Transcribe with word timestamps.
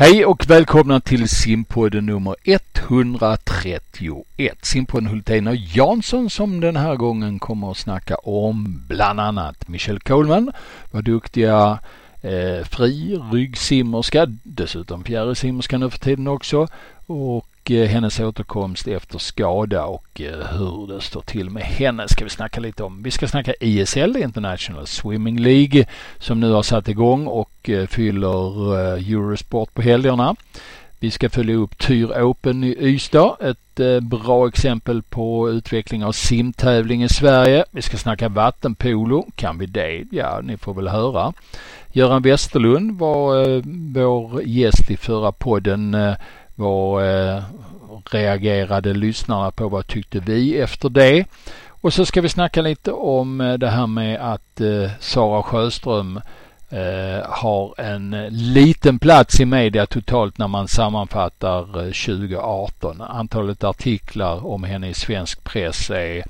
Hej 0.00 0.24
och 0.24 0.50
välkomna 0.50 1.00
till 1.00 1.28
simpodden 1.28 2.06
nummer 2.06 2.36
131. 2.44 3.82
Simpodden 4.62 5.06
Hultén 5.06 5.46
och 5.46 5.56
Jansson 5.56 6.30
som 6.30 6.60
den 6.60 6.76
här 6.76 6.96
gången 6.96 7.38
kommer 7.38 7.70
att 7.70 7.76
snacka 7.76 8.16
om 8.16 8.84
bland 8.88 9.20
annat 9.20 9.68
Michelle 9.68 10.00
Coleman, 10.00 10.52
vad 10.90 11.04
duktiga 11.04 11.78
eh, 12.20 12.64
fri 12.64 13.20
ryggsimmerska, 13.32 14.26
dessutom 14.42 15.04
fjärilsimmerska 15.04 15.78
nu 15.78 15.90
för 15.90 15.98
tiden 15.98 16.28
också 16.28 16.68
och 17.06 17.49
Eh, 17.70 17.88
hennes 17.88 18.20
återkomst 18.20 18.88
efter 18.88 19.18
skada 19.18 19.84
och 19.84 20.20
eh, 20.20 20.58
hur 20.58 20.86
det 20.86 21.00
står 21.00 21.20
till 21.20 21.50
med 21.50 21.62
henne 21.62 22.08
ska 22.08 22.24
vi 22.24 22.30
snacka 22.30 22.60
lite 22.60 22.82
om. 22.82 23.02
Vi 23.02 23.10
ska 23.10 23.28
snacka 23.28 23.54
ISL, 23.60 24.16
International 24.16 24.86
Swimming 24.86 25.40
League, 25.40 25.84
som 26.18 26.40
nu 26.40 26.52
har 26.52 26.62
satt 26.62 26.88
igång 26.88 27.26
och 27.26 27.70
eh, 27.70 27.86
fyller 27.86 28.76
Eurosport 28.96 29.74
på 29.74 29.82
helgerna. 29.82 30.36
Vi 30.98 31.10
ska 31.10 31.30
följa 31.30 31.54
upp 31.54 31.78
Tyr 31.78 32.22
Open 32.22 32.64
i 32.64 32.76
Ystad, 32.80 33.36
ett 33.40 34.02
bra 34.02 34.48
exempel 34.48 35.02
på 35.02 35.50
utveckling 35.50 36.04
av 36.04 36.12
simtävling 36.12 37.02
i 37.02 37.08
Sverige. 37.08 37.64
Vi 37.70 37.82
ska 37.82 37.96
snacka 37.96 38.28
vattenpolo. 38.28 39.26
Kan 39.34 39.58
vi 39.58 39.66
det? 39.66 40.04
Ja, 40.10 40.40
ni 40.42 40.56
får 40.56 40.74
väl 40.74 40.88
höra. 40.88 41.32
Göran 41.92 42.22
Westerlund 42.22 42.98
var 42.98 43.62
vår 43.92 44.42
gäst 44.42 44.90
i 44.90 44.96
förra 44.96 45.32
podden 45.32 45.96
vad 46.60 47.04
eh, 47.04 47.42
reagerade 48.10 48.94
lyssnarna 48.94 49.50
på? 49.50 49.68
Vad 49.68 49.86
tyckte 49.86 50.20
vi 50.20 50.58
efter 50.58 50.88
det? 50.88 51.24
Och 51.68 51.92
så 51.92 52.06
ska 52.06 52.20
vi 52.20 52.28
snacka 52.28 52.62
lite 52.62 52.92
om 52.92 53.40
eh, 53.40 53.52
det 53.54 53.68
här 53.68 53.86
med 53.86 54.32
att 54.32 54.60
eh, 54.60 54.90
Sara 55.00 55.42
Sjöström 55.42 56.20
eh, 56.70 57.30
har 57.30 57.80
en 57.80 58.10
liten 58.30 58.98
plats 58.98 59.40
i 59.40 59.44
media 59.44 59.86
totalt 59.86 60.38
när 60.38 60.48
man 60.48 60.68
sammanfattar 60.68 61.60
eh, 61.60 61.92
2018. 61.92 63.00
Antalet 63.00 63.64
artiklar 63.64 64.46
om 64.46 64.64
henne 64.64 64.88
i 64.88 64.94
svensk 64.94 65.44
press 65.44 65.90
är 65.90 66.24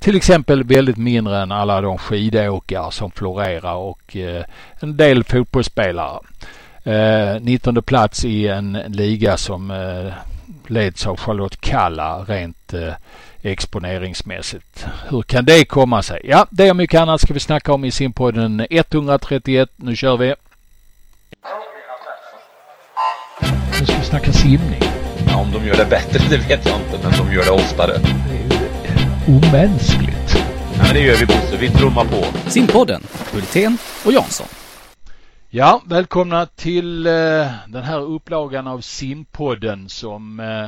till 0.00 0.16
exempel 0.16 0.64
väldigt 0.64 0.96
mindre 0.96 1.38
än 1.38 1.52
alla 1.52 1.80
de 1.80 1.98
skidåkare 1.98 2.92
som 2.92 3.10
florerar 3.10 3.74
och 3.74 4.16
eh, 4.16 4.44
en 4.80 4.96
del 4.96 5.24
fotbollsspelare. 5.24 6.18
Eh, 6.84 7.40
19 7.40 7.82
plats 7.82 8.24
i 8.24 8.48
en 8.48 8.72
liga 8.72 9.36
som 9.36 9.70
eh, 9.70 10.12
leds 10.66 11.06
av 11.06 11.16
Charlotte 11.16 11.60
Kalla 11.60 12.18
rent 12.18 12.74
eh, 12.74 12.92
exponeringsmässigt. 13.42 14.86
Hur 15.08 15.22
kan 15.22 15.44
det 15.44 15.64
komma 15.64 16.02
sig? 16.02 16.20
Ja, 16.24 16.46
det 16.50 16.70
och 16.70 16.76
mycket 16.76 17.00
annat 17.00 17.20
ska 17.20 17.34
vi 17.34 17.40
snacka 17.40 17.72
om 17.72 17.84
i 17.84 17.90
simpodden 17.90 18.66
131. 18.70 19.70
Nu 19.76 19.96
kör 19.96 20.16
vi! 20.16 20.34
Nu 23.80 23.86
ska 23.86 23.98
vi 23.98 24.04
snacka 24.04 24.32
simning. 24.32 24.82
Ja, 25.26 25.36
om 25.36 25.52
de 25.52 25.66
gör 25.66 25.76
det 25.76 25.86
bättre 25.90 26.18
det 26.30 26.36
vet 26.36 26.66
jag 26.66 26.76
inte, 26.80 27.08
men 27.08 27.26
de 27.26 27.34
gör 27.34 27.44
det 27.44 27.50
oftare. 27.50 27.92
Det 27.98 28.34
är 28.34 28.58
ju 29.26 29.36
omänskligt. 29.36 30.36
Ja, 30.76 30.82
men 30.84 30.94
det 30.94 31.00
gör 31.00 31.16
vi 31.16 31.26
Bosse. 31.26 31.56
Vi 31.60 31.70
trummar 31.70 32.04
på. 32.04 32.50
Simpodden, 32.50 33.02
Hultén 33.32 33.78
och 34.04 34.12
Jansson. 34.12 34.46
Ja, 35.50 35.82
välkomna 35.86 36.46
till 36.46 37.06
eh, 37.06 37.12
den 37.68 37.82
här 37.82 38.00
upplagan 38.00 38.66
av 38.66 38.80
Simpodden 38.80 39.88
som 39.88 40.40
eh, 40.40 40.66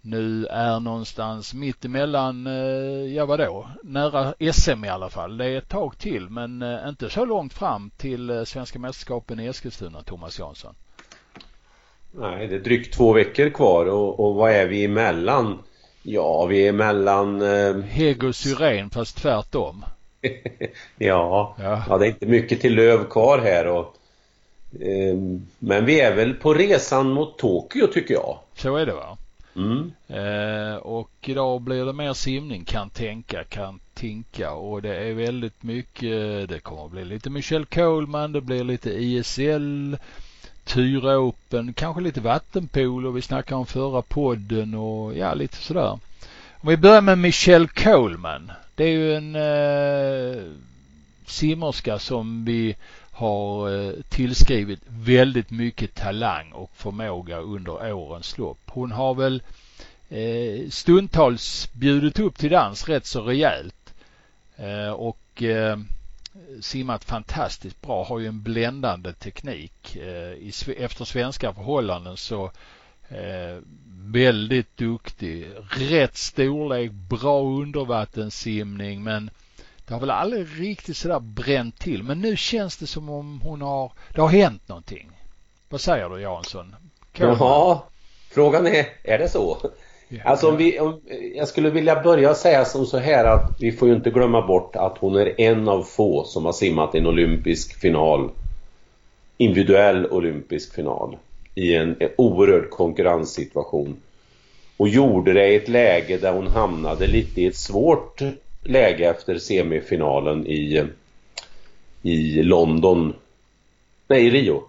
nu 0.00 0.46
är 0.46 0.80
någonstans 0.80 1.54
mitt 1.54 1.84
emellan, 1.84 2.46
eh, 2.46 3.14
ja 3.14 3.26
vadå, 3.26 3.68
nära 3.82 4.34
SM 4.52 4.84
i 4.84 4.88
alla 4.88 5.10
fall. 5.10 5.36
Det 5.36 5.46
är 5.46 5.58
ett 5.58 5.68
tag 5.68 5.98
till 5.98 6.28
men 6.28 6.64
inte 6.88 7.10
så 7.10 7.24
långt 7.24 7.52
fram 7.52 7.90
till 7.96 8.46
Svenska 8.46 8.78
mästerskapen 8.78 9.40
i 9.40 9.46
Eskilstuna, 9.46 10.02
Thomas 10.02 10.38
Jansson. 10.38 10.74
Nej, 12.12 12.46
det 12.46 12.54
är 12.54 12.60
drygt 12.60 12.94
två 12.94 13.12
veckor 13.12 13.50
kvar 13.50 13.86
och, 13.86 14.20
och 14.20 14.34
vad 14.34 14.52
är 14.52 14.66
vi 14.66 14.84
emellan? 14.84 15.58
Ja, 16.02 16.46
vi 16.46 16.68
är 16.68 16.72
mellan... 16.72 17.42
Eh... 17.42 17.82
Heg 17.82 18.24
och 18.24 18.34
Syren 18.34 18.90
fast 18.90 19.16
tvärtom. 19.16 19.84
ja, 20.98 21.56
ja, 21.58 21.84
ja, 21.88 21.98
det 21.98 22.06
är 22.06 22.08
inte 22.08 22.26
mycket 22.26 22.60
till 22.60 22.74
löv 22.74 23.04
kvar 23.04 23.38
här 23.38 23.66
och 23.66 23.96
men 25.58 25.84
vi 25.84 26.00
är 26.00 26.14
väl 26.16 26.34
på 26.34 26.54
resan 26.54 27.10
mot 27.10 27.38
Tokyo 27.38 27.86
tycker 27.86 28.14
jag. 28.14 28.38
Så 28.54 28.76
är 28.76 28.86
det 28.86 28.92
va? 28.92 29.16
Mm. 29.56 29.92
Eh, 30.08 30.76
och 30.76 31.10
idag 31.20 31.60
blir 31.60 31.84
det 31.84 31.92
mer 31.92 32.12
simning 32.12 32.64
kan 32.64 32.90
tänka, 32.90 33.44
kan 33.44 33.80
tinka 33.94 34.52
och 34.52 34.82
det 34.82 34.96
är 34.96 35.14
väldigt 35.14 35.62
mycket. 35.62 36.48
Det 36.48 36.60
kommer 36.62 36.84
att 36.84 36.90
bli 36.90 37.04
lite 37.04 37.30
Michelle 37.30 37.66
Coleman, 37.66 38.32
det 38.32 38.40
blir 38.40 38.64
lite 38.64 38.90
ISL, 38.90 39.96
Tyra 40.64 41.18
Open, 41.18 41.72
kanske 41.72 42.02
lite 42.02 42.20
vattenpolo. 42.20 43.10
Vi 43.10 43.22
snackade 43.22 43.58
om 43.58 43.66
förra 43.66 44.02
podden 44.02 44.74
och 44.74 45.16
ja, 45.16 45.34
lite 45.34 45.56
sådär. 45.56 45.98
Om 46.60 46.68
vi 46.68 46.76
börjar 46.76 47.00
med 47.02 47.18
Michelle 47.18 47.68
Coleman. 47.68 48.52
Det 48.74 48.84
är 48.84 48.92
ju 48.92 49.14
en 49.14 49.36
eh, 49.36 50.42
simmerska 51.30 51.98
som 51.98 52.44
vi 52.44 52.76
har 53.12 53.70
eh, 53.70 53.92
tillskrivit 54.08 54.80
väldigt 54.86 55.50
mycket 55.50 55.94
talang 55.94 56.52
och 56.52 56.70
förmåga 56.74 57.38
under 57.38 57.92
årens 57.92 58.38
lopp. 58.38 58.58
Hon 58.66 58.92
har 58.92 59.14
väl 59.14 59.42
eh, 60.08 60.68
stundtals 60.70 61.72
bjudit 61.72 62.18
upp 62.18 62.38
till 62.38 62.50
dans 62.50 62.88
rätt 62.88 63.06
så 63.06 63.22
rejält 63.22 63.94
eh, 64.56 64.90
och 64.90 65.16
simmat 66.60 67.04
fantastiskt 67.04 67.80
bra, 67.80 68.04
har 68.04 68.18
ju 68.18 68.26
en 68.26 68.42
bländande 68.42 69.12
teknik. 69.12 69.96
efter 70.78 71.04
svenska 71.04 71.52
förhållanden 71.52 72.16
så 72.16 72.50
väldigt 74.12 74.76
duktig. 74.76 75.48
Rätt 75.70 76.16
storlek, 76.16 76.90
bra 76.92 77.42
undervattenssimning 77.42 79.02
men 79.02 79.30
det 79.90 79.94
har 79.94 80.00
väl 80.00 80.10
aldrig 80.10 80.46
riktigt 80.60 80.96
sådär 80.96 81.20
bränt 81.20 81.78
till 81.78 82.02
men 82.02 82.20
nu 82.20 82.36
känns 82.36 82.76
det 82.76 82.86
som 82.86 83.10
om 83.10 83.40
hon 83.44 83.62
har, 83.62 83.92
det 84.14 84.20
har 84.20 84.28
hänt 84.28 84.68
någonting. 84.68 85.10
Vad 85.68 85.80
säger 85.80 86.08
du 86.08 86.20
Jansson? 86.20 86.74
Ja, 87.12 87.84
frågan 88.30 88.66
är, 88.66 88.86
är 89.02 89.18
det 89.18 89.28
så? 89.28 89.58
Ja, 90.08 90.18
alltså 90.24 90.50
om 90.50 90.56
vi, 90.56 90.80
om, 90.80 91.00
jag 91.34 91.48
skulle 91.48 91.70
vilja 91.70 92.02
börja 92.02 92.34
säga 92.34 92.64
som 92.64 92.86
så 92.86 92.98
här 92.98 93.24
att 93.24 93.56
vi 93.60 93.72
får 93.72 93.88
ju 93.88 93.94
inte 93.94 94.10
glömma 94.10 94.46
bort 94.46 94.76
att 94.76 94.98
hon 94.98 95.16
är 95.16 95.40
en 95.40 95.68
av 95.68 95.82
få 95.82 96.24
som 96.24 96.44
har 96.44 96.52
simmat 96.52 96.94
en 96.94 97.06
olympisk 97.06 97.80
final. 97.80 98.30
Individuell 99.36 100.06
olympisk 100.06 100.74
final. 100.74 101.16
I 101.54 101.74
en, 101.74 101.96
en 102.00 102.10
oerhörd 102.18 102.70
konkurrenssituation. 102.70 103.96
Och 104.76 104.88
gjorde 104.88 105.32
det 105.32 105.48
i 105.48 105.56
ett 105.56 105.68
läge 105.68 106.18
där 106.18 106.32
hon 106.32 106.46
hamnade 106.46 107.06
lite 107.06 107.40
i 107.40 107.46
ett 107.46 107.56
svårt 107.56 108.22
läge 108.64 109.10
efter 109.10 109.38
semifinalen 109.38 110.46
i, 110.46 110.86
i 112.02 112.42
London. 112.42 113.14
Nej, 114.08 114.26
i 114.26 114.30
Rio 114.30 114.62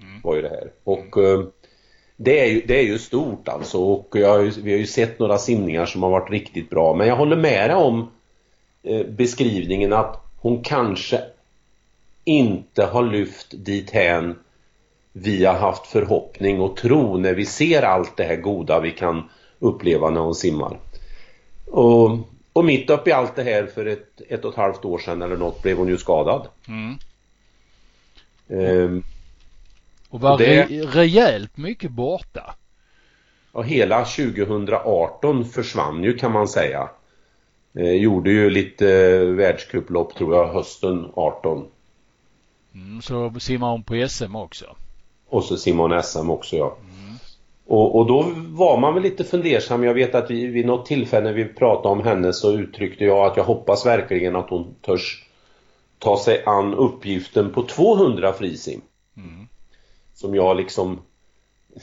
mm. 0.00 0.20
var 0.22 0.36
ju 0.36 0.42
det 0.42 0.48
här. 0.48 0.70
Och 0.84 1.16
mm. 1.16 1.50
det, 2.16 2.40
är 2.40 2.46
ju, 2.46 2.62
det 2.66 2.78
är 2.78 2.82
ju 2.82 2.98
stort 2.98 3.48
alltså 3.48 3.78
och 3.78 4.08
jag, 4.12 4.38
vi 4.38 4.72
har 4.72 4.78
ju 4.78 4.86
sett 4.86 5.18
några 5.18 5.38
simningar 5.38 5.86
som 5.86 6.02
har 6.02 6.10
varit 6.10 6.30
riktigt 6.30 6.70
bra. 6.70 6.94
Men 6.94 7.08
jag 7.08 7.16
håller 7.16 7.36
med 7.36 7.70
dig 7.70 7.76
om 7.76 8.10
eh, 8.82 9.06
beskrivningen 9.06 9.92
att 9.92 10.24
hon 10.36 10.62
kanske 10.62 11.20
inte 12.24 12.84
har 12.84 13.02
lyft 13.02 13.46
dit 13.64 13.90
hän 13.90 14.38
vi 15.12 15.44
har 15.44 15.54
haft 15.54 15.86
förhoppning 15.86 16.60
och 16.60 16.76
tro 16.76 17.16
när 17.16 17.34
vi 17.34 17.46
ser 17.46 17.82
allt 17.82 18.16
det 18.16 18.24
här 18.24 18.36
goda 18.36 18.80
vi 18.80 18.90
kan 18.90 19.28
uppleva 19.58 20.10
när 20.10 20.20
hon 20.20 20.34
simmar. 20.34 20.78
Och 21.66 22.18
och 22.58 22.64
mitt 22.64 22.90
uppe 22.90 23.10
i 23.10 23.12
allt 23.12 23.36
det 23.36 23.42
här 23.42 23.66
för 23.66 23.86
ett, 23.86 24.20
ett 24.28 24.44
och 24.44 24.52
ett 24.52 24.56
halvt 24.56 24.84
år 24.84 24.98
sedan 24.98 25.22
eller 25.22 25.36
något 25.36 25.62
blev 25.62 25.76
hon 25.76 25.88
ju 25.88 25.98
skadad. 25.98 26.48
Mm. 26.68 26.98
Um, 28.48 29.02
och 30.08 30.20
var 30.20 30.32
och 30.32 30.38
det, 30.38 30.64
re 30.64 30.82
rejält 30.82 31.56
mycket 31.56 31.90
borta. 31.90 32.54
Ja, 33.52 33.62
hela 33.62 34.04
2018 34.04 35.44
försvann 35.44 36.04
ju 36.04 36.18
kan 36.18 36.32
man 36.32 36.48
säga. 36.48 36.90
Eh, 37.74 37.92
gjorde 37.92 38.30
ju 38.30 38.50
lite 38.50 38.90
eh, 38.90 39.20
världscuplopp 39.20 40.14
tror 40.14 40.36
jag 40.36 40.52
hösten 40.52 41.10
18. 41.14 41.66
Mm, 42.74 43.02
så 43.02 43.40
simmar 43.40 43.70
hon 43.70 43.82
på 43.82 44.08
SM 44.08 44.36
också? 44.36 44.76
Och 45.28 45.44
så 45.44 45.56
simmar 45.56 45.88
hon 45.88 46.02
SM 46.02 46.30
också 46.30 46.56
ja. 46.56 46.76
Och, 47.68 47.96
och, 47.96 48.06
då 48.06 48.32
var 48.34 48.80
man 48.80 48.94
väl 48.94 49.02
lite 49.02 49.24
fundersam. 49.24 49.84
Jag 49.84 49.94
vet 49.94 50.14
att 50.14 50.30
vi, 50.30 50.46
vid 50.46 50.66
något 50.66 50.86
tillfälle 50.86 51.24
när 51.24 51.32
vi 51.32 51.44
pratade 51.44 51.88
om 51.88 52.04
henne 52.04 52.32
så 52.32 52.52
uttryckte 52.52 53.04
jag 53.04 53.26
att 53.26 53.36
jag 53.36 53.44
hoppas 53.44 53.86
verkligen 53.86 54.36
att 54.36 54.50
hon 54.50 54.74
törs 54.82 55.24
ta 55.98 56.18
sig 56.18 56.42
an 56.46 56.74
uppgiften 56.74 57.52
på 57.52 57.62
200 57.62 58.32
frisim. 58.32 58.80
Mm. 59.16 59.48
Som 60.14 60.34
jag 60.34 60.56
liksom 60.56 60.98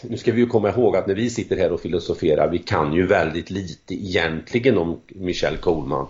nu 0.02 0.18
ska 0.18 0.32
vi 0.32 0.42
ju 0.42 0.48
komma 0.48 0.70
ihåg 0.70 0.96
att 0.96 1.08
när 1.08 1.16
vi 1.16 1.30
sitter 1.30 1.58
här 1.58 1.72
och 1.72 1.82
filosoferar, 1.82 2.50
vi 2.50 2.60
kan 2.60 2.94
ju 2.94 3.08
väldigt 3.08 3.50
lite 3.50 3.94
egentligen 3.94 4.78
om 4.78 5.00
Michelle 5.08 5.58
Coleman. 5.58 6.08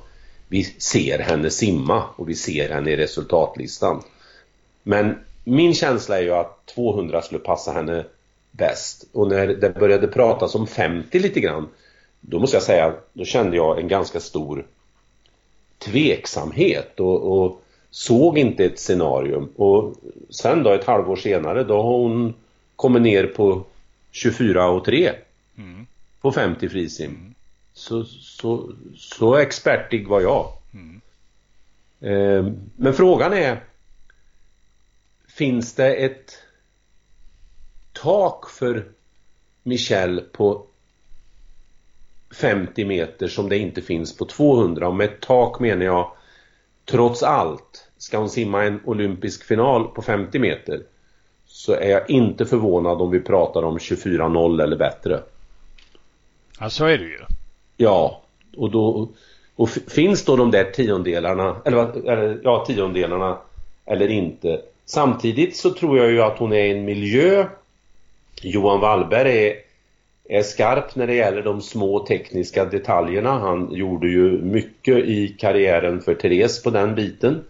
Vi 0.48 0.64
ser 0.64 1.20
henne 1.20 1.50
simma 1.50 2.04
och 2.16 2.30
vi 2.30 2.36
ser 2.36 2.70
henne 2.70 2.92
i 2.92 2.98
resultatlistan. 2.98 4.04
Men 4.84 5.16
min 5.44 5.74
känsla 5.74 6.18
är 6.18 6.24
ju 6.24 6.32
att 6.32 6.66
200 6.66 7.22
skulle 7.22 7.40
passa 7.40 7.72
henne 7.72 8.06
bäst. 8.58 9.06
Och 9.14 9.28
när 9.28 9.48
det 9.48 9.70
började 9.70 10.08
pratas 10.08 10.56
om 10.56 10.68
50 10.68 11.20
lite 11.20 11.40
grann, 11.40 11.68
då 12.22 12.40
måste 12.40 12.56
jag 12.56 12.64
säga, 12.64 12.94
då 13.14 13.26
kände 13.26 13.58
jag 13.58 13.80
en 13.80 13.88
ganska 13.88 14.20
stor 14.20 14.66
tveksamhet 15.78 17.00
och, 17.00 17.44
och 17.44 17.62
såg 17.90 18.38
inte 18.38 18.66
ett 18.66 18.80
scenarium. 18.80 19.50
Och 19.56 19.94
sen 20.30 20.64
då 20.64 20.74
ett 20.74 20.86
halvår 20.86 21.16
senare, 21.16 21.64
då 21.64 21.76
har 21.76 21.98
hon 21.98 22.34
kommit 22.76 23.02
ner 23.02 23.28
på 23.28 23.64
24 24.12 24.70
och 24.70 24.86
3 24.86 25.12
mm. 25.58 25.88
på 26.22 26.32
50 26.32 26.70
frisim. 26.70 27.10
Mm. 27.10 27.34
Så, 27.74 28.04
så, 28.04 28.72
så 28.98 29.36
expertig 29.36 30.08
var 30.08 30.22
jag. 30.22 30.52
Mm. 30.74 31.02
Eh, 32.02 32.54
men 32.76 32.94
frågan 32.94 33.34
är 33.34 33.60
Finns 35.36 35.74
det 35.74 35.94
ett 35.94 36.38
tak 38.06 38.50
för 38.50 38.86
Michel 39.64 40.22
på 40.32 40.66
50 42.42 42.86
meter 42.86 43.28
som 43.28 43.50
det 43.50 43.58
inte 43.58 43.82
finns 43.82 44.18
på 44.18 44.26
200 44.26 44.88
och 44.88 44.96
med 44.96 45.06
ett 45.06 45.22
tak 45.22 45.60
menar 45.60 45.86
jag 45.86 46.12
trots 46.86 47.24
allt 47.24 47.90
ska 47.98 48.18
hon 48.18 48.30
simma 48.30 48.64
en 48.64 48.80
olympisk 48.86 49.44
final 49.44 49.88
på 49.88 50.02
50 50.02 50.40
meter 50.40 50.82
så 51.46 51.74
är 51.74 51.90
jag 51.90 52.10
inte 52.10 52.46
förvånad 52.46 53.02
om 53.02 53.12
vi 53.12 53.20
pratar 53.20 53.64
om 53.64 53.78
24-0 53.78 54.64
eller 54.64 54.78
bättre. 54.78 55.24
Ja, 56.60 56.70
så 56.70 56.86
är 56.86 56.98
det 56.98 57.06
ju. 57.06 57.20
Ja, 57.78 58.22
och 58.58 58.72
då 58.72 59.10
och 59.56 59.70
finns 59.70 60.26
då 60.26 60.36
de 60.36 60.52
där 60.52 60.64
tiondelarna 60.64 61.62
eller, 61.66 62.10
eller 62.12 62.40
ja, 62.44 62.66
tiondelarna 62.68 63.38
eller 63.86 64.08
inte. 64.08 64.62
Samtidigt 64.86 65.56
så 65.56 65.74
tror 65.74 65.98
jag 65.98 66.12
ju 66.12 66.22
att 66.22 66.38
hon 66.38 66.54
är 66.54 66.66
i 66.66 66.72
en 66.72 66.86
miljö 66.86 67.46
Johan 68.42 68.80
Wallberg 68.80 69.48
är, 69.48 69.56
är 70.30 70.44
skarp 70.44 70.96
när 70.96 71.08
det 71.08 71.16
gäller 71.16 71.44
de 71.44 71.62
små 71.62 72.00
tekniska 72.00 72.66
detaljerna. 72.66 73.40
Han 73.40 73.74
gjorde 73.74 74.08
ju 74.08 74.42
mycket 74.42 74.98
i 74.98 75.28
karriären 75.28 76.02
för 76.02 76.16
Therese 76.16 76.64
på 76.64 76.70
den 76.70 76.96
biten. 76.96 77.44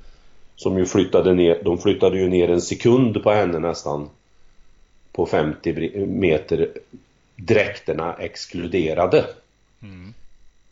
Som 0.55 0.77
ju 0.77 0.85
flyttade 0.85 1.33
ner, 1.33 1.61
de 1.63 1.77
flyttade 1.77 2.19
ju 2.19 2.29
ner 2.29 2.49
en 2.49 2.61
sekund 2.61 3.23
på 3.23 3.31
henne 3.31 3.59
nästan. 3.59 4.09
På 5.11 5.25
50 5.25 6.05
meter. 6.05 6.69
Dräkterna 7.35 8.13
exkluderade. 8.13 9.25
Mm. 9.81 10.13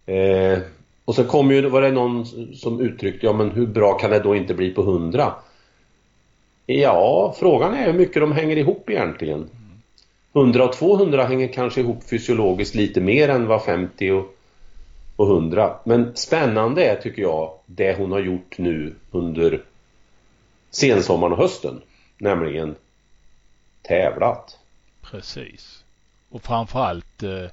Eh, 0.05 0.59
och 1.05 1.15
så 1.15 1.23
kom 1.23 1.51
ju, 1.51 1.69
var 1.69 1.81
det 1.81 1.91
någon 1.91 2.25
som 2.55 2.81
uttryckte, 2.81 3.25
ja 3.25 3.33
men 3.33 3.51
hur 3.51 3.67
bra 3.67 3.93
kan 3.93 4.11
det 4.11 4.19
då 4.19 4.35
inte 4.35 4.53
bli 4.53 4.69
på 4.69 4.81
100? 4.81 5.33
Ja, 6.65 7.35
frågan 7.39 7.73
är 7.73 7.85
hur 7.85 7.99
mycket 7.99 8.21
de 8.21 8.31
hänger 8.31 8.57
ihop 8.57 8.89
egentligen. 8.89 9.49
100 10.33 10.65
och 10.65 10.73
200 10.73 11.25
hänger 11.25 11.47
kanske 11.47 11.81
ihop 11.81 12.03
fysiologiskt 12.03 12.75
lite 12.75 13.01
mer 13.01 13.29
än 13.29 13.47
vad 13.47 13.63
50 13.63 14.11
och, 14.11 14.35
och 15.15 15.27
100. 15.27 15.75
Men 15.83 16.15
spännande 16.15 16.85
är 16.85 16.95
tycker 16.95 17.21
jag 17.21 17.53
det 17.65 17.97
hon 17.97 18.11
har 18.11 18.19
gjort 18.19 18.57
nu 18.57 18.95
under 19.11 19.61
sensommaren 20.71 21.33
och 21.33 21.39
hösten. 21.39 21.81
Nämligen 22.17 22.75
tävlat. 23.81 24.57
Precis. 25.01 25.83
Och 26.29 26.41
framförallt 26.41 27.23
eh, 27.23 27.43
eh, 27.43 27.49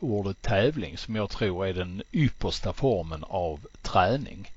ordet 0.00 0.42
tävling 0.42 0.98
som 0.98 1.16
jag 1.16 1.30
tror 1.30 1.66
är 1.66 1.72
den 1.72 2.02
yppersta 2.12 2.72
formen 2.72 3.24
av 3.28 3.60
träning. 3.82 4.50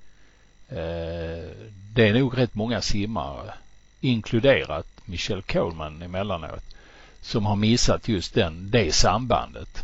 Eh, 0.70 1.50
det 1.96 2.08
är 2.08 2.14
nog 2.14 2.38
rätt 2.38 2.56
många 2.56 2.82
simmare, 2.82 3.54
inkluderat 4.02 4.88
Michelle 5.06 5.42
Coleman 5.42 6.02
emellanåt, 6.02 6.64
som 7.28 7.46
har 7.46 7.56
missat 7.56 8.08
just 8.08 8.34
den, 8.34 8.70
det 8.72 8.92
sambandet. 8.92 9.84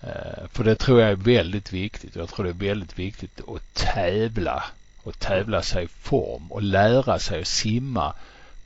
Eh, 0.00 0.48
för 0.52 0.64
det 0.64 0.74
tror 0.74 1.00
jag 1.00 1.10
är 1.10 1.16
väldigt 1.16 1.72
viktigt. 1.72 2.16
Jag 2.16 2.28
tror 2.28 2.44
det 2.44 2.50
är 2.50 2.68
väldigt 2.68 2.98
viktigt 2.98 3.40
att 3.48 3.74
tävla 3.74 4.62
och 5.02 5.18
tävla 5.18 5.62
sig 5.62 5.84
i 5.84 5.88
form 5.88 6.52
och 6.52 6.62
lära 6.62 7.18
sig 7.18 7.40
att 7.40 7.46
simma 7.46 8.14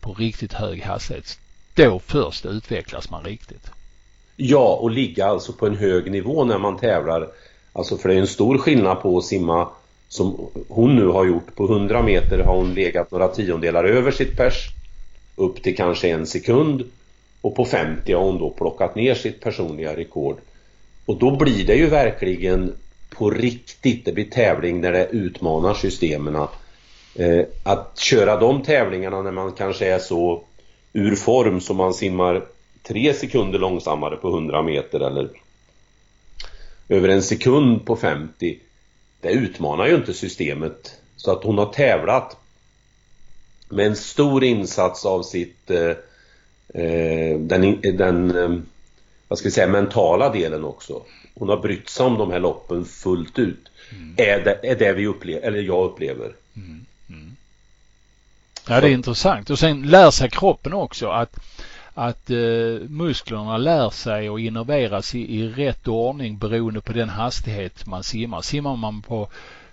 på 0.00 0.14
riktigt 0.14 0.52
hög 0.52 0.82
hastighet. 0.82 1.38
Då 1.74 1.98
först 1.98 2.46
utvecklas 2.46 3.10
man 3.10 3.24
riktigt. 3.24 3.70
Ja, 4.36 4.78
och 4.80 4.90
ligga 4.90 5.26
alltså 5.26 5.52
på 5.52 5.66
en 5.66 5.76
hög 5.76 6.10
nivå 6.10 6.44
när 6.44 6.58
man 6.58 6.78
tävlar. 6.78 7.28
Alltså 7.72 7.96
för 7.96 8.08
det 8.08 8.14
är 8.14 8.18
en 8.18 8.26
stor 8.26 8.58
skillnad 8.58 9.02
på 9.02 9.18
att 9.18 9.24
simma 9.24 9.68
som 10.08 10.50
hon 10.68 10.96
nu 10.96 11.06
har 11.06 11.24
gjort. 11.24 11.54
På 11.54 11.64
100 11.64 12.02
meter 12.02 12.38
har 12.38 12.56
hon 12.56 12.74
legat 12.74 13.10
några 13.10 13.28
tiondelar 13.28 13.84
över 13.84 14.10
sitt 14.10 14.36
pers 14.36 14.68
upp 15.36 15.62
till 15.62 15.76
kanske 15.76 16.08
en 16.08 16.26
sekund 16.26 16.84
och 17.40 17.56
på 17.56 17.64
50 17.64 18.12
har 18.12 18.22
hon 18.22 18.38
då 18.38 18.50
plockat 18.50 18.94
ner 18.94 19.14
sitt 19.14 19.40
personliga 19.40 19.96
rekord. 19.96 20.38
Och 21.06 21.16
då 21.16 21.36
blir 21.36 21.66
det 21.66 21.74
ju 21.74 21.86
verkligen 21.86 22.74
på 23.10 23.30
riktigt, 23.30 24.04
det 24.04 24.12
blir 24.12 24.30
tävling 24.30 24.80
när 24.80 24.92
det 24.92 25.06
utmanar 25.06 25.74
systemen. 25.74 26.36
Eh, 27.14 27.44
att 27.62 27.98
köra 27.98 28.40
de 28.40 28.62
tävlingarna 28.62 29.22
när 29.22 29.32
man 29.32 29.52
kanske 29.52 29.86
är 29.86 29.98
så 29.98 30.42
ur 30.92 31.16
form 31.16 31.60
som 31.60 31.76
man 31.76 31.94
simmar 31.94 32.44
tre 32.82 33.14
sekunder 33.14 33.58
långsammare 33.58 34.16
på 34.16 34.28
100 34.28 34.62
meter 34.62 35.00
eller 35.00 35.28
över 36.88 37.08
en 37.08 37.22
sekund 37.22 37.86
på 37.86 37.96
50 37.96 38.58
det 39.20 39.30
utmanar 39.30 39.86
ju 39.86 39.94
inte 39.94 40.14
systemet 40.14 40.94
så 41.16 41.32
att 41.32 41.44
hon 41.44 41.58
har 41.58 41.66
tävlat 41.66 42.36
med 43.68 43.86
en 43.86 43.96
stor 43.96 44.44
insats 44.44 45.06
av 45.06 45.22
sitt 45.22 45.70
eh 45.70 45.92
den, 47.38 47.80
den 47.80 48.36
eh, 48.36 48.60
vad 49.28 49.38
ska 49.38 49.48
vi 49.48 49.52
säga, 49.52 49.66
mentala 49.66 50.32
delen 50.32 50.64
också. 50.64 51.02
Hon 51.34 51.48
har 51.48 51.56
brytt 51.56 51.88
sig 51.88 52.06
om 52.06 52.18
de 52.18 52.30
här 52.30 52.40
loppen 52.40 52.84
fullt 52.84 53.38
ut. 53.38 53.70
Mm. 53.92 54.14
Är, 54.16 54.44
det, 54.44 54.60
är 54.62 54.76
det 54.76 54.92
vi 54.92 55.06
upplever, 55.06 55.46
eller 55.46 55.60
jag 55.60 55.84
upplever. 55.84 56.32
Mm. 56.56 56.86
Mm. 57.08 57.36
Ja, 58.68 58.80
det 58.80 58.88
är 58.88 58.92
intressant. 58.92 59.50
Och 59.50 59.58
sen 59.58 59.82
lär 59.82 60.10
sig 60.10 60.30
kroppen 60.30 60.72
också 60.72 61.08
att 61.08 61.38
att 61.94 62.30
eh, 62.30 62.88
musklerna 62.88 63.56
lär 63.56 63.90
sig 63.90 64.28
att 64.28 64.40
innerveras 64.40 65.14
i, 65.14 65.40
i 65.40 65.48
rätt 65.48 65.88
ordning 65.88 66.38
beroende 66.38 66.80
på 66.80 66.92
den 66.92 67.08
hastighet 67.08 67.86
man 67.86 68.04
simmar. 68.04 68.42
Simmar 68.42 68.76
man 68.76 69.02
på 69.02 69.28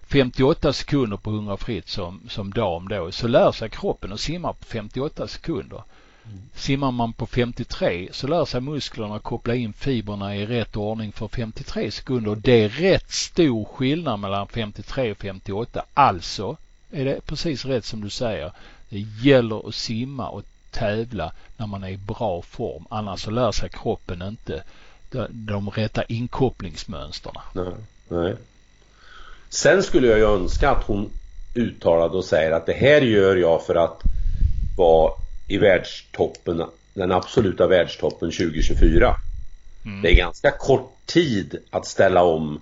58 0.07 0.73
sekunder 0.73 1.17
på 1.17 1.29
100 1.29 1.57
fritt 1.57 1.87
som, 1.87 2.21
som 2.29 2.53
dam 2.53 2.87
då 2.87 3.11
så 3.11 3.27
lär 3.27 3.51
sig 3.51 3.69
kroppen 3.69 4.13
att 4.13 4.19
simma 4.19 4.53
på 4.53 4.65
58 4.65 5.27
sekunder. 5.27 5.83
Simmar 6.55 6.91
man 6.91 7.13
på 7.13 7.27
53 7.27 8.09
så 8.11 8.27
lär 8.27 8.45
sig 8.45 8.61
musklerna 8.61 9.19
koppla 9.19 9.55
in 9.55 9.73
fibrerna 9.73 10.35
i 10.35 10.45
rätt 10.45 10.75
ordning 10.75 11.11
för 11.11 11.27
53 11.27 11.91
sekunder. 11.91 12.35
Det 12.35 12.63
är 12.63 12.69
rätt 12.69 13.11
stor 13.11 13.65
skillnad 13.65 14.19
mellan 14.19 14.47
53 14.47 15.11
och 15.11 15.17
58. 15.17 15.85
Alltså 15.93 16.57
är 16.91 17.05
det 17.05 17.25
precis 17.25 17.65
rätt 17.65 17.85
som 17.85 18.01
du 18.01 18.09
säger. 18.09 18.51
Det 18.89 18.99
gäller 18.99 19.67
att 19.69 19.75
simma 19.75 20.29
och 20.29 20.43
tävla 20.71 21.31
när 21.57 21.67
man 21.67 21.83
är 21.83 21.89
i 21.89 21.97
bra 21.97 22.41
form. 22.41 22.85
Annars 22.89 23.21
så 23.21 23.31
lär 23.31 23.51
sig 23.51 23.69
kroppen 23.69 24.21
inte 24.21 24.63
de, 25.11 25.27
de 25.31 25.69
rätta 25.69 26.03
inkopplingsmönstren. 26.03 27.35
Nej, 27.53 27.73
nej. 28.07 28.35
Sen 29.49 29.83
skulle 29.83 30.07
jag 30.07 30.17
ju 30.17 30.25
önska 30.25 30.69
att 30.69 30.83
hon 30.83 31.09
uttalade 31.55 32.17
och 32.17 32.25
säger 32.25 32.51
att 32.51 32.65
det 32.65 32.73
här 32.73 33.01
gör 33.01 33.35
jag 33.35 33.65
för 33.65 33.75
att 33.75 34.01
vara 34.77 35.11
i 35.47 35.57
världstoppen, 35.57 36.63
den 36.93 37.11
absoluta 37.11 37.67
världstoppen 37.67 38.31
2024. 38.31 39.15
Mm. 39.85 40.01
Det 40.01 40.11
är 40.11 40.15
ganska 40.15 40.51
kort 40.51 40.93
tid 41.05 41.57
att 41.69 41.85
ställa 41.85 42.23
om 42.23 42.61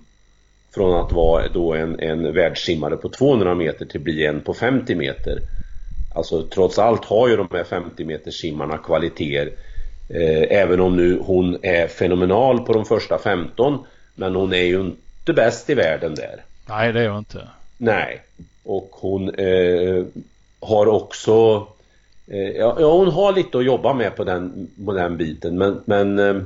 från 0.74 1.00
att 1.04 1.12
vara 1.12 1.48
då 1.48 1.74
en, 1.74 2.00
en 2.00 2.34
världssimmare 2.34 2.96
på 2.96 3.08
200 3.08 3.54
meter 3.54 3.86
till 3.86 4.00
bli 4.00 4.26
en 4.26 4.40
på 4.40 4.54
50 4.54 4.94
meter. 4.94 5.40
Alltså 6.14 6.42
trots 6.42 6.78
allt 6.78 7.04
har 7.04 7.28
ju 7.28 7.36
de 7.36 7.48
här 7.50 7.64
50 7.64 8.04
meters 8.04 8.40
simmarna 8.40 8.78
kvaliteter. 8.78 9.52
Eh, 10.08 10.58
även 10.58 10.80
om 10.80 10.96
nu 10.96 11.18
hon 11.18 11.58
är 11.62 11.86
fenomenal 11.86 12.60
på 12.60 12.72
de 12.72 12.84
första 12.84 13.18
15 13.18 13.86
men 14.14 14.34
hon 14.34 14.52
är 14.52 14.62
ju 14.62 14.80
inte 14.80 15.32
bäst 15.32 15.70
i 15.70 15.74
världen 15.74 16.14
där. 16.14 16.44
Nej 16.68 16.92
det 16.92 17.00
är 17.00 17.08
hon 17.08 17.18
inte. 17.18 17.48
Nej. 17.78 18.22
Och 18.62 18.88
hon 18.92 19.34
eh, 19.34 20.04
har 20.60 20.86
också 20.86 21.66
ja, 22.56 22.88
hon 22.88 23.08
har 23.08 23.32
lite 23.32 23.58
att 23.58 23.64
jobba 23.64 23.94
med 23.94 24.16
på 24.16 24.24
den, 24.24 24.70
på 24.84 24.92
den 24.92 25.16
biten 25.16 25.58
men, 25.58 25.80
men 25.84 26.18
eh, 26.18 26.42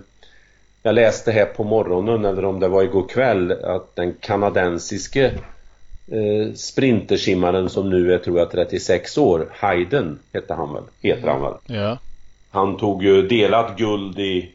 jag 0.82 0.94
läste 0.94 1.32
här 1.32 1.46
på 1.46 1.64
morgonen 1.64 2.24
eller 2.24 2.44
om 2.44 2.60
det 2.60 2.68
var 2.68 2.82
igår 2.82 3.08
kväll 3.08 3.52
att 3.52 3.96
den 3.96 4.14
kanadensiske 4.20 5.24
eh, 6.06 6.54
sprintersimmaren 6.54 7.68
som 7.68 7.90
nu 7.90 8.14
är 8.14 8.18
tror 8.18 8.38
jag 8.38 8.50
36 8.50 9.18
år, 9.18 9.48
Hayden 9.52 10.18
hette 10.32 10.54
han 10.54 10.74
väl, 10.74 10.82
heter 11.00 11.28
han 11.28 11.42
väl? 11.42 11.54
Ja. 11.66 11.98
Han 12.50 12.76
tog 12.76 13.04
ju 13.04 13.28
delat 13.28 13.78
guld 13.78 14.18
i 14.18 14.52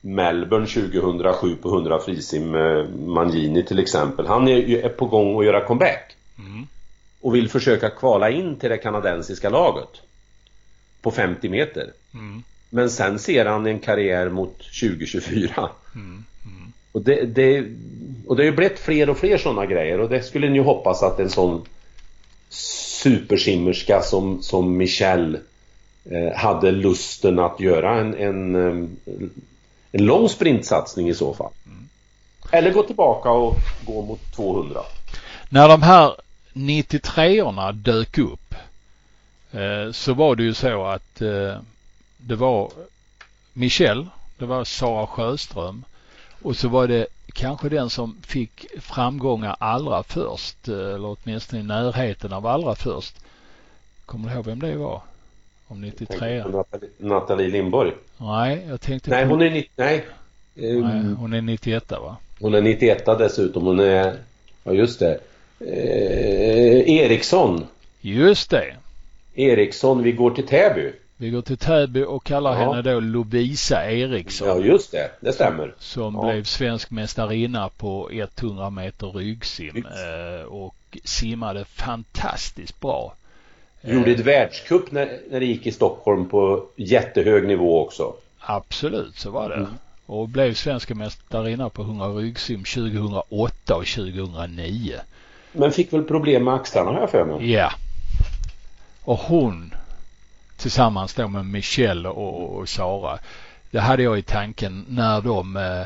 Melbourne 0.00 0.66
2007 0.66 1.56
på 1.56 1.68
100 1.68 1.98
frisim 1.98 2.50
med 2.50 2.98
Mangini 2.98 3.62
till 3.62 3.78
exempel. 3.78 4.26
Han 4.26 4.48
är, 4.48 4.84
är 4.84 4.88
på 4.88 5.06
gång 5.06 5.38
att 5.38 5.46
göra 5.46 5.64
comeback. 5.64 6.16
Mm. 6.38 6.66
Och 7.20 7.34
vill 7.34 7.48
försöka 7.48 7.90
kvala 7.90 8.30
in 8.30 8.56
till 8.56 8.70
det 8.70 8.76
kanadensiska 8.76 9.50
laget. 9.50 9.88
På 11.02 11.10
50 11.10 11.48
meter. 11.48 11.92
Mm. 12.14 12.42
Men 12.70 12.90
sen 12.90 13.18
ser 13.18 13.46
han 13.46 13.66
en 13.66 13.78
karriär 13.78 14.28
mot 14.28 14.58
2024. 14.58 15.70
Mm. 15.94 16.24
Mm. 16.44 16.72
Och, 16.92 17.02
det, 17.02 17.24
det, 17.24 17.58
och 18.26 18.36
det 18.36 18.42
har 18.42 18.50
ju 18.50 18.56
blivit 18.56 18.78
fler 18.78 19.10
och 19.10 19.18
fler 19.18 19.38
sådana 19.38 19.66
grejer 19.66 20.00
och 20.00 20.08
det 20.08 20.22
skulle 20.22 20.48
ni 20.48 20.56
ju 20.56 20.62
hoppas 20.62 21.02
att 21.02 21.20
en 21.20 21.30
sån 21.30 21.64
supersimmerska 22.48 24.02
som, 24.02 24.42
som 24.42 24.76
Michelle 24.76 25.38
eh, 26.10 26.36
hade 26.36 26.70
lusten 26.70 27.38
att 27.38 27.60
göra 27.60 28.00
en, 28.00 28.14
en, 28.14 28.54
eh, 28.54 28.88
en 29.92 30.06
lång 30.06 30.28
sprintsatsning 30.28 31.08
i 31.08 31.14
så 31.14 31.34
fall. 31.34 31.52
Mm. 31.66 31.88
Eller 32.50 32.72
gå 32.72 32.82
tillbaka 32.82 33.30
och 33.30 33.56
gå 33.86 34.02
mot 34.02 34.36
200. 34.36 34.80
När 35.48 35.68
de 35.68 35.82
här 35.82 36.12
93orna 36.52 37.72
dök 37.72 38.18
upp 38.18 38.54
eh, 39.52 39.92
så 39.92 40.14
var 40.14 40.36
det 40.36 40.42
ju 40.42 40.54
så 40.54 40.84
att 40.84 41.22
eh, 41.22 41.56
det 42.16 42.36
var 42.36 42.70
Michelle, 43.52 44.06
det 44.38 44.46
var 44.46 44.64
Sara 44.64 45.06
Sjöström 45.06 45.84
och 46.42 46.56
så 46.56 46.68
var 46.68 46.88
det 46.88 47.06
kanske 47.32 47.68
den 47.68 47.90
som 47.90 48.16
fick 48.26 48.66
framgångar 48.80 49.56
allra 49.58 50.02
först 50.02 50.68
eller 50.68 51.16
åtminstone 51.16 51.62
i 51.62 51.64
närheten 51.64 52.32
av 52.32 52.46
allra 52.46 52.74
först. 52.74 53.14
Kommer 54.06 54.28
du 54.28 54.34
ihåg 54.34 54.44
vem 54.44 54.60
det 54.60 54.76
var? 54.76 55.02
Om 55.66 55.80
93 55.80 56.44
Nathalie, 56.98 57.48
Lindborg? 57.48 57.92
Nej, 58.18 58.66
jag 58.68 58.80
tänkte 58.80 59.10
Nej, 59.10 59.24
hon 59.24 59.42
är, 59.42 59.50
nej. 59.50 60.04
nej, 60.54 61.14
hon 61.18 61.32
är 61.32 61.40
91 61.40 61.90
va? 61.90 62.16
Hon 62.40 62.54
är 62.54 62.60
91 62.60 63.06
dessutom. 63.06 63.64
Hon 63.66 63.80
är, 63.80 64.16
ja 64.64 64.72
just 64.72 64.98
det. 64.98 65.20
Eh, 65.60 66.90
Eriksson. 66.90 67.66
Just 68.00 68.50
det. 68.50 68.76
Eriksson, 69.38 70.02
vi 70.02 70.12
går 70.12 70.30
till 70.30 70.46
Täby. 70.46 70.92
Vi 71.16 71.30
går 71.30 71.42
till 71.42 71.58
Täby 71.58 72.04
och 72.04 72.24
kallar 72.24 72.52
ja. 72.52 72.58
henne 72.58 72.82
då 72.82 73.00
Lovisa 73.00 73.90
Eriksson. 73.90 74.48
Ja 74.48 74.58
just 74.58 74.92
det, 74.92 75.10
det 75.20 75.32
stämmer. 75.32 75.74
Som 75.78 76.14
ja. 76.14 76.30
blev 76.32 76.44
svensk 76.44 76.90
mästarinna 76.90 77.68
på 77.68 78.10
100 78.12 78.70
meter 78.70 79.06
ryggsim 79.06 79.76
eh, 79.76 80.46
och 80.46 80.98
simmade 81.04 81.64
fantastiskt 81.64 82.80
bra. 82.80 83.14
Gjorde 83.80 84.10
ett 84.10 84.20
världscup 84.20 84.92
när, 84.92 85.18
när 85.30 85.40
det 85.40 85.46
gick 85.46 85.66
i 85.66 85.72
Stockholm 85.72 86.28
på 86.28 86.64
jättehög 86.76 87.46
nivå 87.46 87.84
också. 87.84 88.14
Absolut, 88.40 89.16
så 89.16 89.30
var 89.30 89.48
det. 89.48 89.54
Mm. 89.54 89.70
Och 90.06 90.28
blev 90.28 90.54
svenska 90.54 90.94
mästarinna 90.94 91.68
på 91.68 91.82
100 91.82 92.08
ryggsim 92.08 92.64
2008 92.64 93.74
och 93.74 93.86
2009. 93.86 94.94
Men 95.52 95.72
fick 95.72 95.92
väl 95.92 96.04
problem 96.04 96.44
med 96.44 96.54
axlarna 96.54 96.90
har 96.90 97.00
jag 97.00 97.10
för 97.10 97.24
mig. 97.24 97.52
Ja. 97.52 97.70
Och 99.08 99.18
hon 99.18 99.74
tillsammans 100.56 101.14
då 101.14 101.28
med 101.28 101.46
Michelle 101.46 102.08
och, 102.08 102.56
och 102.56 102.68
Sara. 102.68 103.18
Det 103.70 103.80
hade 103.80 104.02
jag 104.02 104.18
i 104.18 104.22
tanken 104.22 104.84
när 104.88 105.20
de 105.20 105.56
eh, 105.56 105.80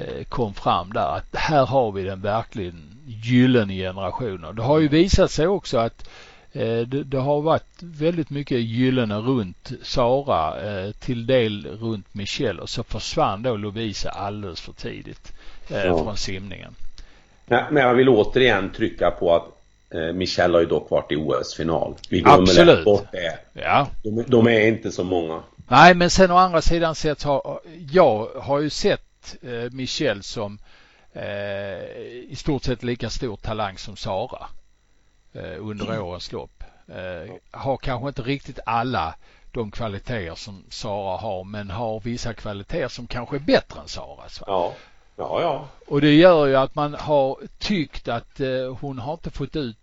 eh, 0.00 0.24
kom 0.28 0.54
fram 0.54 0.92
där 0.92 1.16
att 1.16 1.36
här 1.36 1.66
har 1.66 1.92
vi 1.92 2.02
den 2.02 2.20
verkligen 2.20 2.98
gyllene 3.06 3.74
generationen. 3.74 4.56
Det 4.56 4.62
har 4.62 4.78
ju 4.78 4.88
visat 4.88 5.30
sig 5.30 5.46
också 5.46 5.78
att 5.78 6.08
eh, 6.52 6.78
det, 6.78 7.04
det, 7.04 7.18
har 7.18 7.40
varit 7.40 7.82
väldigt 7.82 8.30
mycket 8.30 8.60
gyllene 8.60 9.14
runt 9.14 9.72
Sara 9.82 10.60
eh, 10.60 10.90
till 10.92 11.26
del 11.26 11.66
runt 11.80 12.14
Michelle 12.14 12.60
och 12.62 12.68
så 12.68 12.82
försvann 12.82 13.42
då 13.42 13.56
Lovisa 13.56 14.10
alldeles 14.10 14.60
för 14.60 14.72
tidigt 14.72 15.32
eh, 15.70 15.82
från 15.82 16.16
simningen. 16.16 16.74
Men 17.46 17.76
jag 17.76 17.94
vill 17.94 18.08
återigen 18.08 18.70
trycka 18.70 19.10
på 19.10 19.34
att 19.34 19.59
Eh, 19.94 20.12
Michelle 20.12 20.54
har 20.54 20.60
ju 20.60 20.66
dock 20.66 20.90
varit 20.90 21.12
i 21.12 21.16
OS-final. 21.16 21.94
Vi 22.10 22.20
glömmer 22.20 22.42
Absolut. 22.42 22.84
bort 22.84 23.12
det. 23.12 23.38
Ja. 23.52 23.86
De, 24.02 24.22
de, 24.22 24.46
är 24.46 24.66
inte 24.66 24.92
så 24.92 25.04
många. 25.04 25.42
Nej, 25.68 25.94
men 25.94 26.10
sen 26.10 26.30
å 26.30 26.36
andra 26.36 26.62
sidan 26.62 26.94
sett 26.94 27.22
har 27.22 27.60
jag 27.92 28.28
har 28.40 28.60
ju 28.60 28.70
sett 28.70 29.36
eh, 29.42 29.70
Michelle 29.72 30.22
som 30.22 30.58
eh, 31.12 31.22
i 32.28 32.34
stort 32.36 32.64
sett 32.64 32.82
lika 32.82 33.10
stor 33.10 33.36
talang 33.36 33.78
som 33.78 33.96
Sara 33.96 34.46
eh, 35.32 35.68
under 35.68 35.86
mm. 35.86 36.02
årens 36.02 36.32
lopp. 36.32 36.64
Eh, 36.88 37.34
har 37.50 37.76
kanske 37.76 38.08
inte 38.08 38.22
riktigt 38.22 38.58
alla 38.66 39.14
de 39.52 39.70
kvaliteter 39.70 40.34
som 40.34 40.64
Sara 40.68 41.16
har 41.16 41.44
men 41.44 41.70
har 41.70 42.00
vissa 42.00 42.34
kvaliteter 42.34 42.88
som 42.88 43.06
kanske 43.06 43.36
är 43.36 43.40
bättre 43.40 43.80
än 43.80 43.88
Saras. 43.88 44.42
Ja. 44.46 44.74
Ja, 45.20 45.42
ja. 45.42 45.68
Och 45.86 46.00
det 46.00 46.14
gör 46.14 46.46
ju 46.46 46.56
att 46.56 46.74
man 46.74 46.94
har 46.94 47.38
tyckt 47.58 48.08
att 48.08 48.40
eh, 48.40 48.76
hon 48.80 48.98
har 48.98 49.12
inte 49.12 49.30
fått 49.30 49.56
ut 49.56 49.79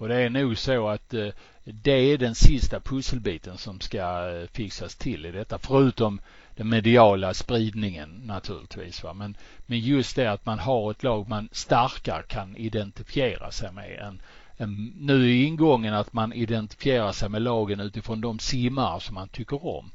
Och 0.01 0.07
det 0.07 0.15
är 0.15 0.29
nog 0.29 0.57
så 0.57 0.87
att 0.87 1.13
eh, 1.13 1.27
det 1.63 1.91
är 1.91 2.17
den 2.17 2.35
sista 2.35 2.79
pusselbiten 2.79 3.57
som 3.57 3.79
ska 3.79 4.29
eh, 4.29 4.47
fixas 4.51 4.95
till 4.95 5.25
i 5.25 5.31
detta. 5.31 5.57
Förutom 5.57 6.21
den 6.55 6.69
mediala 6.69 7.33
spridningen 7.33 8.09
naturligtvis. 8.25 9.03
Va? 9.03 9.13
Men, 9.13 9.37
men 9.65 9.79
just 9.79 10.15
det 10.15 10.31
att 10.31 10.45
man 10.45 10.59
har 10.59 10.91
ett 10.91 11.03
lag 11.03 11.29
man 11.29 11.49
starkare 11.51 12.23
kan 12.23 12.55
identifiera 12.57 13.51
sig 13.51 13.71
med. 13.71 13.99
En, 13.99 14.21
en, 14.57 14.93
nu 14.99 15.29
är 15.29 15.45
ingången 15.45 15.93
att 15.93 16.13
man 16.13 16.33
identifierar 16.33 17.11
sig 17.11 17.29
med 17.29 17.41
lagen 17.41 17.79
utifrån 17.79 18.21
de 18.21 18.39
simmar 18.39 18.99
som 18.99 19.15
man 19.15 19.27
tycker 19.27 19.65
om. 19.65 19.91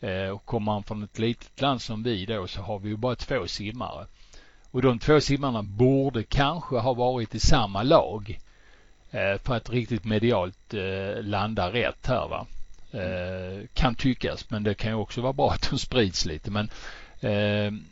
Eh, 0.00 0.28
och 0.28 0.44
kommer 0.44 0.72
man 0.72 0.82
från 0.82 1.02
ett 1.02 1.18
litet 1.18 1.60
land 1.60 1.82
som 1.82 2.02
vi 2.02 2.26
då 2.26 2.46
så 2.46 2.60
har 2.60 2.78
vi 2.78 2.88
ju 2.88 2.96
bara 2.96 3.16
två 3.16 3.46
simmare. 3.46 4.06
Och 4.70 4.82
de 4.82 4.98
två 4.98 5.20
simmarna 5.20 5.62
borde 5.62 6.22
kanske 6.22 6.76
ha 6.76 6.94
varit 6.94 7.34
i 7.34 7.40
samma 7.40 7.82
lag 7.82 8.38
Eh, 8.38 8.49
för 9.10 9.54
att 9.54 9.70
riktigt 9.70 10.04
medialt 10.04 10.74
eh, 10.74 11.22
landa 11.22 11.72
rätt 11.72 12.06
här 12.06 12.28
va. 12.28 12.46
Eh, 12.92 13.66
kan 13.74 13.94
tyckas 13.94 14.50
men 14.50 14.62
det 14.62 14.74
kan 14.74 14.90
ju 14.90 14.96
också 14.96 15.20
vara 15.20 15.32
bra 15.32 15.50
att 15.50 15.70
de 15.70 15.78
sprids 15.78 16.26
lite 16.26 16.50
men 16.50 16.70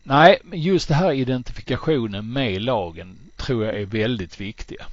nej 0.02 0.38
just 0.52 0.88
det 0.88 0.94
här 0.94 1.12
identifikationen 1.12 2.32
med 2.32 2.62
lagen 2.62 3.18
tror 3.36 3.64
jag 3.64 3.80
är 3.80 3.86
väldigt 3.86 4.40
viktiga. 4.40 4.86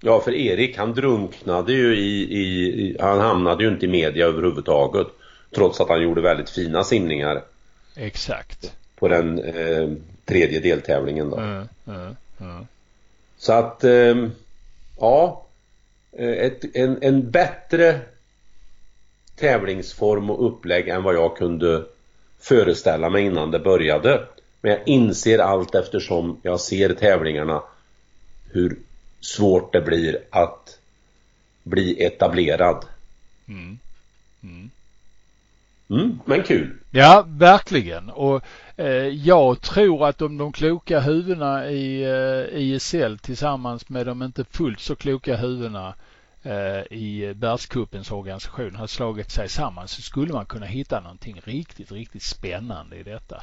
Ja, 0.00 0.20
för 0.20 0.34
Erik 0.34 0.78
han 0.78 0.94
drunknade 0.94 1.72
ju 1.72 1.96
i, 1.96 2.22
i, 2.22 2.96
han 3.00 3.20
hamnade 3.20 3.64
ju 3.64 3.70
inte 3.70 3.86
i 3.86 3.88
media 3.88 4.26
överhuvudtaget. 4.26 5.06
Trots 5.54 5.80
att 5.80 5.88
han 5.88 6.02
gjorde 6.02 6.20
väldigt 6.20 6.50
fina 6.50 6.84
simningar. 6.84 7.42
Exakt. 7.96 8.72
På 8.96 9.08
den 9.08 9.38
eh, 9.38 9.88
tredje 10.24 10.60
deltävlingen 10.60 11.30
då. 11.30 11.36
Mm, 11.36 11.68
mm, 11.86 12.16
mm. 12.40 12.66
Så 13.38 13.52
att, 13.52 13.84
eh, 13.84 14.28
ja. 15.00 15.44
Ett, 16.12 16.76
en, 16.76 16.98
en 17.02 17.30
bättre 17.30 18.00
tävlingsform 19.36 20.30
och 20.30 20.46
upplägg 20.46 20.88
än 20.88 21.02
vad 21.02 21.14
jag 21.14 21.36
kunde 21.36 21.84
föreställa 22.40 23.10
mig 23.10 23.24
innan 23.24 23.50
det 23.50 23.58
började. 23.58 24.26
Men 24.60 24.72
jag 24.72 24.88
inser 24.88 25.38
allt 25.38 25.74
eftersom 25.74 26.40
jag 26.42 26.60
ser 26.60 26.94
tävlingarna 26.94 27.62
hur 28.52 28.76
svårt 29.20 29.72
det 29.72 29.80
blir 29.80 30.18
att 30.30 30.78
bli 31.62 32.04
etablerad. 32.04 32.84
Mm. 33.48 33.78
Mm. 34.42 34.70
Mm, 35.90 36.20
men 36.24 36.42
kul. 36.42 36.76
Ja, 36.90 37.24
verkligen. 37.28 38.10
Och 38.10 38.36
eh, 38.36 38.42
Eh, 38.80 39.08
jag 39.08 39.60
tror 39.60 40.06
att 40.06 40.22
om 40.22 40.38
de 40.38 40.52
kloka 40.52 41.00
huvudena 41.00 41.70
i 41.70 42.02
eh, 42.02 42.60
ISL 42.60 43.18
tillsammans 43.18 43.88
med 43.88 44.06
de 44.06 44.22
inte 44.22 44.44
fullt 44.44 44.80
så 44.80 44.96
kloka 44.96 45.36
huvudena 45.36 45.94
eh, 46.42 46.98
i 46.98 47.34
världscupens 47.36 48.10
organisation 48.10 48.76
har 48.76 48.86
slagit 48.86 49.30
sig 49.30 49.48
samman 49.48 49.88
så 49.88 50.02
skulle 50.02 50.32
man 50.32 50.46
kunna 50.46 50.66
hitta 50.66 51.00
någonting 51.00 51.40
riktigt, 51.44 51.92
riktigt 51.92 52.22
spännande 52.22 52.96
i 52.96 53.02
detta. 53.02 53.42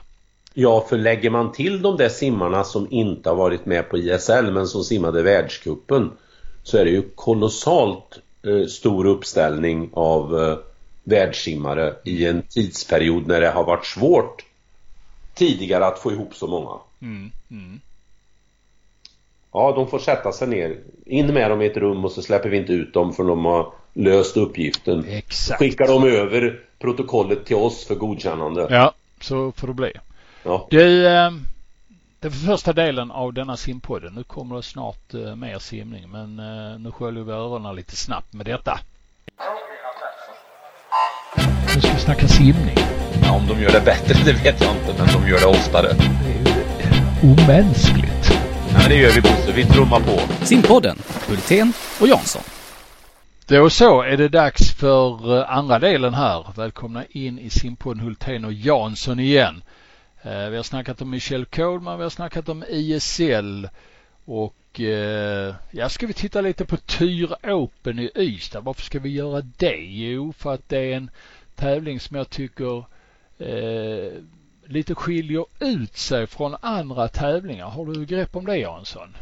Ja, 0.53 0.85
för 0.89 0.97
lägger 0.97 1.29
man 1.29 1.51
till 1.51 1.81
de 1.81 1.97
där 1.97 2.09
simmarna 2.09 2.63
som 2.63 2.87
inte 2.91 3.29
har 3.29 3.35
varit 3.35 3.65
med 3.65 3.89
på 3.89 3.97
ISL 3.97 4.51
men 4.51 4.67
som 4.67 4.83
simmade 4.83 5.23
världskuppen 5.23 6.11
så 6.63 6.77
är 6.77 6.85
det 6.85 6.91
ju 6.91 7.09
kolossalt 7.15 8.19
stor 8.69 9.05
uppställning 9.05 9.89
av 9.93 10.57
världssimmare 11.03 11.93
i 12.05 12.25
en 12.25 12.41
tidsperiod 12.41 13.27
när 13.27 13.41
det 13.41 13.49
har 13.49 13.63
varit 13.63 13.85
svårt 13.85 14.43
tidigare 15.37 15.85
att 15.85 15.99
få 15.99 16.11
ihop 16.11 16.35
så 16.35 16.47
många. 16.47 16.79
Mm, 17.01 17.31
mm. 17.51 17.79
Ja, 19.51 19.71
de 19.75 19.87
får 19.87 19.99
sätta 19.99 20.31
sig 20.31 20.47
ner. 20.47 20.77
In 21.05 21.33
med 21.33 21.51
dem 21.51 21.61
i 21.61 21.65
ett 21.65 21.77
rum 21.77 22.05
och 22.05 22.11
så 22.11 22.21
släpper 22.21 22.49
vi 22.49 22.57
inte 22.57 22.73
ut 22.73 22.93
dem 22.93 23.13
för 23.13 23.23
de 23.23 23.45
har 23.45 23.73
löst 23.93 24.37
uppgiften. 24.37 25.05
Exakt. 25.07 25.59
Skickar 25.59 25.87
de 25.87 26.03
över 26.03 26.59
protokollet 26.79 27.45
till 27.45 27.55
oss 27.55 27.87
för 27.87 27.95
godkännande. 27.95 28.67
Ja, 28.69 28.93
så 29.21 29.51
får 29.51 29.67
det 29.67 29.73
bli. 29.73 29.91
Ja. 30.43 30.67
Du, 30.69 31.07
eh, 31.07 31.31
det 32.19 32.29
var 32.29 32.55
första 32.55 32.73
delen 32.73 33.11
av 33.11 33.33
denna 33.33 33.57
simpodden. 33.57 34.13
Nu 34.13 34.23
kommer 34.23 34.55
det 34.55 34.63
snart 34.63 35.13
eh, 35.13 35.35
mer 35.35 35.59
simning 35.59 36.09
men 36.09 36.39
eh, 36.39 36.79
nu 36.79 36.91
sköljer 36.91 37.23
vi 37.23 37.31
öronen 37.31 37.75
lite 37.75 37.95
snabbt 37.95 38.33
med 38.33 38.45
detta. 38.45 38.79
Nu 41.75 41.81
ska 41.81 41.93
vi 41.93 41.99
snacka 41.99 42.27
simning. 42.27 42.86
Ja, 43.27 43.33
om 43.33 43.47
de 43.47 43.61
gör 43.61 43.71
det 43.71 43.81
bättre 43.81 44.13
det 44.25 44.33
vet 44.33 44.61
jag 44.61 44.75
inte 44.75 45.03
men 45.03 45.07
de 45.13 45.29
gör 45.29 45.39
det 45.39 45.45
oftare. 45.45 45.93
Det 45.93 46.31
är 46.31 46.55
ju 47.23 47.31
omänskligt. 47.31 48.31
Ja, 48.73 48.79
men 48.79 48.89
det 48.89 48.95
gör 48.95 49.11
vi 49.11 49.21
Bosse. 49.21 49.51
Vi 49.55 49.65
trummar 49.65 49.99
på. 49.99 50.45
Simpodden, 50.45 50.97
Hultén 51.27 51.73
och 52.01 52.07
Jansson. 52.07 52.41
Då 53.47 53.69
så 53.69 54.01
är 54.01 54.17
det 54.17 54.29
dags 54.29 54.71
för 54.71 55.43
andra 55.43 55.79
delen 55.79 56.13
här. 56.13 56.45
Välkomna 56.55 57.03
in 57.09 57.39
i 57.39 57.49
simpodden 57.49 58.03
Hultén 58.03 58.45
och 58.45 58.53
Jansson 58.53 59.19
igen. 59.19 59.61
Eh, 60.21 60.49
vi 60.49 60.55
har 60.55 60.63
snackat 60.63 61.01
om 61.01 61.09
Michelle 61.09 61.45
Coleman, 61.45 61.97
vi 61.97 62.03
har 62.03 62.09
snackat 62.09 62.49
om 62.49 62.63
ISL 62.69 63.67
och 64.25 64.79
eh, 64.81 65.55
ja, 65.71 65.89
ska 65.89 66.07
vi 66.07 66.13
titta 66.13 66.41
lite 66.41 66.65
på 66.65 66.77
Tyr 66.77 67.29
Open 67.43 67.99
i 67.99 68.11
Ystad. 68.15 68.61
Varför 68.61 68.81
ska 68.81 68.99
vi 68.99 69.09
göra 69.09 69.41
det? 69.57 69.77
Jo, 69.77 70.33
för 70.37 70.53
att 70.53 70.69
det 70.69 70.79
är 70.79 70.97
en 70.97 71.11
tävling 71.55 71.99
som 71.99 72.17
jag 72.17 72.29
tycker 72.29 72.83
eh, 73.39 74.11
lite 74.65 74.95
skiljer 74.95 75.45
ut 75.59 75.97
sig 75.97 76.27
från 76.27 76.55
andra 76.61 77.07
tävlingar. 77.07 77.65
Har 77.65 77.85
du 77.85 78.05
grepp 78.05 78.35
om 78.35 78.45
det 78.45 78.57
Jansson? 78.57 79.15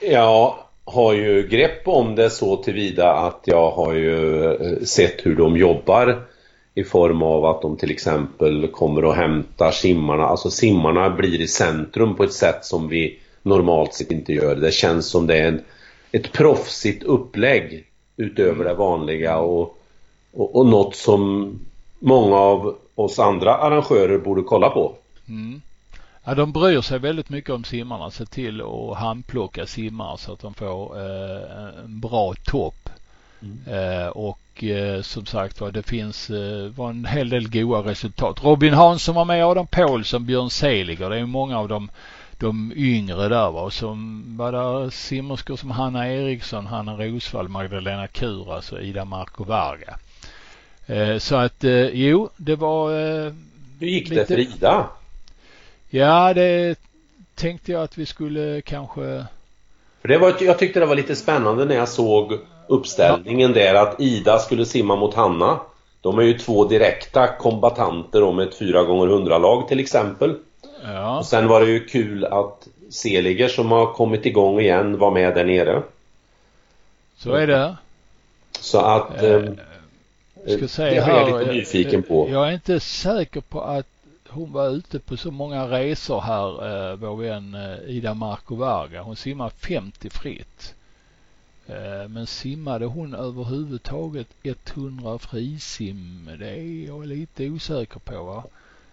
Jag 0.00 0.54
har 0.84 1.12
ju 1.12 1.48
grepp 1.48 1.88
om 1.88 2.14
det 2.14 2.30
så 2.30 2.56
tillvida 2.56 3.12
att 3.12 3.40
jag 3.44 3.70
har 3.70 3.92
ju 3.92 4.44
eh, 4.44 4.82
sett 4.82 5.26
hur 5.26 5.36
de 5.36 5.56
jobbar 5.56 6.26
i 6.74 6.84
form 6.84 7.22
av 7.22 7.44
att 7.44 7.62
de 7.62 7.76
till 7.76 7.90
exempel 7.90 8.68
kommer 8.68 9.04
och 9.04 9.14
hämtar 9.14 9.70
simmarna. 9.70 10.24
Alltså 10.24 10.50
simmarna 10.50 11.10
blir 11.10 11.40
i 11.40 11.48
centrum 11.48 12.16
på 12.16 12.24
ett 12.24 12.32
sätt 12.32 12.64
som 12.64 12.88
vi 12.88 13.18
normalt 13.42 13.94
sett 13.94 14.10
inte 14.10 14.32
gör. 14.32 14.56
Det 14.56 14.72
känns 14.72 15.06
som 15.06 15.26
det 15.26 15.36
är 15.36 15.48
en, 15.48 15.60
ett 16.12 16.32
proffsigt 16.32 17.02
upplägg 17.02 17.84
utöver 18.16 18.64
det 18.64 18.74
vanliga 18.74 19.38
och, 19.38 19.78
och, 20.32 20.56
och 20.56 20.66
något 20.66 20.96
som 20.96 21.52
många 21.98 22.36
av 22.36 22.76
oss 22.96 23.18
andra 23.18 23.56
arrangörer 23.56 24.18
borde 24.18 24.42
kolla 24.42 24.70
på. 24.70 24.96
Mm. 25.28 25.62
Ja, 26.24 26.34
de 26.34 26.52
bryr 26.52 26.80
sig 26.80 26.98
väldigt 26.98 27.28
mycket 27.28 27.50
om 27.50 27.64
simmarna, 27.64 28.10
ser 28.10 28.24
till 28.24 28.62
att 28.62 28.96
handplocka 28.96 29.66
simmare 29.66 30.18
så 30.18 30.32
att 30.32 30.40
de 30.40 30.54
får 30.54 30.98
eh, 30.98 31.84
en 31.84 32.00
bra 32.00 32.34
topp. 32.44 32.88
Mm. 33.42 33.58
Eh, 33.66 34.08
och 34.08 34.64
eh, 34.64 35.02
som 35.02 35.26
sagt 35.26 35.60
var 35.60 35.70
det 35.70 35.82
finns 35.82 36.30
eh, 36.30 36.66
var 36.66 36.90
en 36.90 37.04
hel 37.04 37.28
del 37.28 37.50
goda 37.50 37.90
resultat. 37.90 38.44
Robin 38.44 38.74
Hansson 38.74 39.14
var 39.14 39.24
med, 39.24 39.44
Adam 39.44 39.66
Paulsson, 39.66 40.26
Björn 40.26 40.50
Seliger. 40.50 41.10
Det 41.10 41.18
är 41.18 41.26
många 41.26 41.58
av 41.58 41.68
dem 41.68 41.90
de 42.38 42.72
yngre 42.76 43.28
där 43.28 43.50
va. 43.50 43.60
Och 43.60 43.72
som 43.72 44.24
var 44.36 44.52
där 44.52 44.90
simmerskor 44.90 45.56
som 45.56 45.70
Hanna 45.70 46.08
Eriksson, 46.08 46.66
Hanna 46.66 46.96
Rosvall, 46.96 47.48
Magdalena 47.48 48.06
Kuras 48.06 48.72
och 48.72 48.82
Ida 48.82 49.04
Marco 49.04 49.44
Varga. 49.44 49.98
Eh, 50.86 51.18
så 51.18 51.36
att 51.36 51.64
eh, 51.64 51.86
jo, 51.86 52.28
det 52.36 52.56
var 52.56 52.90
eh, 52.90 53.32
Hur 53.80 53.86
gick 53.86 54.08
lite... 54.08 54.20
det 54.20 54.26
för 54.26 54.38
Ida? 54.38 54.86
Ja, 55.90 56.34
det 56.34 56.78
tänkte 57.34 57.72
jag 57.72 57.82
att 57.82 57.98
vi 57.98 58.06
skulle 58.06 58.60
kanske 58.60 59.24
för 60.06 60.08
det 60.08 60.18
var, 60.18 60.34
jag 60.40 60.58
tyckte 60.58 60.80
det 60.80 60.86
var 60.86 60.94
lite 60.94 61.16
spännande 61.16 61.64
när 61.64 61.74
jag 61.74 61.88
såg 61.88 62.38
uppställningen 62.66 63.52
där 63.52 63.74
att 63.74 64.00
Ida 64.00 64.38
skulle 64.38 64.66
simma 64.66 64.96
mot 64.96 65.14
Hanna. 65.14 65.60
De 66.00 66.18
är 66.18 66.22
ju 66.22 66.38
två 66.38 66.64
direkta 66.64 67.26
kombatanter 67.26 68.22
om 68.22 68.38
ett 68.38 68.58
4 68.58 68.82
gånger 68.82 69.06
100 69.06 69.38
lag 69.38 69.68
till 69.68 69.80
exempel. 69.80 70.34
Ja. 70.84 71.18
Och 71.18 71.26
sen 71.26 71.48
var 71.48 71.60
det 71.60 71.66
ju 71.66 71.84
kul 71.84 72.24
att 72.24 72.68
Seliger 72.90 73.48
som 73.48 73.70
har 73.70 73.92
kommit 73.92 74.26
igång 74.26 74.60
igen 74.60 74.98
var 74.98 75.10
med 75.10 75.34
där 75.34 75.44
nere. 75.44 75.82
Så 77.16 77.32
är 77.32 77.46
det. 77.46 77.76
Så 78.60 78.78
att... 78.78 79.22
Eh, 79.22 79.34
eh 79.34 79.42
ska 80.50 80.68
säga 80.68 81.06
det 81.06 81.12
är 81.12 81.16
jag 81.16 81.40
lite 81.40 81.52
nyfiken 81.52 82.02
på. 82.02 82.28
Jag 82.30 82.48
är 82.48 82.52
inte 82.52 82.80
säker 82.80 83.40
på 83.40 83.60
att 83.60 83.86
hon 84.28 84.52
var 84.52 84.68
ute 84.68 84.98
på 84.98 85.16
så 85.16 85.30
många 85.30 85.64
resor 85.66 86.20
här, 86.20 86.90
eh, 86.90 86.96
vår 86.96 87.16
vän 87.16 87.54
eh, 87.54 87.90
Ida 87.90 88.14
Marco 88.14 88.54
Varga. 88.54 89.02
Hon 89.02 89.16
simmar 89.16 89.48
50 89.48 90.10
fritt. 90.10 90.74
Eh, 91.66 92.08
men 92.08 92.26
simmade 92.26 92.86
hon 92.86 93.14
överhuvudtaget 93.14 94.28
100 94.42 95.18
frisim? 95.18 96.30
Det 96.38 96.48
är 96.48 96.86
jag 96.86 97.06
lite 97.06 97.50
osäker 97.50 97.98
på 97.98 98.24
va? 98.24 98.44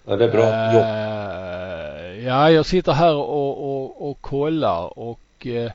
Ja, 0.05 0.15
det 0.15 0.25
är 0.25 0.31
bra 0.31 0.43
uh, 0.43 2.25
Ja, 2.25 2.51
jag 2.51 2.65
sitter 2.65 2.91
här 2.91 3.15
och, 3.15 3.83
och, 3.83 4.09
och 4.09 4.21
kollar 4.21 4.99
och 4.99 5.19
uh, 5.45 5.71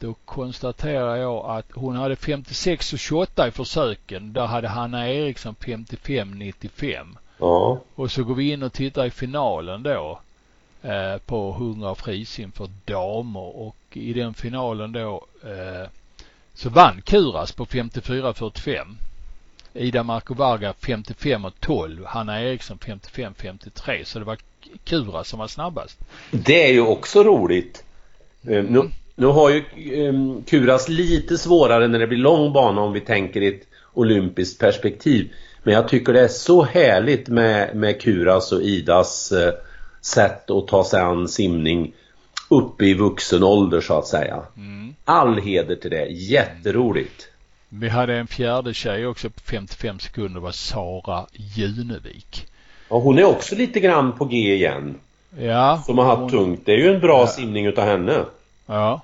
då 0.00 0.14
konstaterar 0.24 1.16
jag 1.16 1.46
att 1.46 1.66
hon 1.74 1.96
hade 1.96 2.16
56 2.16 2.92
och 2.92 2.98
28 2.98 3.48
i 3.48 3.50
försöken. 3.50 4.32
Där 4.32 4.46
hade 4.46 4.68
Hanna 4.68 5.08
Eriksson 5.08 5.54
55 5.54 6.38
95. 6.38 7.18
Ja. 7.38 7.80
Och 7.94 8.10
så 8.10 8.24
går 8.24 8.34
vi 8.34 8.52
in 8.52 8.62
och 8.62 8.72
tittar 8.72 9.06
i 9.06 9.10
finalen 9.10 9.82
då 9.82 10.20
eh, 10.82 11.18
på 11.18 11.50
100 11.50 11.94
frisim 11.94 12.52
för 12.52 12.68
damer 12.84 13.56
och 13.56 13.76
i 13.92 14.12
den 14.12 14.34
finalen 14.34 14.92
då 14.92 15.26
eh, 15.42 15.88
så 16.54 16.68
vann 16.68 17.02
Kuras 17.02 17.52
på 17.52 17.66
54-45. 17.66 18.94
Ida 19.74 20.02
Marco 20.02 20.34
Varga 20.34 20.72
55 20.72 21.44
och 21.44 21.60
12. 21.60 22.04
Hanna 22.04 22.42
Eriksson 22.42 22.78
55-53. 22.78 24.04
Så 24.04 24.18
det 24.18 24.24
var 24.24 24.38
Kuras 24.84 25.28
som 25.28 25.38
var 25.38 25.48
snabbast. 25.48 25.98
Det 26.30 26.68
är 26.68 26.72
ju 26.72 26.80
också 26.80 27.22
roligt. 27.22 27.84
Mm. 28.42 28.66
Nu, 28.66 28.90
nu 29.18 29.26
har 29.26 29.50
ju 29.50 29.64
um, 30.08 30.42
Kuras 30.42 30.88
lite 30.88 31.38
svårare 31.38 31.88
när 31.88 31.98
det 31.98 32.06
blir 32.06 32.18
lång 32.18 32.52
bana 32.52 32.80
om 32.80 32.92
vi 32.92 33.00
tänker 33.00 33.40
i 33.40 33.46
ett 33.46 33.66
olympiskt 33.94 34.60
perspektiv. 34.60 35.32
Men 35.62 35.74
jag 35.74 35.88
tycker 35.88 36.12
det 36.12 36.20
är 36.20 36.28
så 36.28 36.62
härligt 36.62 37.28
med, 37.28 37.76
med 37.76 38.00
Kuras 38.00 38.52
och 38.52 38.62
Idas 38.62 39.32
eh, 39.32 39.52
sätt 40.00 40.50
att 40.50 40.68
ta 40.68 40.84
sig 40.84 41.00
an 41.00 41.28
simning 41.28 41.92
uppe 42.48 42.84
i 42.84 42.94
vuxen 42.94 43.42
ålder 43.42 43.80
så 43.80 43.98
att 43.98 44.06
säga. 44.06 44.42
Mm. 44.56 44.94
All 45.04 45.40
heder 45.40 45.76
till 45.76 45.90
det, 45.90 46.06
jätteroligt. 46.06 47.28
Vi 47.68 47.88
hade 47.88 48.14
en 48.14 48.26
fjärde 48.26 48.74
tjej 48.74 49.06
också 49.06 49.30
på 49.30 49.40
55 49.40 49.98
sekunder, 49.98 50.40
var 50.40 50.52
Sara 50.52 51.26
Junevik. 51.32 52.46
Ja, 52.88 52.98
hon 52.98 53.18
är 53.18 53.24
också 53.24 53.54
lite 53.54 53.80
grann 53.80 54.12
på 54.12 54.24
G 54.24 54.54
igen. 54.54 54.94
Ja. 55.38 55.82
Som 55.86 55.98
har 55.98 56.04
haft 56.04 56.20
hon... 56.20 56.30
tungt. 56.30 56.60
Det 56.64 56.72
är 56.72 56.76
ju 56.76 56.94
en 56.94 57.00
bra 57.00 57.20
ja. 57.20 57.26
simning 57.26 57.66
utav 57.66 57.84
henne. 57.84 58.24
Ja. 58.66 59.02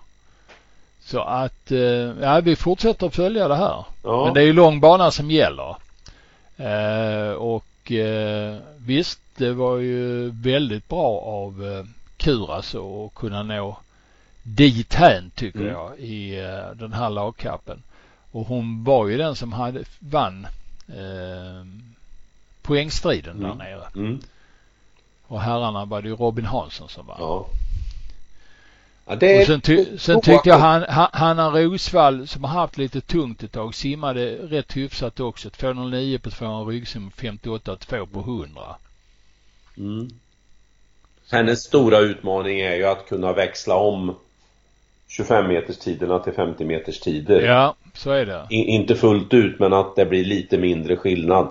Så 1.04 1.20
att, 1.20 1.70
eh, 1.70 1.78
ja 2.22 2.40
vi 2.40 2.56
fortsätter 2.56 3.06
att 3.06 3.14
följa 3.14 3.48
det 3.48 3.56
här. 3.56 3.84
Ja. 4.02 4.24
Men 4.24 4.34
det 4.34 4.40
är 4.40 4.44
ju 4.44 4.52
lång 4.52 4.80
bana 4.80 5.10
som 5.10 5.30
gäller. 5.30 5.76
Eh, 6.56 7.32
och 7.32 7.92
eh, 7.92 8.56
visst, 8.78 9.20
det 9.36 9.52
var 9.52 9.76
ju 9.76 10.30
väldigt 10.30 10.88
bra 10.88 11.20
av 11.20 11.86
Kuras 12.16 12.74
att 12.74 13.14
kunna 13.14 13.42
nå 13.42 13.76
dithän 14.42 15.30
tycker 15.34 15.58
Mm. 15.60 15.72
jag 15.72 15.98
i 15.98 16.30
den 16.74 16.92
här 16.92 17.10
lagkappen. 17.10 17.82
Och 18.32 18.46
hon 18.46 18.84
var 18.84 19.06
ju 19.08 19.16
den 19.16 19.36
som 19.36 19.52
hade 19.52 19.84
vann 19.98 20.46
eh, 20.88 21.66
poängstriden 22.62 23.36
Mm. 23.36 23.48
där 23.58 23.64
nere. 23.64 23.86
Mm. 23.96 24.20
Och 25.26 25.40
herrarna 25.40 25.84
var 25.84 26.02
det 26.02 26.08
ju 26.08 26.16
Robin 26.16 26.44
Hansson 26.44 26.88
som 26.88 27.06
vann. 27.06 27.16
Ja. 27.20 27.46
Ja 29.06 29.16
det 29.16 29.40
Och 29.40 29.46
sen, 29.46 29.60
ty, 29.60 29.98
sen 29.98 30.20
tyckte 30.20 30.48
jag 30.48 30.58
han, 30.58 30.84
han, 30.88 31.08
Hanna 31.12 31.50
Rosvall 31.50 32.26
som 32.26 32.44
har 32.44 32.60
haft 32.60 32.78
lite 32.78 33.00
tungt 33.00 33.42
ett 33.42 33.52
tag 33.52 33.74
simmade 33.74 34.36
rätt 34.36 34.76
hyfsat 34.76 35.20
också. 35.20 35.50
209 35.50 36.18
på 36.18 36.30
200 36.30 36.72
ryggsim, 36.72 37.10
58 37.16 37.76
2 37.76 38.06
på 38.06 38.20
100. 38.20 38.62
Mm. 39.78 40.08
Hennes 41.30 41.58
stora 41.62 41.98
utmaning 41.98 42.60
är 42.60 42.74
ju 42.74 42.84
att 42.84 43.08
kunna 43.08 43.32
växla 43.32 43.74
om 43.74 44.14
25 45.08 45.48
meters 45.48 45.78
tiderna 45.78 46.18
till 46.18 46.32
50 46.32 46.64
meters 46.64 47.00
tider. 47.00 47.40
Ja, 47.40 47.74
så 47.94 48.10
är 48.10 48.26
det. 48.26 48.46
I, 48.50 48.56
inte 48.56 48.94
fullt 48.94 49.34
ut 49.34 49.58
men 49.58 49.72
att 49.72 49.96
det 49.96 50.06
blir 50.06 50.24
lite 50.24 50.58
mindre 50.58 50.96
skillnad. 50.96 51.48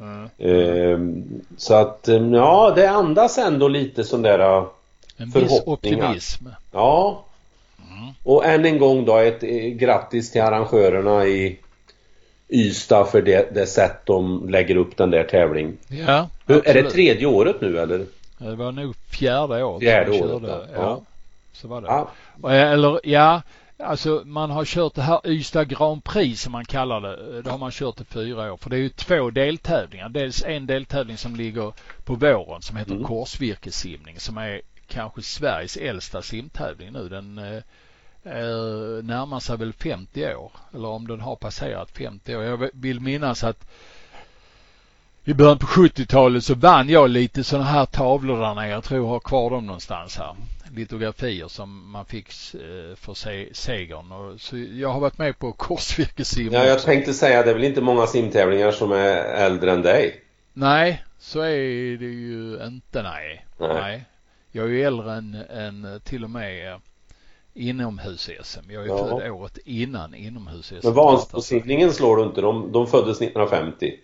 Mm. 0.00 0.28
Ehm, 0.38 1.24
så 1.56 1.74
att, 1.74 2.08
ehm, 2.08 2.34
ja 2.34 2.72
det 2.76 2.90
andas 2.90 3.38
ändå 3.38 3.68
lite 3.68 4.04
sån 4.04 4.22
där, 4.22 4.66
En 5.16 5.30
viss 5.30 5.62
optimism. 5.66 6.46
ja. 6.72 7.22
Och 8.22 8.44
än 8.44 8.64
en 8.64 8.78
gång 8.78 9.04
då 9.04 9.16
ett 9.18 9.42
eh, 9.42 9.48
grattis 9.68 10.30
till 10.32 10.40
arrangörerna 10.42 11.26
i 11.26 11.58
Ystad 12.48 13.04
för 13.04 13.22
det, 13.22 13.54
det 13.54 13.66
sätt 13.66 13.96
de 14.04 14.48
lägger 14.48 14.76
upp 14.76 14.96
den 14.96 15.10
där 15.10 15.24
tävlingen. 15.24 15.78
Ja, 15.88 16.28
Hur- 16.46 16.56
Är 16.56 16.60
det 16.62 16.70
absolut. 16.70 16.92
tredje 16.92 17.26
året 17.26 17.60
nu 17.60 17.78
eller? 17.78 18.06
Det 18.38 18.54
var 18.56 18.72
nog 18.72 18.96
fjärde 18.96 19.62
året. 19.64 19.80
Fjärde 19.80 20.10
året, 20.10 20.42
ja. 20.50 20.62
Ja. 20.74 21.00
Så 21.52 21.68
var 21.68 21.80
det. 21.80 21.86
Ja. 21.86 22.10
Eh, 22.52 22.72
Eller 22.72 23.00
ja, 23.04 23.42
alltså 23.78 24.22
man 24.24 24.50
har 24.50 24.64
kört 24.64 24.94
det 24.94 25.02
här 25.02 25.20
Ystad 25.24 25.64
Grand 25.68 26.04
Prix 26.04 26.40
som 26.42 26.52
man 26.52 26.64
kallar 26.64 27.00
det. 27.00 27.42
Det 27.42 27.50
har 27.50 27.58
man 27.58 27.70
kört 27.70 28.00
i 28.00 28.04
fyra 28.04 28.52
år. 28.52 28.56
För 28.56 28.70
det 28.70 28.76
är 28.76 28.80
ju 28.80 28.88
två 28.88 29.30
deltävlingar. 29.30 30.08
Dels 30.08 30.44
en 30.44 30.66
deltävling 30.66 31.16
som 31.16 31.36
ligger 31.36 31.72
på 32.04 32.14
våren 32.14 32.62
som 32.62 32.76
heter 32.76 32.92
Mm. 32.92 33.04
korsvirkessimning 33.04 34.20
som 34.20 34.38
är 34.38 34.60
kanske 34.86 35.22
Sveriges 35.22 35.76
äldsta 35.76 36.22
simtävling 36.22 36.92
nu. 36.92 37.08
Den 37.08 37.38
eh, 37.38 37.62
närmar 39.02 39.40
sig 39.40 39.56
väl 39.56 39.72
50 39.72 40.34
år. 40.34 40.52
Eller 40.74 40.88
om 40.88 41.06
den 41.06 41.20
har 41.20 41.36
passerat 41.36 41.90
50 41.90 42.36
år. 42.36 42.44
Jag 42.44 42.70
vill 42.72 43.00
minnas 43.00 43.44
att 43.44 43.66
i 45.28 45.34
början 45.34 45.58
på 45.58 45.66
70-talet 45.66 46.44
så 46.44 46.54
vann 46.54 46.88
jag 46.88 47.10
lite 47.10 47.44
sådana 47.44 47.66
här 47.66 47.86
tavlor 47.86 48.40
där 48.40 48.54
nere. 48.54 48.68
Jag 48.68 48.84
tror 48.84 49.00
jag 49.00 49.08
har 49.08 49.20
kvar 49.20 49.50
dem 49.50 49.66
någonstans 49.66 50.16
här. 50.18 50.34
Litografier 50.76 51.48
som 51.48 51.90
man 51.90 52.04
fick 52.04 52.28
eh, 52.54 52.96
för 52.96 53.14
se 53.14 53.48
segern. 53.52 54.12
Och, 54.12 54.40
så 54.40 54.56
jag 54.56 54.88
har 54.88 55.00
varit 55.00 55.18
med 55.18 55.38
på 55.38 55.52
korsvirkesim 55.52 56.52
Ja, 56.52 56.64
jag 56.64 56.82
tänkte 56.82 57.14
säga 57.14 57.42
det 57.42 57.50
är 57.50 57.54
väl 57.54 57.64
inte 57.64 57.80
många 57.80 58.06
simtävlingar 58.06 58.70
som 58.70 58.92
är 58.92 59.16
äldre 59.16 59.72
än 59.72 59.82
dig? 59.82 60.20
Nej, 60.52 61.04
så 61.18 61.40
är 61.40 61.96
det 61.96 62.04
ju 62.04 62.58
inte 62.66 63.02
nej. 63.02 63.46
Nej. 63.58 63.74
nej. 63.74 64.04
Jag 64.56 64.64
är 64.66 64.70
ju 64.70 64.82
äldre 64.82 65.12
än, 65.12 65.34
än 65.50 66.00
till 66.04 66.24
och 66.24 66.30
med 66.30 66.80
inomhus-SM. 67.54 68.70
Jag 68.72 68.82
är 68.82 68.86
Ja. 68.88 68.98
född 68.98 69.30
året 69.30 69.58
innan 69.64 70.14
inomhus-SM. 70.14 70.80
Men 70.84 70.94
Vansbrosimningen 70.94 71.92
slår 71.92 72.16
du 72.16 72.22
inte, 72.22 72.40
de, 72.40 72.72
de 72.72 72.86
föddes 72.86 73.20
1950. 73.20 73.94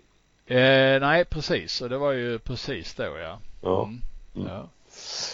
Eh, 0.46 0.56
nej, 1.00 1.24
precis. 1.24 1.80
Och 1.80 1.88
det 1.88 1.98
var 1.98 2.12
ju 2.12 2.38
precis 2.38 2.94
då 2.94 3.02
ja. 3.02 3.38
Ja. 3.62 3.82
Mm. 3.84 4.00
Mm. 4.36 4.48
ja. 4.48 4.68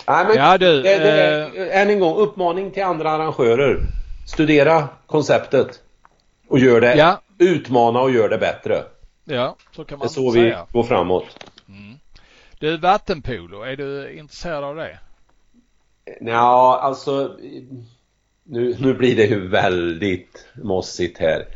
Nej, 0.06 0.26
men 0.26 0.36
Ja, 0.36 0.58
du, 0.58 0.82
det, 0.82 0.98
det, 0.98 1.70
än 1.72 1.90
en 1.90 2.00
gång, 2.00 2.16
uppmaning 2.16 2.70
till 2.70 2.82
andra 2.84 3.10
arrangörer. 3.10 3.80
Studera 4.26 4.88
konceptet. 5.06 5.82
Och 6.48 6.58
gör 6.58 6.80
det, 6.80 6.94
Ja, 6.96 7.20
utmana 7.38 8.00
och 8.00 8.10
gör 8.10 8.28
det 8.28 8.38
bättre. 8.38 8.82
ja, 9.24 9.56
så 9.76 9.84
kan 9.84 9.98
Det 9.98 10.02
är 10.02 10.04
man 10.04 10.08
så 10.08 10.30
vi 10.30 10.40
säga. 10.40 10.66
går 10.72 10.82
framåt. 10.82 11.24
Mm. 11.68 11.94
Du, 12.58 12.76
vattenpolo, 12.76 13.62
är 13.62 13.76
du 13.76 14.12
intresserad 14.18 14.64
av 14.64 14.76
det? 14.76 14.98
Ja, 16.20 16.78
alltså 16.82 17.36
nu, 18.44 18.76
nu 18.80 18.94
blir 18.94 19.16
det 19.16 19.26
ju 19.26 19.48
väldigt 19.48 20.46
mossigt 20.62 21.18
här. 21.18 21.46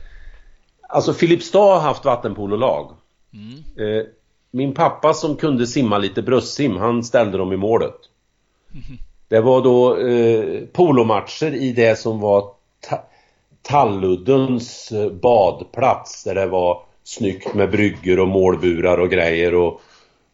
Alltså 0.89 1.13
Filipstad 1.13 1.75
har 1.75 1.81
haft 1.81 2.05
vattenpololag. 2.05 2.93
Mm. 3.33 3.99
Eh, 3.99 4.05
min 4.51 4.75
pappa 4.75 5.15
som 5.15 5.37
kunde 5.37 5.67
simma 5.67 5.99
lite 5.99 6.23
bröstsim, 6.23 6.77
han 6.77 7.05
ställde 7.05 7.39
dem 7.39 7.53
i 7.53 7.57
målet. 7.57 7.95
Det 9.29 9.41
var 9.41 9.63
då 9.63 9.97
eh, 9.97 10.65
polomatcher 10.73 11.55
i 11.55 11.73
det 11.73 11.99
som 11.99 12.21
var 12.21 12.51
ta 12.81 13.05
Talluddens 13.63 14.93
eh, 14.93 15.11
badplats 15.11 16.25
där 16.25 16.35
det 16.35 16.47
var 16.47 16.83
snyggt 17.05 17.55
med 17.55 17.71
bryggor 17.71 18.21
och 18.21 18.29
målburar 18.29 18.99
och 18.99 19.11
grejer 19.11 19.55
och, 19.55 19.81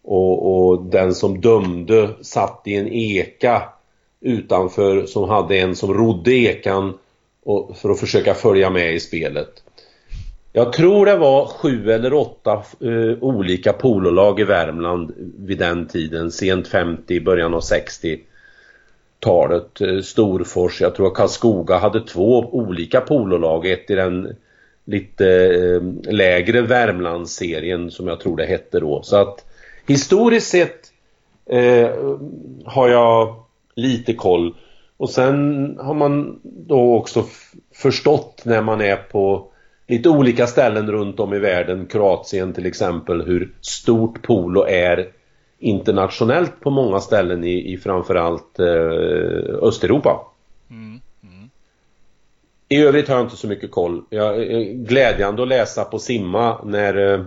och, 0.05 0.69
och 0.69 0.83
den 0.85 1.15
som 1.15 1.41
dömde 1.41 2.11
satt 2.21 2.63
i 2.65 2.75
en 2.75 2.89
eka 2.89 3.63
utanför 4.21 5.07
som 5.07 5.29
hade 5.29 5.59
en 5.59 5.77
som 5.77 5.95
rodde 5.95 6.33
ekan 6.33 6.99
och, 7.45 7.77
för 7.77 7.91
att 7.91 8.01
försöka 8.01 8.35
följa 8.35 8.71
med 8.71 8.95
i 8.95 9.01
spelet. 9.01 9.63
Jag 10.53 10.73
tror 10.73 11.07
det 11.07 11.17
var 11.17 11.47
sju 11.47 11.91
eller 11.91 12.13
åtta 12.13 12.63
eh, 12.81 13.13
olika 13.21 13.73
pololag 13.73 14.41
i 14.41 14.45
Värmland 14.45 15.13
vid 15.39 15.59
den 15.59 15.87
tiden, 15.87 16.31
sent 16.31 16.69
50, 16.69 17.21
början 17.21 17.55
av 17.55 17.61
60-talet. 17.61 19.81
Eh, 19.81 20.01
Storfors, 20.01 20.81
jag 20.81 20.95
tror 20.95 21.15
Karlskoga 21.15 21.79
hade 21.79 22.01
två 22.01 22.39
olika 22.39 23.01
pololag, 23.01 23.67
ett 23.67 23.91
i 23.91 23.95
den 23.95 24.37
lite 24.85 25.27
eh, 25.27 25.83
lägre 26.13 26.63
Värmlandsserien 26.63 27.91
som 27.91 28.09
jag 28.09 28.21
tror 28.21 28.37
det 28.37 28.47
hette 28.47 28.81
då. 28.81 29.03
Så 29.03 29.17
att 29.17 29.45
historiskt 29.87 30.49
sett 30.49 30.93
eh, 31.47 31.91
har 32.65 32.89
jag 32.89 33.37
lite 33.79 34.15
koll. 34.15 34.55
Och 34.97 35.11
sen 35.11 35.77
har 35.81 35.95
man 35.95 36.41
då 36.45 36.95
också 36.95 37.25
förstått 37.75 38.43
när 38.45 38.63
man 38.63 38.81
är 38.81 38.97
på 38.97 39.51
lite 39.87 40.09
olika 40.09 40.47
ställen 40.47 40.91
runt 40.91 41.21
om 41.21 41.35
i 41.35 41.39
världen, 41.39 41.87
Kroatien 41.87 42.53
till 42.53 42.67
exempel, 42.67 43.23
hur 43.27 43.55
stort 43.61 44.23
polo 44.23 44.67
är 44.67 45.09
internationellt 45.59 46.61
på 46.61 46.71
många 46.71 47.01
ställen 47.01 47.45
i, 47.45 47.73
i 47.73 47.77
framförallt 47.77 48.59
eh, 48.59 49.55
Östeuropa. 49.63 50.21
Mm. 50.71 51.01
Mm. 51.23 51.51
I 52.69 52.83
övrigt 52.83 53.09
har 53.09 53.17
jag 53.17 53.25
inte 53.25 53.37
så 53.37 53.49
mycket 53.49 53.71
koll. 53.71 54.03
Jag, 54.11 54.53
eh, 54.53 54.61
glädjande 54.75 55.43
att 55.43 55.49
läsa 55.49 55.85
på 55.85 55.99
simma 55.99 56.65
när... 56.65 56.97
Eh, 56.97 57.21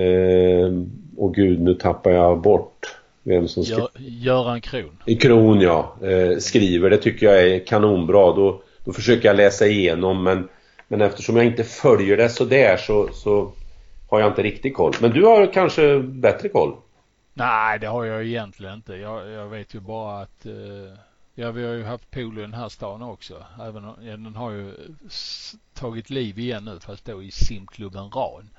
eh, 0.00 0.72
åh 1.16 1.32
gud, 1.32 1.60
nu 1.60 1.74
tappar 1.74 2.10
jag 2.10 2.40
bort 2.40 2.99
vem 3.30 3.48
som. 3.48 3.62
Gör, 3.62 3.88
Göran 3.98 4.60
Kron. 4.60 4.96
I 5.06 5.16
Kron 5.16 5.60
ja, 5.60 5.96
eh, 6.02 6.38
skriver. 6.38 6.90
Det 6.90 6.96
tycker 6.96 7.26
jag 7.26 7.42
är 7.42 7.66
kanonbra. 7.66 8.32
Då, 8.32 8.62
då 8.84 8.92
försöker 8.92 9.28
jag 9.28 9.36
läsa 9.36 9.66
igenom 9.66 10.22
men, 10.22 10.48
men 10.88 11.00
eftersom 11.00 11.36
jag 11.36 11.46
inte 11.46 11.64
följer 11.64 12.16
det 12.16 12.28
så 12.28 12.44
där 12.44 12.76
så, 12.76 13.08
så 13.12 13.52
har 14.08 14.20
jag 14.20 14.30
inte 14.30 14.42
riktigt 14.42 14.74
koll. 14.74 14.92
Men 15.00 15.10
du 15.10 15.24
har 15.24 15.52
kanske 15.52 16.00
bättre 16.00 16.48
koll? 16.48 16.76
Nej, 17.34 17.78
det 17.78 17.86
har 17.86 18.04
jag 18.04 18.24
egentligen 18.24 18.74
inte. 18.74 18.94
Jag, 18.94 19.30
jag 19.30 19.48
vet 19.48 19.74
ju 19.74 19.80
bara 19.80 20.20
att 20.20 20.46
eh, 20.46 20.52
ja, 21.34 21.50
vi 21.50 21.66
har 21.66 21.72
ju 21.72 21.84
haft 21.84 22.10
polo 22.10 22.38
i 22.38 22.42
den 22.42 22.54
här 22.54 22.68
stan 22.68 23.02
också. 23.02 23.44
Även 23.62 23.84
ja, 23.84 24.10
den 24.10 24.34
har 24.34 24.50
ju 24.50 24.74
tagit 25.74 26.10
liv 26.10 26.38
igen 26.38 26.64
nu 26.64 26.80
fast 26.80 27.04
då 27.04 27.22
i 27.22 27.30
simklubben 27.30 28.10
Ran. 28.10 28.50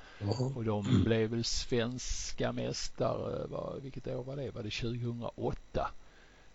Och 0.56 0.64
de 0.64 1.04
blev 1.04 1.30
väl 1.30 1.44
svenska 1.44 2.52
mästare, 2.52 3.46
vad, 3.50 3.82
vilket 3.82 4.06
år 4.06 4.24
var 4.24 4.36
det? 4.36 4.50
Var 4.50 4.62
det 4.62 4.70
2008? 4.70 5.90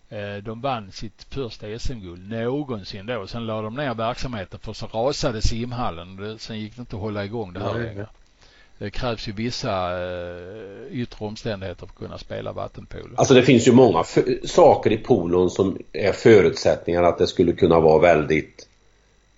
Eh, 0.08 0.42
De 0.42 0.60
vann 0.60 0.92
sitt 0.92 1.26
första 1.30 1.78
SM-guld 1.78 2.30
någonsin 2.30 3.06
då. 3.06 3.26
Sen 3.26 3.46
la 3.46 3.62
de 3.62 3.74
ner 3.74 3.94
verksamheten 3.94 4.58
för 4.58 4.72
så 4.72 4.86
rasade 4.86 5.42
simhallen. 5.42 6.38
Sen 6.38 6.60
gick 6.60 6.76
det 6.76 6.80
inte 6.80 6.96
att 6.96 7.02
hålla 7.02 7.24
igång 7.24 7.52
det 7.52 7.60
här 7.60 7.78
längre. 7.78 8.06
Det 8.78 8.90
krävs 8.90 9.28
ju 9.28 9.32
vissa 9.32 10.02
eh, 10.02 11.00
yttre 11.00 11.26
omständigheter 11.26 11.86
för 11.86 11.86
att 11.86 11.98
kunna 11.98 12.18
spela 12.18 12.52
vattenpolo. 12.52 13.14
Alltså 13.16 13.34
det 13.34 13.42
finns 13.42 13.68
ju 13.68 13.72
många 13.72 14.04
saker 14.44 14.92
i 14.92 14.96
polon 14.96 15.50
som 15.50 15.78
är 15.92 16.12
förutsättningar 16.12 17.02
att 17.02 17.18
det 17.18 17.26
skulle 17.26 17.52
kunna 17.52 17.80
vara 17.80 17.98
väldigt 17.98 18.68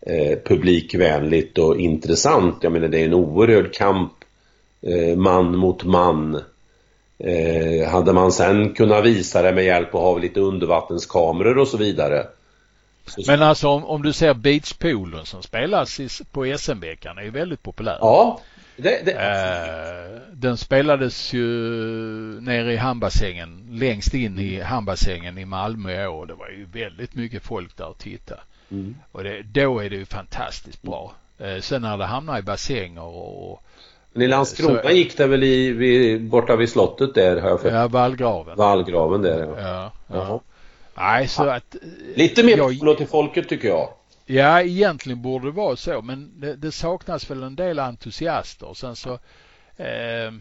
eh, 0.01 0.38
publikvänligt 0.45 1.59
och 1.59 1.81
intressant. 1.81 2.59
Jag 2.62 2.73
menar 2.73 2.88
det 2.88 3.01
är 3.01 3.05
en 3.05 3.14
oerhörd 3.14 3.75
kamp 3.75 4.12
man 5.16 5.57
mot 5.57 5.85
man. 5.85 6.43
Eh, 7.19 7.88
hade 7.90 8.12
man 8.12 8.33
sen 8.33 8.75
kunnat 8.75 9.05
visa 9.05 9.43
det 9.43 9.53
med 9.53 9.64
hjälp 9.64 9.95
av 9.95 10.21
lite 10.21 10.40
undervattenskameror 10.40 11.59
och 11.59 11.69
så 11.69 11.77
vidare 11.77 12.27
Men 13.27 13.43
alltså 13.43 13.69
om, 13.69 13.85
om 13.85 14.03
du 14.03 14.12
ser 14.12 14.35
beachpoolen 14.35 15.27
som 15.27 15.43
spelas 15.43 16.01
i, 16.01 16.09
på 16.33 16.57
SM-veckan 16.59 17.19
är 17.19 17.23
ju 17.23 17.31
väldigt 17.31 17.62
populär. 17.62 17.99
Ja, 18.01 18.40
det, 18.77 19.05
det, 19.05 19.12
Eh, 19.12 20.21
den 20.33 20.57
spelades 20.57 21.33
ju 21.33 21.47
nere 22.40 22.73
i 22.73 22.77
hamnbassängen, 22.77 23.66
längst 23.71 24.14
in 24.14 24.38
i 24.38 24.61
hamnbassängen 24.61 25.38
i 25.38 25.45
Malmö 25.45 26.05
i 26.05 26.07
år. 26.07 26.27
Det 26.27 26.35
var 26.35 26.49
ju 26.49 26.64
väldigt 26.73 27.14
mycket 27.14 27.43
folk 27.43 27.77
där 27.77 27.88
och 27.88 27.99
titta. 27.99 28.35
Mm. 28.71 28.97
Och 29.12 29.25
det, 29.25 29.43
då 29.43 29.79
är 29.79 29.90
det 29.90 29.97
ju 29.97 30.05
fantastiskt 30.05 30.83
bra. 30.83 31.14
Eh, 31.38 31.61
sen 31.61 31.83
när 31.83 31.97
det 31.97 32.05
hamnar 32.05 32.38
i 32.38 32.43
bassänger 32.43 33.03
och, 33.03 33.62
Men 34.12 34.23
i 34.23 34.27
Landskrona 34.29 34.83
Så- 34.83 34.90
gick 34.90 35.16
det 35.16 35.27
väl 35.27 35.44
i, 35.44 35.73
vid, 35.73 36.29
borta 36.29 36.57
vid 36.57 36.68
slottet 36.68 37.14
där 37.14 37.40
har 37.40 37.49
jag 37.49 37.61
för 37.61 37.70
ja, 37.73 37.88
vallgraven. 37.88 38.57
Vallgraven 38.57 39.23
där 39.23 39.40
ja. 39.40 39.55
Ja, 39.61 39.92
ja. 40.16 40.40
Nej, 40.96 41.29
så 41.29 41.42
att... 41.49 41.75
eh, 41.75 41.81
Lite 42.16 42.42
mer 42.44 42.57
jag- 42.57 42.79
polo 42.79 42.94
till 42.94 43.07
folket 43.07 43.49
tycker 43.49 43.68
jag. 43.68 43.88
Ja, 44.27 44.62
egentligen 44.62 45.23
borde 45.23 45.46
det 45.46 45.51
vara 45.53 45.77
så, 45.77 46.03
men 46.03 46.40
det, 46.40 46.57
det 46.57 46.73
saknas 46.73 47.31
väl 47.31 47.42
en 47.42 47.57
del 47.57 47.79
entusiaster. 47.79 48.75
Sen 48.75 48.96
så, 48.96 49.12
eh, 49.77 50.33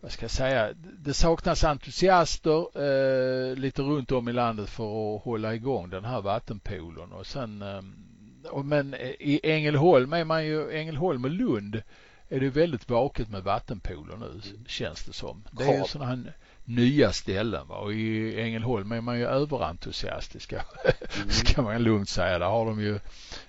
vad 0.00 0.10
ska 0.12 0.24
jag 0.24 0.30
säga, 0.30 0.68
det 0.98 1.14
saknas 1.14 1.64
entusiaster 1.64 2.58
eh, 2.82 3.56
lite 3.56 3.82
runt 3.82 4.12
om 4.12 4.28
i 4.28 4.32
landet 4.32 4.70
för 4.70 5.16
att 5.16 5.22
hålla 5.22 5.54
igång 5.54 5.90
den 5.90 6.04
här 6.04 6.20
vattenpoolen. 6.20 7.12
Och 7.12 7.26
sen, 7.26 7.62
eh, 7.62 8.50
och 8.50 8.64
men 8.64 8.94
i 9.18 9.40
Ängelholm 9.42 10.12
är 10.12 10.24
man 10.24 10.46
ju, 10.46 10.70
Ängelholm 10.72 11.24
och 11.24 11.30
Lund 11.30 11.82
är 12.28 12.40
det 12.40 12.48
väldigt 12.48 12.90
vaket 12.90 13.30
med 13.30 13.42
vattenpooler 13.42 14.16
nu 14.16 14.40
känns 14.66 15.04
det 15.04 15.12
som. 15.12 15.44
Det 15.50 15.64
är 15.64 15.78
ju 15.78 15.84
sådana 15.84 16.10
här 16.10 16.32
nya 16.64 17.12
ställen 17.12 17.68
va? 17.68 17.76
och 17.76 17.92
i 17.92 18.40
Ängelholm 18.40 18.92
är 18.92 19.00
man 19.00 19.18
ju 19.18 19.26
överentusiastiska 19.26 20.64
ska 21.28 21.62
man 21.62 21.82
lugnt 21.82 22.08
säga. 22.08 22.38
Där 22.38 22.46
har 22.46 22.66
de 22.66 22.80
ju 22.80 22.94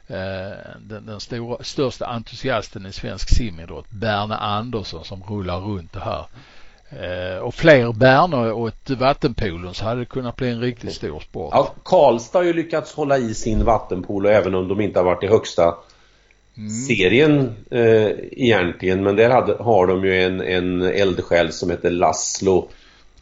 eh, 0.08 0.58
den, 0.80 1.06
den 1.06 1.20
stora, 1.20 1.64
största 1.64 2.06
entusiasten 2.06 2.86
i 2.86 2.92
svensk 2.92 3.30
simidrott, 3.30 3.90
Berne 3.90 4.36
Andersson 4.36 5.06
som 5.06 5.24
rullar 5.24 5.60
runt 5.60 5.94
det 5.94 6.00
här. 6.00 6.26
Eh, 6.90 7.38
och 7.38 7.54
fler 7.54 7.94
Bernor 7.94 8.52
åt 8.52 8.90
vattenpoolen 8.90 9.74
så 9.74 9.86
hade 9.86 10.00
det 10.00 10.06
kunnat 10.06 10.36
bli 10.36 10.50
en 10.50 10.62
riktigt 10.62 10.94
stor 10.94 11.20
sport. 11.20 11.54
Ja, 11.54 11.74
Karlstad 11.84 12.40
har 12.40 12.44
ju 12.44 12.54
lyckats 12.54 12.94
hålla 12.94 13.18
i 13.18 13.34
sin 13.34 13.66
vattenpolo 13.66 14.30
även 14.30 14.56
om 14.56 14.68
de 14.68 14.82
inte 14.82 15.00
har 15.00 15.06
varit 15.06 15.24
i 15.24 15.28
högsta 15.28 15.76
Mm. 16.58 16.70
serien 16.70 17.56
eh, 17.72 18.12
egentligen. 18.32 19.04
Men 19.04 19.15
där 19.15 19.30
hade, 19.30 19.54
har 19.54 19.88
de 19.88 20.06
ju 20.06 20.24
en, 20.24 20.41
en 20.41 20.82
eldsjäl 20.82 21.52
som 21.52 21.70
heter 21.70 21.89
Laszlo. 21.89 22.70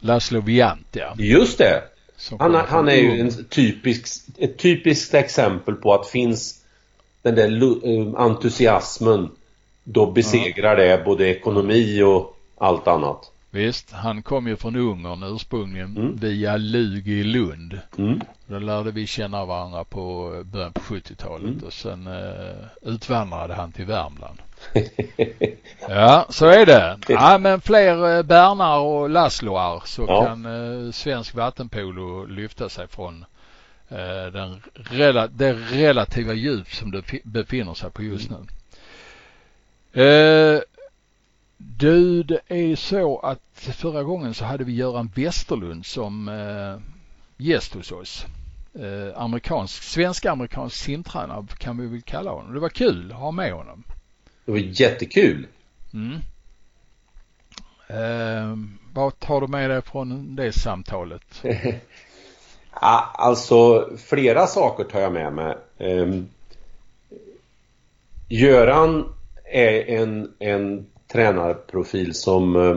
Laszlo 0.00 0.40
Viant 0.40 0.86
ja. 0.92 1.14
Just 1.18 1.58
det! 1.58 1.82
som 2.16 2.40
Han, 2.40 2.54
han 2.54 2.88
är 2.88 2.94
ju 2.94 3.20
en 3.20 3.44
typisk, 3.44 4.22
ett 4.38 4.58
typiskt 4.58 5.14
exempel 5.14 5.74
på 5.74 5.94
att 5.94 6.08
finns 6.08 6.64
den 7.22 7.34
där 7.34 7.62
eh, 7.62 8.20
entusiasmen 8.20 9.30
då 9.84 10.06
besegrar 10.06 10.76
det 10.76 11.04
både 11.04 11.28
ekonomi 11.28 12.02
och 12.02 12.36
allt 12.58 12.88
annat. 12.88 13.30
Visst, 13.54 13.92
han 13.92 14.22
kom 14.22 14.46
ju 14.46 14.56
från 14.56 14.76
Ungern 14.76 15.22
ursprungligen 15.22 15.96
Mm. 15.96 16.16
via 16.16 16.56
i 17.08 17.24
Lund. 17.24 17.78
Mm. 17.98 18.20
Då 18.46 18.58
lärde 18.58 18.90
vi 18.90 19.06
känna 19.06 19.44
varandra 19.44 19.84
på 19.84 20.30
början 20.44 20.72
på 20.72 20.80
70-talet 20.80 21.44
Mm. 21.50 21.64
och 21.66 21.72
sen 21.72 22.06
eh, 22.06 22.54
utvandrade 22.82 23.54
han 23.54 23.72
till 23.72 23.84
Värmland. 23.84 24.38
Ja, 25.88 26.26
så 26.30 26.46
är 26.46 26.66
det. 26.66 26.98
Ja, 27.08 27.38
men 27.38 27.60
fler 27.60 28.16
eh, 28.16 28.22
Bernar 28.22 28.78
och 28.78 29.10
Laszloar 29.10 29.82
så 29.86 30.04
Ja. 30.08 30.24
kan 30.26 30.46
eh, 30.86 30.90
svensk 30.92 31.34
vattenpolo 31.34 32.24
lyfta 32.26 32.68
sig 32.68 32.88
från 32.88 33.24
eh, 33.88 34.26
den 34.32 34.62
rela- 34.74 35.28
det 35.28 35.52
relativa 35.52 36.32
djup 36.34 36.68
som 36.74 36.90
det 36.90 37.02
fi- 37.02 37.22
befinner 37.24 37.74
sig 37.74 37.90
på 37.90 38.02
just 38.02 38.30
nu. 38.30 38.36
Eh, 40.02 40.60
du, 41.56 42.22
det 42.22 42.40
är 42.48 42.76
så 42.76 43.18
att 43.18 43.40
förra 43.54 44.02
gången 44.02 44.34
så 44.34 44.44
hade 44.44 44.64
vi 44.64 44.72
Göran 44.72 45.10
Westerlund 45.14 45.86
som 45.86 46.28
eh, 46.28 46.80
gäst 47.36 47.74
hos 47.74 47.92
oss. 47.92 48.26
Eh, 48.74 49.20
amerikansk, 49.20 49.82
svensk-amerikansk 49.82 50.76
simtränare 50.76 51.46
kan 51.58 51.78
vi 51.78 51.86
väl 51.86 52.02
kalla 52.02 52.30
honom. 52.30 52.54
Det 52.54 52.60
var 52.60 52.68
kul 52.68 53.12
att 53.12 53.18
ha 53.18 53.30
med 53.30 53.52
honom. 53.52 53.84
Det 54.44 54.52
var 54.52 54.58
jättekul. 54.58 55.46
Mm. 55.92 56.14
Eh, 57.88 58.56
vad 58.92 59.18
tar 59.18 59.40
du 59.40 59.46
med 59.46 59.70
dig 59.70 59.82
från 59.82 60.36
det 60.36 60.52
samtalet? 60.52 61.42
Ja, 62.80 63.10
alltså 63.14 63.88
flera 63.96 64.46
saker 64.46 64.84
tar 64.84 65.00
jag 65.00 65.12
med 65.12 65.32
mig. 65.32 65.56
Um, 65.78 66.28
Göran 68.28 69.14
är 69.44 69.88
en, 69.88 70.34
en 70.38 70.86
tränarprofil 71.14 72.14
som 72.14 72.56
eh, 72.56 72.76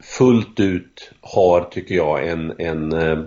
fullt 0.00 0.60
ut 0.60 1.10
har, 1.20 1.60
tycker 1.60 1.94
jag, 1.94 2.28
en, 2.28 2.52
en, 2.58 2.92
eh, 2.92 3.18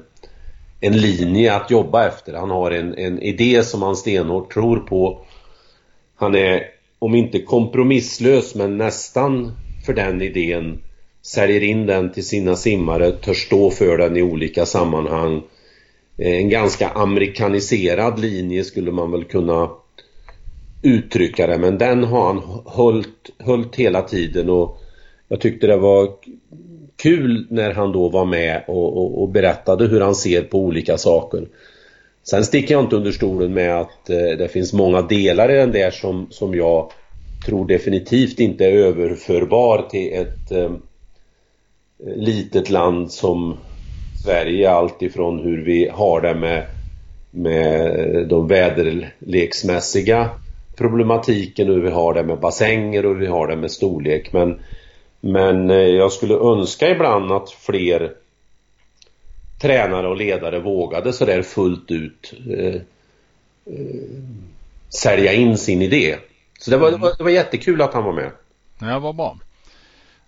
en 0.80 0.98
linje 0.98 1.56
att 1.56 1.72
jobba 1.72 2.08
efter. 2.08 2.34
Han 2.34 2.50
har 2.50 2.72
en, 2.72 2.98
en 2.98 3.20
idé 3.20 3.64
som 3.64 3.82
han 3.82 3.96
stenhårt 3.96 4.54
tror 4.54 4.78
på. 4.78 5.26
Han 6.16 6.36
är, 6.36 6.64
om 7.00 7.16
inte 7.16 7.42
kompromisslös, 7.42 8.56
men 8.56 8.78
nästan 8.78 9.52
för 9.86 9.94
den 9.94 10.22
idén. 10.22 10.84
Säljer 11.22 11.64
in 11.64 11.86
den 11.86 12.12
till 12.12 12.28
sina 12.28 12.56
simmare, 12.56 13.12
törs 13.12 13.46
stå 13.46 13.70
för 13.72 13.98
den 13.98 14.18
i 14.18 14.22
olika 14.22 14.66
sammanhang. 14.66 15.44
Eh, 16.18 16.38
en 16.38 16.50
ganska 16.50 16.90
amerikaniserad 16.90 18.20
linje 18.20 18.64
skulle 18.64 18.92
man 18.92 19.12
väl 19.12 19.24
kunna 19.24 19.70
uttrycka 20.82 21.48
det, 21.48 21.58
men 21.58 21.78
den 21.78 22.04
har 22.04 22.26
han 22.26 22.38
hållit, 22.66 23.30
hållit 23.40 23.76
hela 23.76 24.02
tiden 24.02 24.50
och 24.50 24.82
jag 25.28 25.42
tyckte 25.42 25.68
det 25.68 25.78
var 25.78 26.10
kul 26.96 27.48
när 27.50 27.74
han 27.74 27.92
då 27.92 28.10
var 28.10 28.26
med 28.26 28.64
och, 28.68 28.98
och, 28.98 29.22
och 29.22 29.30
berättade 29.30 29.88
hur 29.88 30.02
han 30.02 30.16
ser 30.16 30.42
på 30.42 30.60
olika 30.60 30.98
saker. 30.98 31.48
Sen 32.24 32.46
sticker 32.46 32.74
jag 32.74 32.84
inte 32.84 32.96
under 32.96 33.12
stolen 33.12 33.54
med 33.54 33.80
att 33.80 34.10
eh, 34.10 34.38
det 34.38 34.52
finns 34.52 34.74
många 34.74 35.02
delar 35.02 35.52
i 35.52 35.56
den 35.56 35.72
där 35.72 35.92
som, 35.92 36.28
som 36.30 36.56
jag 36.56 36.92
tror 37.46 37.68
definitivt 37.68 38.40
inte 38.40 38.66
är 38.66 38.72
överförbar 38.72 39.88
till 39.90 40.14
ett 40.14 40.52
eh, 40.52 40.72
litet 42.16 42.70
land 42.70 43.12
som 43.12 43.58
Sverige. 44.24 44.70
Allt 44.70 45.02
ifrån 45.02 45.40
hur 45.40 45.66
vi 45.66 45.90
har 45.94 46.22
det 46.22 46.36
med, 46.36 46.66
med 47.32 48.28
de 48.28 48.48
väderleksmässiga 48.48 50.30
problematiken, 50.76 51.68
hur 51.68 51.82
vi 51.82 51.92
har 51.92 52.14
det 52.14 52.24
med 52.24 52.40
bassänger 52.40 53.06
och 53.06 53.14
hur 53.14 53.20
vi 53.20 53.28
har 53.28 53.48
det 53.48 53.56
med 53.56 53.72
storlek. 53.72 54.34
Men, 54.34 54.60
men 55.20 55.70
eh, 55.70 55.78
jag 55.78 56.12
skulle 56.12 56.34
önska 56.34 56.90
ibland 56.90 57.32
att 57.32 57.50
fler 57.50 58.14
tränare 59.62 60.08
och 60.08 60.18
ledare 60.18 60.60
vågade 60.60 61.14
sådär 61.14 61.42
fullt 61.42 61.92
ut 61.92 62.34
eh, 62.58 62.76
eh, 63.66 64.02
sälja 64.90 65.34
in 65.34 65.58
sin 65.58 65.82
idé. 65.82 66.18
Så 66.60 66.72
det 66.72 66.78
var, 66.78 66.92
det, 66.92 66.98
var, 66.98 67.14
det 67.18 67.24
var 67.24 67.32
jättekul 67.32 67.82
att 67.82 67.94
han 67.94 68.04
var 68.04 68.14
med. 68.14 68.32
Ja, 68.80 69.00
vad 69.00 69.16
bra. 69.16 69.38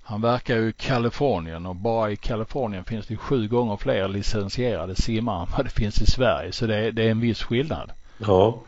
Han 0.06 0.22
verkar 0.22 0.58
ju 0.58 0.70
i 0.70 0.74
Kalifornien 0.74 1.66
och 1.66 1.76
bara 1.76 2.12
i 2.12 2.16
Kalifornien 2.16 2.84
finns 2.84 3.08
det 3.08 3.18
sju 3.18 3.48
gånger 3.48 3.78
fler 3.78 4.08
licensierade 4.08 4.96
simmare 4.96 5.42
än 5.42 5.48
vad 5.58 5.66
det 5.66 5.70
finns 5.70 6.02
i 6.02 6.06
Sverige. 6.06 6.52
Så 6.52 6.66
det 6.66 6.92
det 6.92 7.04
är 7.04 7.12
en 7.12 7.20
viss 7.20 7.44
skillnad. 7.44 7.92
Ja. 8.18 8.60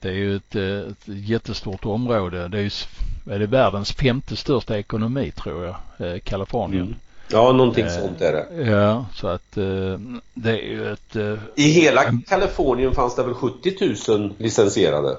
Det 0.00 0.08
är 0.08 0.12
ju 0.12 0.36
ett, 0.36 0.54
eh, 0.56 0.62
ett 0.62 1.04
jättestort 1.06 1.84
område. 1.84 2.48
Det 2.48 2.58
är 2.58 2.62
ju 2.62 2.70
är 3.30 3.38
det 3.38 3.46
världens 3.46 3.92
femte 3.92 4.36
största 4.36 4.78
ekonomi 4.78 5.30
tror 5.30 5.64
jag, 5.64 5.76
eh, 6.12 6.18
Kalifornien. 6.18 6.82
Mm. 6.82 6.94
Ja, 7.32 7.52
någonting 7.52 7.84
Eh, 7.84 7.90
sånt 7.90 8.20
är 8.20 8.32
det. 8.32 8.70
Ja, 8.70 9.06
så 9.14 9.28
att 9.28 9.56
eh, 9.56 9.64
det 10.34 10.50
är 10.50 10.62
ju 10.62 10.92
ett, 10.92 11.16
eh, 11.16 11.34
I 11.54 11.62
hela 11.70 12.02
Kalifornien 12.28 12.94
fanns 12.94 13.16
det 13.16 13.22
väl 13.22 13.34
70 13.34 14.08
000 14.18 14.32
licensierade? 14.38 15.16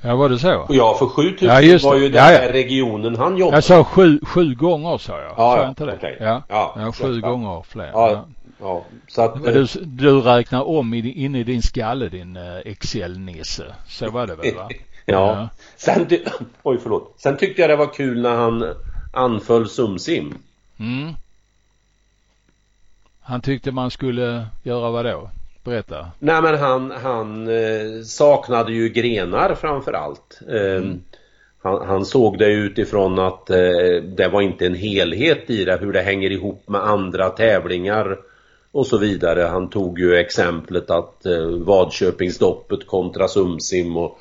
ja 0.00 0.16
var 0.16 0.28
det 0.28 0.38
så? 0.38 0.66
Ja, 0.68 0.96
för 0.98 1.06
7 1.06 1.22
000 1.22 1.36
Ja, 1.40 1.78
var 1.82 1.96
ju 1.96 2.08
den 2.08 2.24
Ja, 2.24 2.32
ja. 2.32 2.52
regionen 2.52 3.16
han 3.16 3.36
jobbade 3.36 3.56
Jag 3.56 3.64
sa 3.64 3.84
sju, 3.84 4.20
sju 4.22 4.54
gånger 4.54 4.98
sa 4.98 5.12
jag. 5.20 5.30
Ja, 5.30 5.36
sa 5.36 5.62
ja, 5.62 5.68
inte 5.68 5.84
det? 5.84 5.94
okej. 5.96 6.16
Ja, 6.20 6.42
Ja, 6.48 6.92
sju 6.92 7.20
gånger 7.20 7.62
fler. 7.68 8.20
Ja, 8.64 8.84
Ja. 8.84 8.84
Ja, 8.84 8.84
så 9.08 9.22
att... 9.22 9.44
Du, 9.44 9.66
du 9.84 10.20
räknar 10.20 10.62
om 10.62 10.94
i, 10.94 11.00
din- 11.00 11.14
inne 11.16 11.40
i 11.40 11.44
din 11.44 11.62
skalle 11.62 12.08
din 12.08 12.36
eh, 12.36 12.56
Excel-nisse. 12.64 13.74
Så 13.88 14.10
var 14.10 14.26
det 14.26 14.34
väl 14.34 14.54
va? 14.54 14.68
ja. 15.06 15.48
Sen, 15.76 16.06
ty- 16.06 16.24
oj, 16.62 16.78
förlåt. 16.82 17.14
Sen 17.18 17.36
tyckte 17.36 17.60
jag 17.60 17.70
det 17.70 17.76
var 17.76 17.94
kul 17.94 18.22
när 18.22 18.34
han 18.36 18.74
anföll 19.12 19.68
Sumsim. 19.68 20.34
Mm. 20.78 21.12
Han 23.20 23.40
tyckte 23.40 23.72
man 23.72 23.90
skulle 23.90 24.46
göra 24.62 24.90
vad 24.90 25.04
då? 25.04 25.30
Berätta. 25.64 26.10
Nej 26.18 26.42
men 26.42 26.58
han, 26.58 26.90
han 26.90 27.48
eh, 27.48 28.02
saknade 28.04 28.72
ju 28.72 28.88
grenar 28.88 29.54
framför 29.54 29.92
allt. 29.92 30.40
Eh, 30.48 30.84
han, 31.62 31.88
han 31.88 32.04
såg 32.06 32.38
det 32.38 32.52
utifrån 32.52 33.18
att 33.18 33.50
eh, 33.50 34.02
det 34.16 34.28
var 34.32 34.40
inte 34.40 34.66
en 34.66 34.74
helhet 34.74 35.50
i 35.50 35.64
det, 35.64 35.78
hur 35.80 35.92
det 35.92 36.02
hänger 36.02 36.30
ihop 36.30 36.68
med 36.68 36.80
andra 36.80 37.28
tävlingar 37.30 38.18
och 38.74 38.86
så 38.86 38.98
vidare. 38.98 39.40
Han 39.40 39.70
tog 39.70 39.98
ju 39.98 40.16
exemplet 40.16 40.90
att 40.90 41.26
eh, 41.26 41.46
Vadköpingsdoppet 41.46 42.86
kontra 42.86 43.28
Sumsim 43.28 43.96
och 43.96 44.18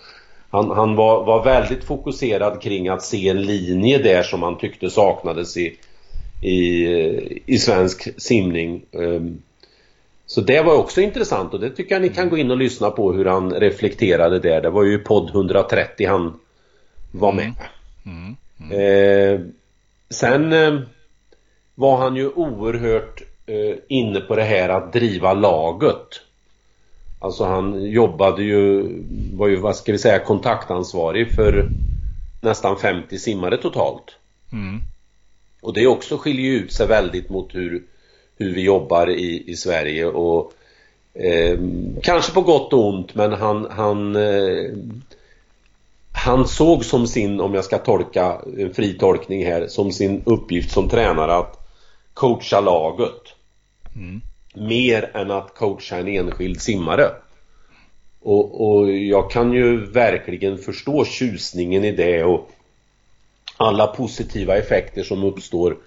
han, 0.49 0.71
han 0.71 0.95
var, 0.95 1.25
var 1.25 1.43
väldigt 1.43 1.83
fokuserad 1.83 2.61
kring 2.61 2.87
att 2.87 3.03
se 3.03 3.29
en 3.29 3.41
linje 3.41 3.97
där 3.97 4.23
som 4.23 4.43
han 4.43 4.57
tyckte 4.57 4.89
saknades 4.89 5.57
i, 5.57 5.77
i, 6.41 6.87
i 7.45 7.57
svensk 7.57 8.21
simning. 8.21 8.85
Um, 8.91 9.41
så 10.25 10.41
det 10.41 10.61
var 10.61 10.75
också 10.75 11.01
intressant 11.01 11.53
och 11.53 11.59
det 11.59 11.69
tycker 11.69 11.95
jag 11.95 12.01
ni 12.01 12.09
kan 12.09 12.29
gå 12.29 12.37
in 12.37 12.51
och 12.51 12.57
lyssna 12.57 12.91
på 12.91 13.13
hur 13.13 13.25
han 13.25 13.53
reflekterade 13.53 14.39
där. 14.39 14.61
Det 14.61 14.69
var 14.69 14.83
ju 14.83 14.99
podd 14.99 15.29
130 15.29 16.07
han 16.07 16.39
var 17.11 17.31
med. 17.31 17.53
Mm. 18.05 18.35
Mm. 18.59 18.79
Eh, 18.79 19.41
sen 20.09 20.53
eh, 20.53 20.79
var 21.75 21.97
han 21.97 22.15
ju 22.15 22.29
oerhört 22.29 23.32
eh, 23.45 23.75
inne 23.87 24.19
på 24.19 24.35
det 24.35 24.43
här 24.43 24.69
att 24.69 24.93
driva 24.93 25.33
laget. 25.33 26.21
Alltså 27.19 27.45
han 27.45 27.91
jobbade 27.91 28.43
ju, 28.43 28.89
var 29.33 29.47
ju 29.47 29.55
vad 29.55 29.75
ska 29.75 29.91
vi 29.91 29.97
säga 29.97 30.19
kontaktansvarig 30.19 31.31
för 31.31 31.69
nästan 32.41 32.77
50 32.77 33.19
simmare 33.19 33.57
totalt. 33.57 34.15
Mm. 34.51 34.81
Och 35.61 35.73
det 35.73 35.87
också 35.87 36.17
skiljer 36.17 36.45
ju 36.45 36.57
ut 36.57 36.73
sig 36.73 36.87
väldigt 36.87 37.29
mot 37.29 37.55
hur, 37.55 37.83
hur 38.37 38.53
vi 38.53 38.61
jobbar 38.61 39.09
i, 39.09 39.43
i 39.47 39.55
Sverige 39.55 40.05
och 40.05 40.53
eh, 41.13 41.59
kanske 42.03 42.33
på 42.33 42.41
gott 42.41 42.73
och 42.73 42.87
ont 42.87 43.15
men 43.15 43.33
han, 43.33 43.67
han 43.71 44.15
eh, 44.15 44.73
han 46.15 46.47
såg 46.47 46.85
som 46.85 47.07
sin, 47.07 47.39
om 47.39 47.53
jag 47.53 47.65
ska 47.65 47.77
tolka 47.77 48.41
en 48.57 48.73
fri 48.73 48.93
tolkning 48.93 49.45
här, 49.45 49.67
som 49.67 49.91
sin 49.91 50.21
uppgift 50.25 50.71
som 50.71 50.89
tränare 50.89 51.35
att 51.35 51.69
coacha 52.13 52.61
laget. 52.61 53.21
Mm. 53.95 54.21
Mer 54.55 55.11
än 55.13 55.31
att 55.31 55.55
coacha 55.55 55.97
en 55.97 56.07
enskild 56.07 56.61
simmare. 56.61 57.11
Och, 58.21 58.67
och, 58.67 58.91
jag 58.91 59.31
kan 59.31 59.53
ju 59.53 59.85
verkligen 59.85 60.57
förstå 60.57 61.05
tjusningen 61.05 61.83
i 61.83 61.91
det 61.91 62.23
och 62.23 62.49
alla 63.57 63.87
positiva 63.87 64.57
effekter 64.57 65.03
som 65.03 65.23
uppstår. 65.23 65.77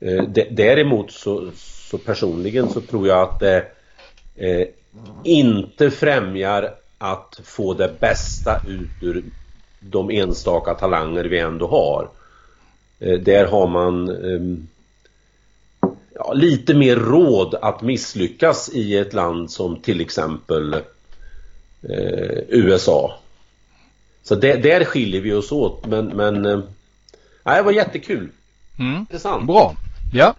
Eh, 0.00 0.24
däremot 0.50 1.12
så, 1.12 1.50
så, 1.56 1.98
personligen 1.98 2.68
så 2.68 2.80
tror 2.80 3.08
jag 3.08 3.22
att 3.22 3.40
det 3.40 3.64
eh, 4.36 4.68
inte 5.24 5.90
främjar 5.90 6.74
att 6.98 7.40
få 7.44 7.74
det 7.74 8.00
bästa 8.00 8.60
ut 8.68 9.02
ur 9.02 9.24
de 9.80 10.10
enstaka 10.10 10.74
talanger 10.74 11.24
vi 11.24 11.38
ändå 11.38 11.66
har. 11.66 12.08
Eh, 12.98 13.20
där 13.20 13.46
har 13.46 13.66
man 13.66 14.08
ehm, 14.08 14.66
ja, 16.18 16.32
lite 16.32 16.74
mer 16.74 16.96
råd 16.96 17.54
att 17.62 17.82
misslyckas 17.82 18.70
i 18.72 18.96
ett 18.96 19.12
land 19.12 19.50
som 19.50 19.80
till 19.80 20.00
exempel 20.00 20.74
eh, 20.74 22.38
USA. 22.48 23.18
Så 24.22 24.34
det, 24.34 24.56
där 24.56 24.84
skiljer 24.84 25.20
vi 25.20 25.32
oss 25.32 25.52
åt 25.52 25.86
men, 25.86 26.06
men 26.06 26.46
eh, 26.46 26.60
det 27.44 27.62
var 27.62 27.72
jättekul. 27.72 28.28
Mm. 28.78 28.96
Intressant. 28.96 29.46
Bra. 29.46 29.74
Ja. 30.12 30.34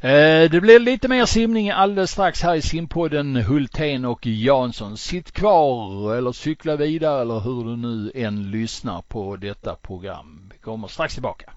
Eh, 0.00 0.50
det 0.50 0.60
blir 0.60 0.78
lite 0.78 1.08
mer 1.08 1.26
simning 1.26 1.70
alldeles 1.70 2.10
strax 2.10 2.42
här 2.42 2.54
i 2.54 2.62
simpodden 2.62 3.36
Hultén 3.36 4.04
och 4.04 4.26
Jansson. 4.26 4.96
Sitt 4.96 5.32
kvar 5.32 6.14
eller 6.14 6.32
cykla 6.32 6.76
vidare 6.76 7.20
eller 7.20 7.40
hur 7.40 7.64
du 7.64 7.76
nu 7.76 8.12
än 8.14 8.50
lyssnar 8.50 9.02
på 9.02 9.36
detta 9.36 9.74
program. 9.74 10.50
Vi 10.52 10.58
kommer 10.58 10.88
strax 10.88 11.14
tillbaka. 11.14 11.55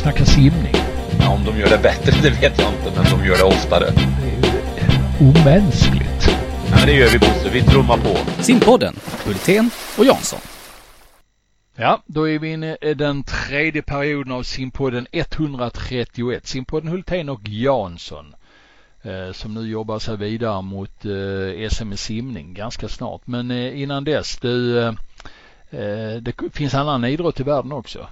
Snacka 0.00 0.24
simning. 0.24 0.74
Ja, 1.20 1.28
om 1.28 1.44
de 1.44 1.58
gör 1.58 1.68
det 1.68 1.78
bättre 1.82 2.12
det 2.22 2.30
vet 2.30 2.58
jag 2.58 2.72
inte, 2.72 2.92
men 2.96 3.18
de 3.18 3.26
gör 3.26 3.36
det 3.36 3.44
oftare. 3.44 3.90
Det 3.90 4.26
är 4.26 4.42
ju 5.20 5.28
omänskligt. 5.28 6.28
Ja, 6.70 6.76
men 6.76 6.86
det 6.86 6.92
gör 6.92 7.08
vi 7.08 7.18
Bosse, 7.18 7.50
vi 7.52 7.62
trummar 7.62 7.96
på. 7.96 8.42
Simpodden, 8.42 8.96
Hultén 9.26 9.70
och 9.98 10.04
Jansson. 10.04 10.40
Ja, 11.76 12.02
då 12.06 12.28
är 12.28 12.38
vi 12.38 12.52
inne 12.52 12.76
i 12.80 12.94
den 12.94 13.24
tredje 13.24 13.82
perioden 13.82 14.32
av 14.32 14.42
simpodden 14.42 15.06
131. 15.12 16.46
Simpodden 16.46 16.90
Hultén 16.90 17.28
och 17.28 17.48
Jansson 17.48 18.34
eh, 19.02 19.32
som 19.32 19.54
nu 19.54 19.68
jobbar 19.68 19.98
sig 19.98 20.16
vidare 20.16 20.62
mot 20.62 21.04
eh, 21.04 21.68
SM 21.70 21.92
i 21.92 21.96
simning 21.96 22.54
ganska 22.54 22.88
snart. 22.88 23.26
Men 23.26 23.50
eh, 23.50 23.82
innan 23.82 24.04
dess, 24.04 24.38
du, 24.40 24.78
eh, 24.78 24.92
det 26.20 26.32
finns 26.52 26.74
annan 26.74 27.04
idrott 27.04 27.40
i 27.40 27.42
världen 27.42 27.72
också. 27.72 28.06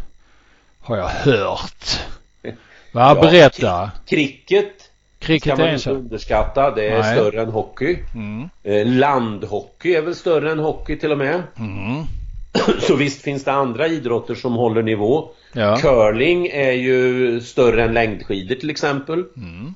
Har 0.81 0.97
jag 0.97 1.09
hört. 1.09 2.01
Va, 2.43 2.53
ja, 2.93 3.15
berätta. 3.21 3.91
Cricket 4.07 4.89
Cricket 5.19 5.55
ska 5.55 5.65
man 5.65 5.75
inte 5.75 5.91
underskatta. 5.91 6.71
Det 6.75 6.89
är 6.89 6.99
Nej. 6.99 7.17
större 7.17 7.43
än 7.43 7.49
hockey. 7.49 7.99
Mm. 8.15 8.49
Eh, 8.63 8.87
landhockey 8.87 9.95
är 9.95 10.03
väl 10.03 10.15
större 10.15 10.53
än 10.53 10.59
hockey 10.59 10.97
till 10.97 11.13
och 11.13 11.19
med. 11.19 11.43
Mm. 11.59 12.05
Så 12.81 12.97
visst 12.97 13.23
finns 13.23 13.45
det 13.45 13.53
andra 13.53 13.89
idrotter 13.89 14.35
som 14.35 14.55
håller 14.55 14.83
nivå. 14.83 15.29
Ja. 15.53 15.77
Curling 15.77 16.47
är 16.47 16.73
ju 16.73 17.41
större 17.41 17.85
än 17.85 17.95
längdskidor 17.95 18.55
till 18.55 18.71
exempel. 18.71 19.25
Mm. 19.37 19.75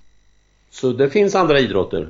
Så 0.70 0.92
det 0.92 1.10
finns 1.10 1.34
andra 1.34 1.58
idrotter. 1.58 2.08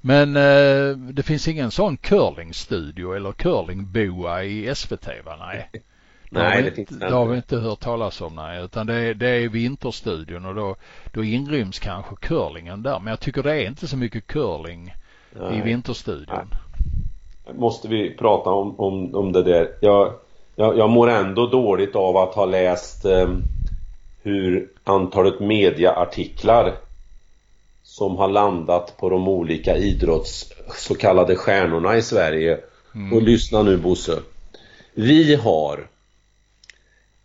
Men 0.00 0.36
eh, 0.36 0.96
det 0.96 1.22
finns 1.22 1.48
ingen 1.48 1.70
sån 1.70 1.96
curlingstudio 1.96 3.12
eller 3.16 3.32
curlingboa 3.32 4.44
i 4.44 4.74
SVT 4.74 5.06
va? 5.24 5.36
Nej. 5.38 5.70
nej, 6.40 6.62
det, 6.62 6.70
det 6.70 6.76
finns 6.76 6.92
inte. 6.92 7.06
Det 7.06 7.14
har 7.14 7.26
vi 7.26 7.36
inte 7.36 7.56
hört 7.56 7.80
talas 7.80 8.20
om 8.20 8.34
nej, 8.34 8.64
utan 8.64 8.86
det 8.86 8.94
är, 8.94 9.14
det 9.14 9.28
är 9.28 9.48
Vinterstudion 9.48 10.46
och 10.46 10.54
då, 10.54 10.76
då 11.12 11.24
inryms 11.24 11.78
kanske 11.78 12.16
curlingen 12.16 12.82
där. 12.82 13.00
Men 13.00 13.10
jag 13.10 13.20
tycker 13.20 13.42
det 13.42 13.62
är 13.62 13.68
inte 13.68 13.88
så 13.88 13.96
mycket 13.96 14.26
curling 14.26 14.94
nej. 15.32 15.58
i 15.58 15.60
Vinterstudion. 15.60 16.48
Nej 16.50 16.58
måste 17.54 17.88
vi 17.88 18.16
prata 18.16 18.50
om, 18.50 18.80
om, 18.80 19.14
om 19.14 19.32
det 19.32 19.42
där. 19.42 19.70
Jag, 19.80 20.14
jag, 20.56 20.78
jag 20.78 20.90
mår 20.90 21.10
ändå 21.10 21.46
dåligt 21.46 21.96
av 21.96 22.16
att 22.16 22.34
ha 22.34 22.44
läst 22.44 23.04
eh, 23.04 23.28
hur 24.22 24.68
antalet 24.84 25.40
mediaartiklar 25.40 26.74
som 27.82 28.16
har 28.16 28.28
landat 28.28 28.96
på 28.96 29.08
de 29.08 29.28
olika 29.28 29.76
idrotts 29.76 30.52
så 30.76 30.94
kallade 30.94 31.36
stjärnorna 31.36 31.96
i 31.96 32.02
Sverige. 32.02 32.58
Mm. 32.94 33.12
Och 33.12 33.22
lyssna 33.22 33.62
nu 33.62 33.76
Bosse. 33.76 34.18
Vi 34.94 35.34
har 35.34 35.86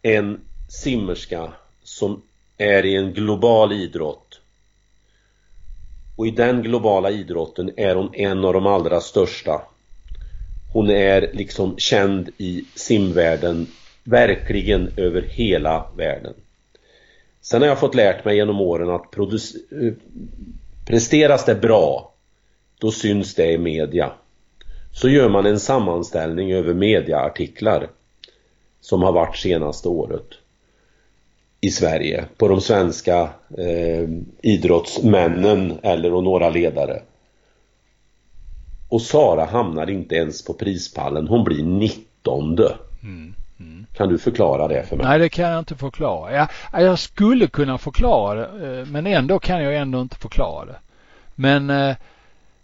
en 0.07 0.41
simmerska 0.67 1.53
som 1.83 2.21
är 2.57 2.85
i 2.85 2.95
en 2.95 3.13
global 3.13 3.73
idrott. 3.73 4.41
Och 6.15 6.27
i 6.27 6.31
den 6.31 6.61
globala 6.61 7.11
idrotten 7.11 7.71
är 7.77 7.95
hon 7.95 8.15
en 8.15 8.45
av 8.45 8.53
de 8.53 8.67
allra 8.67 9.01
största. 9.01 9.61
Hon 10.73 10.89
är 10.89 11.29
liksom 11.33 11.77
känd 11.77 12.29
i 12.37 12.65
simvärlden 12.75 13.67
verkligen 14.03 14.91
över 14.97 15.21
hela 15.21 15.85
världen. 15.95 16.33
Sen 17.41 17.61
har 17.61 17.69
jag 17.69 17.79
fått 17.79 17.95
lärt 17.95 18.25
mig 18.25 18.35
genom 18.35 18.61
åren 18.61 18.89
att 18.89 19.17
eh, 19.17 19.93
presteras 20.85 21.45
det 21.45 21.55
bra 21.55 22.13
då 22.79 22.91
syns 22.91 23.35
det 23.35 23.51
i 23.51 23.57
media. 23.57 24.11
Så 24.93 25.09
gör 25.09 25.29
man 25.29 25.45
en 25.45 25.59
sammanställning 25.59 26.51
över 26.53 26.73
mediaartiklar 26.73 27.87
som 28.87 29.03
har 29.03 29.11
varit 29.11 29.37
senaste 29.37 29.87
året 29.87 30.27
i 31.61 31.71
Sverige 31.71 32.25
på 32.37 32.47
de 32.47 32.61
svenska 32.61 33.29
eh, 33.57 34.09
idrottsmännen 34.41 35.79
eller 35.83 36.13
och 36.13 36.23
några 36.23 36.49
ledare. 36.49 37.01
Och 38.89 39.01
Sara 39.01 39.45
hamnar 39.45 39.89
inte 39.89 40.15
ens 40.15 40.45
på 40.45 40.53
prispallen. 40.53 41.27
Hon 41.27 41.43
blir 41.43 41.63
nittonde. 41.63 42.77
Mm. 43.03 43.33
Mm. 43.59 43.85
Kan 43.93 44.09
du 44.09 44.17
förklara 44.17 44.67
det 44.67 44.83
för 44.83 44.95
mig? 44.95 45.05
Nej, 45.05 45.19
det 45.19 45.29
kan 45.29 45.49
jag 45.49 45.59
inte 45.59 45.75
förklara. 45.75 46.33
Jag, 46.33 46.47
jag 46.71 46.99
skulle 46.99 47.47
kunna 47.47 47.77
förklara 47.77 48.51
det, 48.51 48.79
eh, 48.79 48.85
men 48.85 49.07
ändå 49.07 49.39
kan 49.39 49.63
jag 49.63 49.75
ändå 49.75 50.01
inte 50.01 50.15
förklara 50.15 50.65
det. 50.65 50.79
Men 51.35 51.69
eh, 51.69 51.95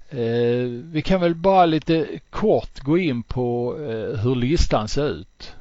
eh, 0.10 0.68
vi 0.84 1.02
kan 1.06 1.22
väl 1.22 1.36
bara 1.36 1.66
lite 1.66 2.08
kort 2.30 2.80
gå 2.80 2.98
in 2.98 3.24
på 3.24 3.76
eh, 3.80 4.20
hur 4.20 4.36
listan 4.36 4.88
ser 4.88 5.10
ut. 5.10 5.54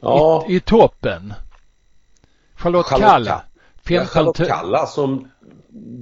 Ja. 0.00 0.46
I, 0.48 0.56
I, 0.56 0.60
toppen. 0.60 1.34
Charlotte, 2.56 2.86
Charlotte 2.86 3.02
Kalla. 3.02 3.42
15 3.84 4.06
Charlotte 4.06 4.48
Kalla 4.48 4.86
som 4.86 5.28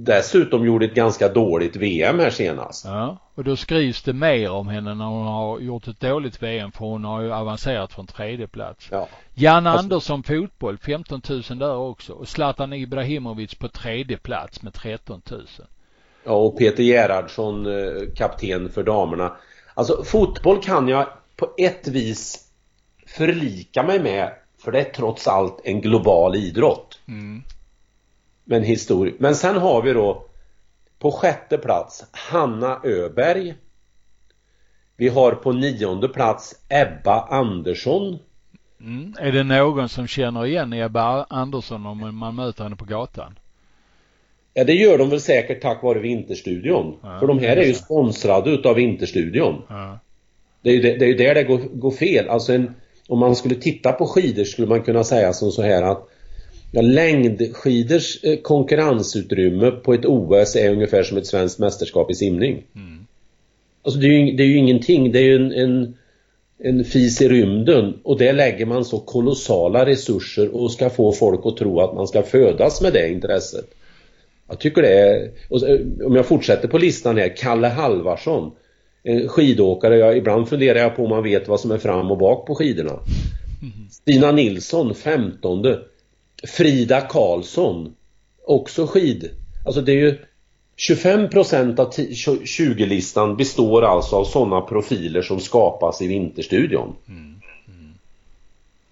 dessutom 0.05 0.65
gjorde 0.65 0.85
ett 0.85 0.93
ganska 0.93 1.29
dåligt 1.29 1.75
VM 1.75 2.19
här 2.19 2.29
senast. 2.29 2.85
Ja, 2.85 3.17
och 3.35 3.43
då 3.43 3.55
skrivs 3.55 4.03
det 4.03 4.13
mer 4.13 4.51
om 4.51 4.67
henne 4.67 4.95
när 4.95 5.05
hon 5.05 5.27
har 5.27 5.59
gjort 5.59 5.87
ett 5.87 5.99
dåligt 5.99 6.43
VM 6.43 6.71
för 6.71 6.85
hon 6.85 7.03
har 7.03 7.21
ju 7.21 7.33
avancerat 7.33 7.93
från 7.93 8.07
tredje 8.07 8.47
plats. 8.47 8.87
Ja. 8.91 9.07
Jan 9.33 9.67
alltså... 9.67 9.83
Andersson 9.83 10.23
fotboll 10.23 10.77
15 10.77 11.21
000 11.29 11.41
där 11.59 11.75
också 11.75 12.13
och 12.13 12.27
Zlatan 12.27 12.73
Ibrahimovic 12.73 13.55
på 13.55 13.67
tredje 13.67 14.17
plats 14.17 14.61
med 14.61 14.73
13 14.73 15.21
000. 15.31 15.45
Ja 16.23 16.31
och 16.31 16.57
Peter 16.57 16.83
Gerhardsson 16.83 17.65
eh, 17.65 18.13
kapten 18.15 18.69
för 18.69 18.83
damerna. 18.83 19.31
Alltså 19.73 20.03
fotboll 20.03 20.63
kan 20.63 20.87
jag 20.87 21.07
på 21.35 21.49
ett 21.57 21.87
vis 21.87 22.47
förlika 23.13 23.83
mig 23.83 23.99
med 23.99 24.31
för 24.63 24.71
det 24.71 24.79
är 24.79 24.83
trots 24.83 25.27
allt 25.27 25.61
en 25.63 25.81
global 25.81 26.35
idrott. 26.35 26.99
Mm. 27.07 27.43
Men 28.43 28.63
historiskt. 28.63 29.19
Men 29.19 29.35
sen 29.35 29.57
har 29.57 29.81
vi 29.81 29.93
då 29.93 30.25
på 30.99 31.11
sjätte 31.11 31.57
plats 31.57 32.05
Hanna 32.11 32.79
Öberg. 32.83 33.55
Vi 34.97 35.09
har 35.09 35.31
på 35.31 35.51
nionde 35.51 36.07
plats 36.09 36.55
Ebba 36.69 37.21
Andersson. 37.21 38.19
Mm. 38.79 39.13
Är 39.19 39.31
det 39.31 39.43
någon 39.43 39.89
som 39.89 40.07
känner 40.07 40.45
igen 40.45 40.73
Ebba 40.73 41.23
Andersson 41.29 41.85
om 41.85 42.17
man 42.17 42.35
möter 42.35 42.63
henne 42.63 42.75
på 42.75 42.85
gatan? 42.85 43.39
Ja 44.53 44.63
det 44.63 44.73
gör 44.73 44.97
de 44.97 45.09
väl 45.09 45.21
säkert 45.21 45.61
tack 45.61 45.83
vare 45.83 45.99
Vinterstudion. 45.99 46.97
Ja, 47.03 47.19
För 47.19 47.27
de 47.27 47.39
här 47.39 47.57
är 47.57 47.65
ju 47.65 47.73
sponsrade 47.73 48.49
utav 48.49 48.75
Vinterstudion. 48.75 49.61
Ja. 49.69 49.99
Det 50.61 50.69
är 50.69 50.73
ju 50.73 50.81
det, 50.81 50.97
det, 50.97 51.05
är 51.05 51.09
ju 51.09 51.15
där 51.15 51.35
det 51.35 51.43
går, 51.43 51.57
går 51.57 51.91
fel. 51.91 52.29
Alltså 52.29 52.53
en, 52.53 52.75
om 53.07 53.19
man 53.19 53.35
skulle 53.35 53.55
titta 53.55 53.91
på 53.91 54.05
skidor 54.05 54.43
skulle 54.43 54.67
man 54.67 54.81
kunna 54.81 55.03
säga 55.03 55.33
som 55.33 55.51
så 55.51 55.61
här 55.61 55.83
att 55.83 56.09
ja, 56.71 56.81
längdskidors 56.81 58.23
eh, 58.23 58.37
konkurrensutrymme 58.37 59.71
på 59.71 59.93
ett 59.93 60.05
OS 60.05 60.55
är 60.55 60.71
ungefär 60.71 61.03
som 61.03 61.17
ett 61.17 61.27
svenskt 61.27 61.59
mästerskap 61.59 62.11
i 62.11 62.13
simning. 62.13 62.63
Mm. 62.75 63.05
Alltså 63.83 63.99
det 63.99 64.07
är, 64.07 64.11
ju, 64.11 64.31
det 64.31 64.43
är 64.43 64.47
ju 64.47 64.57
ingenting, 64.57 65.11
det 65.11 65.19
är 65.19 65.23
ju 65.23 65.35
en, 65.35 65.51
en, 65.51 65.97
en 66.57 66.83
fis 66.83 67.21
i 67.21 67.29
rymden 67.29 67.99
och 68.03 68.17
där 68.17 68.33
lägger 68.33 68.65
man 68.65 68.85
så 68.85 68.99
kolossala 68.99 69.85
resurser 69.85 70.55
och 70.55 70.71
ska 70.71 70.89
få 70.89 71.11
folk 71.11 71.45
att 71.45 71.57
tro 71.57 71.79
att 71.79 71.95
man 71.95 72.07
ska 72.07 72.23
födas 72.23 72.81
med 72.81 72.93
det 72.93 73.11
intresset. 73.11 73.65
Jag 74.47 74.59
tycker 74.59 74.81
det 74.81 74.99
är, 74.99 75.31
om 76.05 76.15
jag 76.15 76.25
fortsätter 76.25 76.67
på 76.67 76.77
listan 76.77 77.17
här, 77.17 77.35
Kalle 77.37 77.67
Halvarsson 77.67 78.51
Eh, 79.03 79.27
skidåkare, 79.27 79.97
jag, 79.97 80.17
ibland 80.17 80.49
funderar 80.49 80.79
jag 80.79 80.95
på 80.95 81.03
om 81.03 81.09
man 81.09 81.23
vet 81.23 81.47
vad 81.47 81.59
som 81.59 81.71
är 81.71 81.77
fram 81.77 82.11
och 82.11 82.17
bak 82.17 82.47
på 82.47 82.55
skidorna. 82.55 82.99
Stina 83.91 84.31
Nilsson, 84.31 84.95
femtonde. 84.95 85.79
Frida 86.43 87.01
Karlsson, 87.01 87.95
också 88.45 88.87
skid. 88.87 89.29
Alltså 89.65 89.81
det 89.81 89.91
är 89.91 89.95
ju 89.95 90.17
25% 90.77 91.79
av 91.79 91.91
20-listan 91.91 93.37
består 93.37 93.81
alltså 93.81 94.15
av 94.15 94.23
sådana 94.23 94.61
profiler 94.61 95.21
som 95.21 95.39
skapas 95.39 96.01
i 96.01 96.07
Vinterstudion. 96.07 96.95
Mm. 97.07 97.21
Mm. 97.67 97.93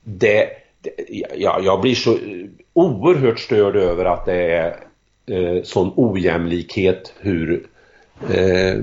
Det, 0.03 0.49
det 0.81 0.91
ja, 1.37 1.59
jag 1.63 1.81
blir 1.81 1.95
så 1.95 2.11
eh, 2.11 2.47
oerhört 2.73 3.39
störd 3.39 3.75
över 3.75 4.05
att 4.05 4.25
det 4.25 4.51
är 4.51 4.75
eh, 5.25 5.63
sån 5.63 5.91
ojämlikhet 5.95 7.13
hur 7.19 7.67
eh, 8.29 8.75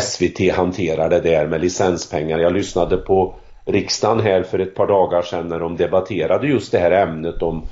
SVT 0.00 0.52
hanterar 0.52 1.10
det 1.10 1.20
där 1.20 1.46
med 1.46 1.60
licenspengar. 1.60 2.38
Jag 2.38 2.52
lyssnade 2.52 2.96
på 2.96 3.34
riksdagen 3.64 4.20
här 4.20 4.42
för 4.42 4.58
ett 4.58 4.74
par 4.74 4.86
dagar 4.86 5.22
sedan 5.22 5.48
när 5.48 5.60
de 5.60 5.76
debatterade 5.76 6.46
just 6.46 6.72
det 6.72 6.78
här 6.78 6.90
ämnet 6.90 7.42
om 7.42 7.66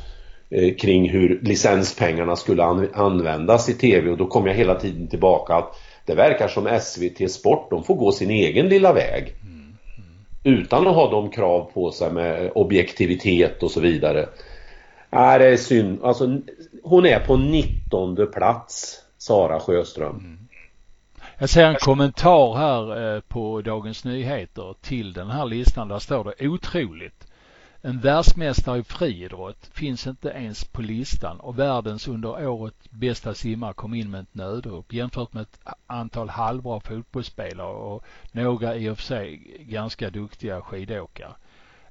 eh, 0.50 0.74
kring 0.74 1.08
hur 1.08 1.40
licenspengarna 1.42 2.36
skulle 2.36 2.64
an 2.64 2.88
användas 2.94 3.68
i 3.68 3.74
TV 3.74 4.10
och 4.10 4.16
då 4.16 4.26
kom 4.26 4.46
jag 4.46 4.54
hela 4.54 4.74
tiden 4.74 5.08
tillbaka 5.08 5.54
att 5.54 5.74
det 6.06 6.14
verkar 6.14 6.48
som 6.48 6.78
SVT 6.80 7.30
Sport, 7.30 7.70
de 7.70 7.84
får 7.84 7.94
gå 7.94 8.12
sin 8.12 8.30
egen 8.30 8.68
lilla 8.68 8.92
väg. 8.92 9.34
Utan 10.44 10.86
att 10.86 10.94
ha 10.94 11.10
de 11.10 11.30
krav 11.30 11.70
på 11.74 11.90
sig 11.90 12.12
med 12.12 12.52
objektivitet 12.54 13.62
och 13.62 13.70
så 13.70 13.80
vidare. 13.80 14.28
Nej, 15.10 15.38
det 15.38 15.46
är 15.46 15.56
synd. 15.56 15.98
Alltså, 16.02 16.38
hon 16.82 17.06
är 17.06 17.18
på 17.18 17.36
19 17.36 18.16
plats, 18.32 18.98
Sara 19.18 19.60
Sjöström. 19.60 20.18
Mm. 20.18 20.41
Jag 21.42 21.50
ser 21.50 21.66
en 21.66 21.74
kommentar 21.74 22.54
här 22.56 23.14
eh, 23.14 23.20
på 23.20 23.62
Dagens 23.62 24.04
Nyheter 24.04 24.74
till 24.80 25.12
den 25.12 25.30
här 25.30 25.46
listan. 25.46 25.88
Där 25.88 25.98
står 25.98 26.24
det 26.24 26.48
otroligt. 26.48 27.26
En 27.80 28.00
världsmästare 28.00 28.78
i 28.78 28.82
friidrott 28.82 29.70
finns 29.72 30.06
inte 30.06 30.28
ens 30.28 30.64
på 30.64 30.82
listan 30.82 31.40
och 31.40 31.58
världens 31.58 32.08
under 32.08 32.48
året 32.48 32.74
bästa 32.90 33.34
simmare 33.34 33.72
kom 33.72 33.94
in 33.94 34.10
med 34.10 34.20
ett 34.20 34.34
nödrop 34.34 34.92
jämfört 34.92 35.32
med 35.32 35.42
ett 35.42 35.60
antal 35.86 36.28
halvbra 36.28 36.80
fotbollsspelare 36.80 37.74
och 37.74 38.04
några 38.32 38.76
i 38.76 38.88
och 38.88 38.96
för 38.96 39.04
sig 39.04 39.36
ganska 39.60 40.10
duktiga 40.10 40.60
skidåkare. 40.60 41.32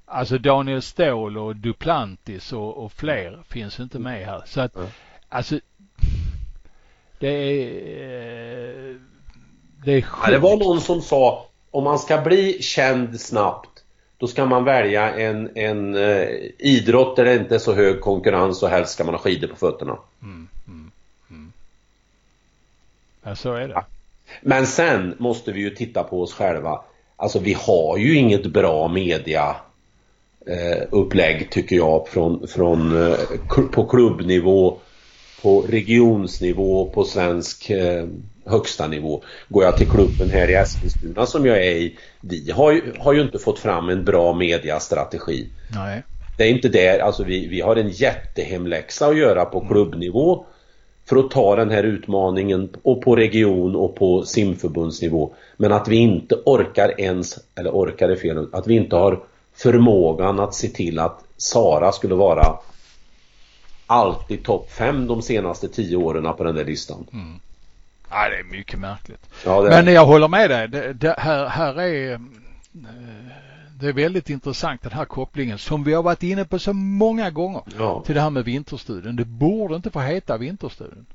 Alltså 0.05 0.37
Daniel 0.37 0.81
Ståhl 0.81 1.37
och 1.37 1.55
Duplantis 1.55 2.53
och, 2.53 2.83
och 2.83 2.91
fler 2.91 3.39
finns 3.47 3.79
inte 3.79 3.99
med 3.99 4.25
här. 4.25 4.43
Så 4.45 4.61
att, 4.61 4.75
alltså 5.29 5.59
det 7.19 7.29
är 7.29 9.10
det, 9.85 9.91
är 9.91 10.05
ja, 10.23 10.31
det 10.31 10.37
var 10.37 10.57
någon 10.57 10.81
som 10.81 11.01
sa 11.01 11.45
om 11.71 11.83
man 11.83 11.99
ska 11.99 12.21
bli 12.21 12.61
känd 12.61 13.21
snabbt 13.21 13.71
då 14.21 14.27
ska 14.27 14.45
man 14.45 14.63
välja 14.63 15.13
en, 15.13 15.49
en 15.55 15.95
eh, 15.95 16.27
idrott 16.57 17.15
där 17.15 17.25
det 17.25 17.35
inte 17.35 17.55
är 17.55 17.59
så 17.59 17.73
hög 17.73 18.01
konkurrens 18.01 18.63
och 18.63 18.69
helst 18.69 18.93
ska 18.93 19.03
man 19.03 19.13
ha 19.13 19.21
skidor 19.21 19.47
på 19.47 19.55
fötterna. 19.55 19.97
Mm, 20.21 20.47
mm, 20.67 20.91
mm. 21.29 21.53
Ja, 23.23 23.35
så 23.35 23.53
är 23.53 23.67
det. 23.67 23.73
Ja. 23.73 23.85
Men 24.41 24.67
sen 24.67 25.15
måste 25.17 25.51
vi 25.51 25.59
ju 25.59 25.69
titta 25.69 26.03
på 26.03 26.21
oss 26.21 26.33
själva. 26.33 26.81
Alltså 27.15 27.39
vi 27.39 27.53
har 27.53 27.97
ju 27.97 28.15
inget 28.15 28.45
bra 28.45 28.87
media 28.87 29.55
eh, 30.47 30.83
upplägg 30.89 31.51
tycker 31.51 31.75
jag 31.75 32.07
från, 32.07 32.47
från 32.47 33.11
eh, 33.11 33.17
på 33.71 33.87
klubbnivå, 33.87 34.77
på 35.41 35.61
regionsnivå, 35.61 36.85
på 36.85 37.03
svensk 37.03 37.69
eh, 37.69 38.07
högsta 38.45 38.87
nivå. 38.87 39.23
Går 39.49 39.63
jag 39.63 39.77
till 39.77 39.87
klubben 39.87 40.29
här 40.29 40.49
i 40.49 40.53
Eskilstuna 40.53 41.25
som 41.25 41.45
jag 41.45 41.57
är 41.57 41.71
i, 41.71 41.97
vi 42.21 42.51
har 42.51 42.71
ju, 42.71 42.93
har 42.99 43.13
ju 43.13 43.21
inte 43.21 43.39
fått 43.39 43.59
fram 43.59 43.89
en 43.89 44.05
bra 44.05 44.33
mediastrategi. 44.33 45.49
Nej. 45.67 46.03
Det 46.35 46.43
är 46.43 46.49
inte 46.49 46.69
där, 46.69 46.99
alltså 46.99 47.23
vi, 47.23 47.47
vi 47.47 47.61
har 47.61 47.75
en 47.75 47.89
jättehemläxa 47.89 49.07
att 49.07 49.17
göra 49.17 49.45
på 49.45 49.67
klubbnivå 49.67 50.45
för 51.09 51.17
att 51.17 51.31
ta 51.31 51.55
den 51.55 51.69
här 51.69 51.83
utmaningen 51.83 52.69
och 52.83 53.01
på 53.01 53.15
region 53.15 53.75
och 53.75 53.95
på 53.95 54.23
simförbundsnivå. 54.23 55.33
Men 55.57 55.71
att 55.71 55.87
vi 55.87 55.95
inte 55.95 56.35
orkar 56.45 57.01
ens, 57.01 57.39
eller 57.55 57.71
orkar 57.71 58.09
är 58.09 58.15
fel, 58.15 58.47
att 58.51 58.67
vi 58.67 58.75
inte 58.75 58.95
har 58.95 59.19
förmågan 59.55 60.39
att 60.39 60.53
se 60.53 60.67
till 60.67 60.99
att 60.99 61.23
Sara 61.37 61.91
skulle 61.91 62.15
vara 62.15 62.57
alltid 63.91 64.43
topp 64.43 64.71
5 64.71 65.07
de 65.07 65.21
senaste 65.21 65.67
tio 65.67 65.95
åren 65.97 66.33
på 66.37 66.43
den 66.43 66.55
där 66.55 66.65
listan. 66.65 67.05
Mm. 67.13 67.39
Ja, 68.09 68.29
det 68.29 68.39
är 68.39 68.43
mycket 68.43 68.79
märkligt. 68.79 69.29
Ja, 69.45 69.61
Men 69.61 69.93
jag 69.93 70.05
håller 70.05 70.27
med 70.27 70.49
dig. 70.49 70.67
Det, 70.67 70.93
det, 70.93 71.15
här, 71.17 71.47
här 71.47 71.81
är 71.81 72.13
eh, 72.13 72.19
det 73.79 73.87
är 73.87 73.93
väldigt 73.93 74.29
intressant 74.29 74.81
den 74.81 74.91
här 74.91 75.05
kopplingen 75.05 75.57
som 75.57 75.83
vi 75.83 75.93
har 75.93 76.03
varit 76.03 76.23
inne 76.23 76.45
på 76.45 76.59
så 76.59 76.73
många 76.73 77.29
gånger 77.29 77.61
ja. 77.77 78.03
till 78.05 78.15
det 78.15 78.21
här 78.21 78.29
med 78.29 78.45
vinterstudien. 78.45 79.15
Det 79.15 79.25
borde 79.25 79.75
inte 79.75 79.89
få 79.89 79.99
heta 79.99 80.37
vinterstudien. 80.37 81.05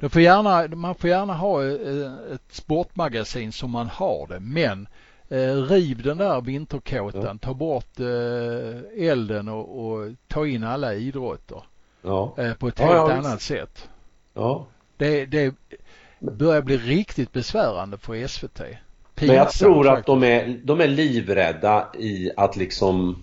Det 0.00 0.08
får 0.08 0.22
gärna, 0.22 0.76
man 0.76 0.94
får 0.94 1.10
gärna 1.10 1.34
ha 1.34 1.64
eh, 1.64 2.12
ett 2.34 2.54
sportmagasin 2.54 3.52
som 3.52 3.70
man 3.70 3.86
har 3.86 4.26
det 4.28 4.40
men 4.40 4.88
eh, 5.28 5.56
riv 5.56 6.02
den 6.02 6.18
där 6.18 6.40
vinterkåtan, 6.40 7.38
ja. 7.42 7.46
ta 7.46 7.54
bort 7.54 8.00
eh, 8.00 9.08
elden 9.08 9.48
och, 9.48 9.86
och, 9.86 10.08
ta 10.28 10.46
in 10.46 10.64
alla 10.64 10.94
idrotter 10.94 11.62
ja. 12.02 12.34
eh, 12.38 12.54
på 12.54 12.68
ett 12.68 12.78
helt 12.78 13.10
annat 13.10 13.42
sätt. 13.42 13.88
Ja. 14.34 14.66
Det, 14.96 15.26
det, 15.26 15.54
börjar 16.20 16.62
bli 16.62 16.76
riktigt 16.76 17.32
besvärande 17.32 17.98
för 17.98 18.26
SVT. 18.26 18.60
Pinsam, 19.14 19.26
Men 19.26 19.36
jag 19.36 19.50
tror 19.50 19.88
att 19.88 20.06
de 20.06 20.22
är, 20.22 20.60
de 20.64 20.80
är 20.80 20.88
livrädda 20.88 21.88
i 21.98 22.30
att 22.36 22.56
liksom 22.56 23.22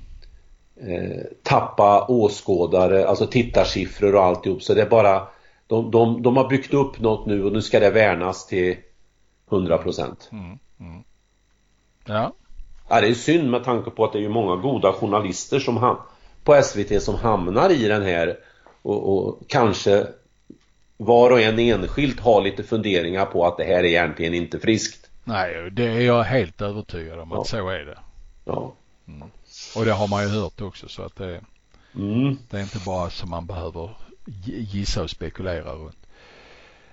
eh, 0.76 1.24
tappa 1.44 2.06
åskådare, 2.08 3.08
alltså 3.08 3.28
tittarsiffror 3.28 4.16
och 4.16 4.24
alltihop. 4.24 4.64
Så 4.64 4.74
det 4.74 4.82
är 4.82 4.90
bara, 4.90 5.28
de, 5.68 5.92
de, 5.92 6.22
de 6.22 6.38
har 6.38 6.50
byggt 6.50 6.74
upp 6.74 7.00
något 7.00 7.26
nu 7.26 7.44
och 7.44 7.52
nu 7.52 7.62
ska 7.62 7.80
det 7.80 7.90
värnas 7.90 8.48
till 8.48 8.78
100 9.52 9.78
procent. 9.78 10.30
Mm, 10.32 10.60
mm. 10.80 11.04
Ja. 12.06 12.34
ja. 12.90 13.02
Det 13.02 13.08
är 13.08 13.14
synd 13.14 13.52
med 13.52 13.64
tanke 13.64 13.90
på 13.90 14.06
att 14.06 14.14
det 14.14 14.26
är 14.26 14.30
många 14.30 14.56
goda 14.56 14.94
journalister 14.94 15.60
som 15.60 15.78
ham 15.78 15.98
på 16.44 16.62
SVT 16.64 17.04
som 17.04 17.16
hamnar 17.16 17.70
i 17.70 17.88
den 17.88 18.02
här 18.02 18.38
och, 18.88 19.28
och 19.28 19.40
kanske 19.48 20.08
var 20.98 21.32
och 21.32 21.42
en 21.42 21.60
enskilt 21.60 22.20
har 22.20 22.42
lite 22.42 22.64
funderingar 22.64 23.26
på 23.26 23.46
att 23.46 23.58
det 23.58 23.64
här 23.64 23.80
är 23.80 23.84
egentligen 23.84 24.34
inte 24.34 24.60
friskt. 24.60 25.10
Nej, 25.24 25.72
det 25.72 25.84
är 25.84 26.02
jag 26.02 26.24
helt 26.24 26.62
övertygad 26.62 27.20
om 27.20 27.30
ja. 27.32 27.42
att 27.42 27.48
så 27.48 27.70
är 27.70 27.86
det. 27.86 27.98
Ja. 28.46 28.74
Mm. 29.08 29.28
Och 29.76 29.86
det 29.86 29.92
har 29.92 30.08
man 30.08 30.24
ju 30.24 30.30
hört 30.30 30.62
också 30.62 30.88
så 30.90 31.02
att 31.02 31.16
det, 31.16 31.42
mm. 31.96 32.38
det 32.50 32.58
är 32.58 32.62
inte 32.62 32.80
bara 32.86 33.10
som 33.10 33.30
man 33.30 33.46
behöver 33.46 33.90
gissa 34.46 35.04
och 35.04 35.10
spekulera 35.10 35.74
runt. 35.74 36.08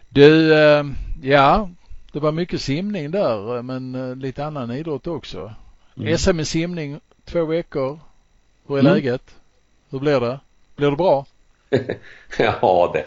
Du, 0.09 0.55
eh, 0.55 0.84
ja, 1.22 1.70
det 2.12 2.20
var 2.20 2.32
mycket 2.32 2.61
simning 2.61 3.11
där 3.11 3.62
men 3.62 3.95
eh, 3.95 4.16
lite 4.16 4.45
annan 4.45 4.70
idrott 4.70 5.07
också. 5.07 5.55
Mm. 5.97 6.18
SM 6.18 6.40
i 6.40 6.45
simning 6.45 7.01
två 7.24 7.45
veckor. 7.45 8.01
Hur 8.66 8.76
är 8.76 8.80
mm. 8.80 8.95
läget? 8.95 9.34
Hur 9.90 9.99
blir 9.99 10.20
det? 10.20 10.40
Blir 10.76 10.90
det 10.90 10.97
bra? 10.97 11.26
ja, 12.38 12.90
det, 12.94 13.04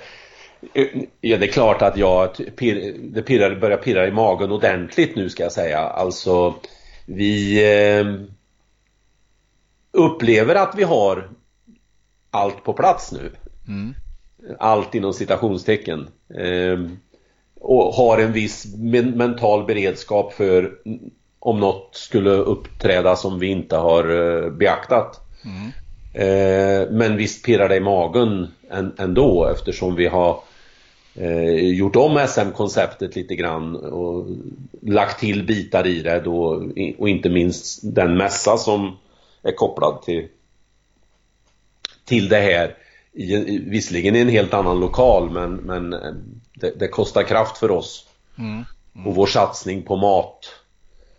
Ja, 1.21 1.37
det 1.37 1.45
är 1.45 1.51
klart 1.51 1.81
att 1.81 1.97
jag 1.97 2.29
det 2.37 3.21
pirrar, 3.21 3.59
börjar 3.59 3.77
pirra 3.77 4.07
i 4.07 4.11
magen 4.11 4.51
ordentligt 4.51 5.15
nu 5.15 5.29
ska 5.29 5.43
jag 5.43 5.51
säga. 5.51 5.79
Alltså, 5.79 6.55
vi 7.05 7.63
eh, 7.99 8.05
upplever 9.91 10.55
att 10.55 10.73
vi 10.77 10.83
har 10.83 11.29
allt 12.31 12.63
på 12.63 12.73
plats 12.73 13.11
nu. 13.11 13.31
Mm. 13.67 13.93
allt 14.59 14.95
inom 14.95 15.13
citationstecken. 15.13 16.07
Eh, 16.35 16.79
och 17.59 17.93
har 17.93 18.17
en 18.17 18.33
viss 18.33 18.75
men 18.77 19.09
mental 19.09 19.65
beredskap 19.65 20.33
för 20.33 20.71
om 21.39 21.59
något 21.59 21.95
skulle 21.95 22.29
uppträda 22.29 23.15
som 23.15 23.39
vi 23.39 23.47
inte 23.47 23.75
har 23.75 24.09
eh, 24.09 24.49
beaktat. 24.49 25.21
Mm. 25.45 25.71
Eh, 26.17 26.89
men 26.89 27.17
visst 27.17 27.45
pirrar 27.45 27.69
det 27.69 27.75
i 27.75 27.79
magen 27.79 28.47
ändå 28.97 29.45
eftersom 29.45 29.95
vi 29.95 30.07
har 30.07 30.39
eh, 31.15 31.69
gjort 31.69 31.95
om 31.95 32.27
SM-konceptet 32.27 33.15
lite 33.15 33.35
grann 33.35 33.75
och 33.75 34.25
lagt 34.81 35.19
till 35.19 35.45
bitar 35.45 35.87
i 35.87 36.01
det 36.01 36.19
då, 36.19 36.67
och 36.97 37.09
inte 37.09 37.29
minst 37.29 37.79
den 37.83 38.17
mässa 38.17 38.57
som 38.57 38.97
är 39.43 39.51
kopplad 39.51 40.01
till, 40.01 40.27
till 42.05 42.29
det 42.29 42.39
här. 42.39 42.75
I, 43.13 43.57
visserligen 43.57 44.15
i 44.15 44.19
en 44.19 44.29
helt 44.29 44.53
annan 44.53 44.79
lokal 44.79 45.29
men, 45.29 45.55
men 45.55 45.89
det, 46.53 46.79
det 46.79 46.87
kostar 46.87 47.23
kraft 47.23 47.57
för 47.57 47.71
oss. 47.71 48.07
Mm. 48.37 48.63
Mm. 48.95 49.07
Och 49.07 49.15
vår 49.15 49.27
satsning 49.27 49.81
på 49.81 49.95
mat 49.95 50.45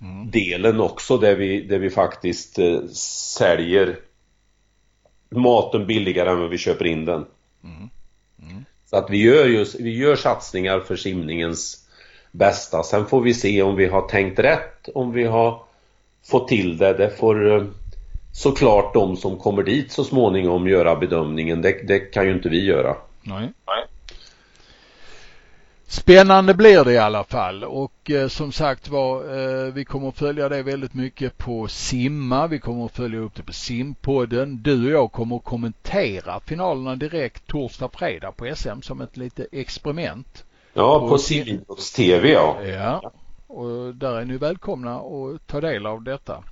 mm. 0.00 0.80
också 0.80 1.18
där 1.18 1.34
vi, 1.34 1.62
där 1.62 1.78
vi 1.78 1.90
faktiskt 1.90 2.58
eh, 2.58 2.80
säljer 2.92 3.98
maten 5.28 5.86
billigare 5.86 6.30
än 6.30 6.40
vad 6.40 6.50
vi 6.50 6.58
köper 6.58 6.84
in 6.84 7.04
den. 7.04 7.26
Mm. 7.64 7.90
Mm. 8.42 8.64
Så 8.86 8.96
att 8.96 9.10
vi 9.10 9.22
gör, 9.22 9.46
just, 9.46 9.80
vi 9.80 9.96
gör 9.96 10.16
satsningar 10.16 10.80
för 10.80 10.96
simningens 10.96 11.88
bästa. 12.30 12.82
Sen 12.82 13.06
får 13.06 13.20
vi 13.20 13.34
se 13.34 13.62
om 13.62 13.76
vi 13.76 13.86
har 13.86 14.08
tänkt 14.08 14.38
rätt, 14.38 14.88
om 14.94 15.12
vi 15.12 15.24
har 15.24 15.62
fått 16.30 16.48
till 16.48 16.78
det. 16.78 16.92
Det 16.92 17.10
får 17.10 17.56
eh, 17.56 17.64
såklart 18.32 18.94
de 18.94 19.16
som 19.16 19.36
kommer 19.36 19.62
dit 19.62 19.92
så 19.92 20.04
småningom 20.04 20.68
göra 20.68 20.96
bedömningen. 20.96 21.62
Det, 21.62 21.88
det 21.88 21.98
kan 21.98 22.26
ju 22.26 22.32
inte 22.32 22.48
vi 22.48 22.64
göra. 22.64 22.96
Nej. 23.22 23.52
Nej. 23.66 23.87
Spännande 25.90 26.54
blir 26.54 26.84
det 26.84 26.92
i 26.92 26.98
alla 26.98 27.24
fall 27.24 27.64
och 27.64 28.10
eh, 28.10 28.28
som 28.28 28.52
sagt 28.52 28.88
var 28.88 29.38
eh, 29.38 29.72
vi 29.72 29.84
kommer 29.84 30.08
att 30.08 30.18
följa 30.18 30.48
det 30.48 30.62
väldigt 30.62 30.94
mycket 30.94 31.38
på 31.38 31.68
Simma. 31.68 32.46
Vi 32.46 32.58
kommer 32.58 32.84
att 32.84 32.96
följa 32.96 33.20
upp 33.20 33.34
det 33.34 33.42
på 33.42 33.52
Simpodden. 33.52 34.62
Du 34.62 34.86
och 34.86 34.90
jag 34.90 35.12
kommer 35.12 35.36
att 35.36 35.44
kommentera 35.44 36.40
finalerna 36.40 36.96
direkt 36.96 37.46
torsdag, 37.46 37.88
fredag 37.92 38.32
på 38.32 38.54
SM 38.56 38.82
som 38.82 39.00
ett 39.00 39.16
litet 39.16 39.46
experiment. 39.52 40.44
Ja, 40.72 41.00
på, 41.00 41.08
på 41.08 41.18
Simidrotts 41.18 41.92
TV 41.92 42.32
ja. 42.32 42.62
Ja, 42.64 43.12
och 43.46 43.94
där 43.94 44.20
är 44.20 44.24
ni 44.24 44.36
välkomna 44.36 44.96
att 44.96 45.46
ta 45.46 45.60
del 45.60 45.86
av 45.86 46.02
detta. 46.02 46.44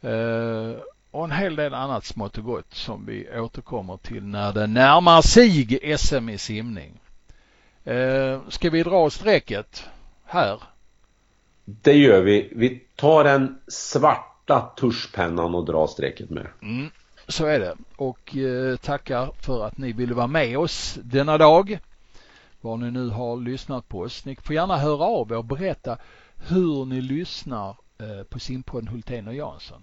Eh, 0.00 0.80
och 1.10 1.24
en 1.24 1.32
hel 1.32 1.56
del 1.56 1.74
annat 1.74 2.04
smått 2.04 2.38
och 2.38 2.44
gott 2.44 2.74
som 2.74 3.06
vi 3.06 3.28
återkommer 3.38 3.96
till 3.96 4.22
när 4.22 4.52
det 4.52 4.66
närmar 4.66 5.22
sig 5.22 5.98
SM 5.98 6.28
i 6.28 6.38
simning. 6.38 7.00
Eh, 7.84 8.40
ska 8.48 8.70
vi 8.70 8.82
dra 8.82 9.10
strecket 9.10 9.84
här? 10.24 10.62
Det 11.64 11.94
gör 11.94 12.22
vi. 12.22 12.52
Vi 12.56 12.82
tar 12.96 13.24
den 13.24 13.58
svarta 13.68 14.72
tuschpennan 14.76 15.54
och 15.54 15.64
drar 15.64 15.86
strecket 15.86 16.30
med. 16.30 16.46
Mm, 16.62 16.90
så 17.28 17.46
är 17.46 17.60
det. 17.60 17.76
Och 17.96 18.36
eh, 18.36 18.76
tackar 18.76 19.32
för 19.42 19.66
att 19.66 19.78
ni 19.78 19.92
ville 19.92 20.14
vara 20.14 20.26
med 20.26 20.58
oss 20.58 20.98
denna 21.02 21.38
dag. 21.38 21.78
Var 22.60 22.76
ni 22.76 22.90
nu 22.90 23.08
har 23.08 23.36
lyssnat 23.36 23.88
på 23.88 24.00
oss. 24.00 24.24
Ni 24.24 24.36
får 24.36 24.54
gärna 24.54 24.76
höra 24.76 25.04
av 25.04 25.32
er 25.32 25.36
och 25.36 25.44
berätta 25.44 25.98
hur 26.36 26.84
ni 26.84 27.00
lyssnar 27.00 27.76
eh, 27.98 28.22
på 28.28 28.38
simpodden 28.38 28.88
Hultén 28.88 29.28
och 29.28 29.34
Jansson. 29.34 29.82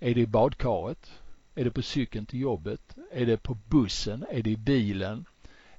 Är 0.00 0.14
det 0.14 0.20
i 0.20 0.26
badkaret? 0.26 1.10
Är 1.54 1.64
det 1.64 1.70
på 1.70 1.82
cykeln 1.82 2.26
till 2.26 2.40
jobbet? 2.40 2.96
Är 3.12 3.26
det 3.26 3.36
på 3.36 3.54
bussen? 3.54 4.24
Är 4.30 4.42
det 4.42 4.50
i 4.50 4.56
bilen? 4.56 5.24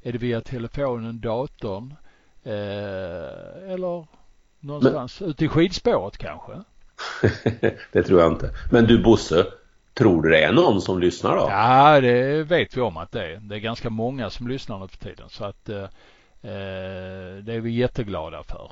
Är 0.07 0.11
det 0.11 0.17
via 0.17 0.41
telefonen, 0.41 1.19
datorn 1.19 1.93
eh, 2.43 3.71
eller 3.73 4.07
någonstans 4.59 5.21
Men... 5.21 5.29
ute 5.29 5.45
i 5.45 5.47
skidspåret 5.47 6.17
kanske? 6.17 6.51
det 7.91 8.03
tror 8.03 8.21
jag 8.21 8.31
inte. 8.31 8.51
Men 8.71 8.85
du 8.85 9.03
Bosse, 9.03 9.45
tror 9.93 10.21
du 10.21 10.29
det 10.29 10.43
är 10.43 10.51
någon 10.51 10.81
som 10.81 10.99
lyssnar 10.99 11.35
då? 11.35 11.47
Ja, 11.49 12.01
det 12.01 12.43
vet 12.43 12.77
vi 12.77 12.81
om 12.81 12.97
att 12.97 13.11
det 13.11 13.23
är. 13.23 13.35
Det 13.35 13.55
är 13.55 13.59
ganska 13.59 13.89
många 13.89 14.29
som 14.29 14.47
lyssnar 14.47 14.79
nu 14.79 14.87
för 14.87 14.97
tiden 14.97 15.29
så 15.29 15.45
att 15.45 15.69
eh, 15.69 15.83
eh 15.83 17.37
det 17.41 17.53
är 17.53 17.59
vi 17.59 17.71
jätteglada 17.71 18.43
för. 18.43 18.71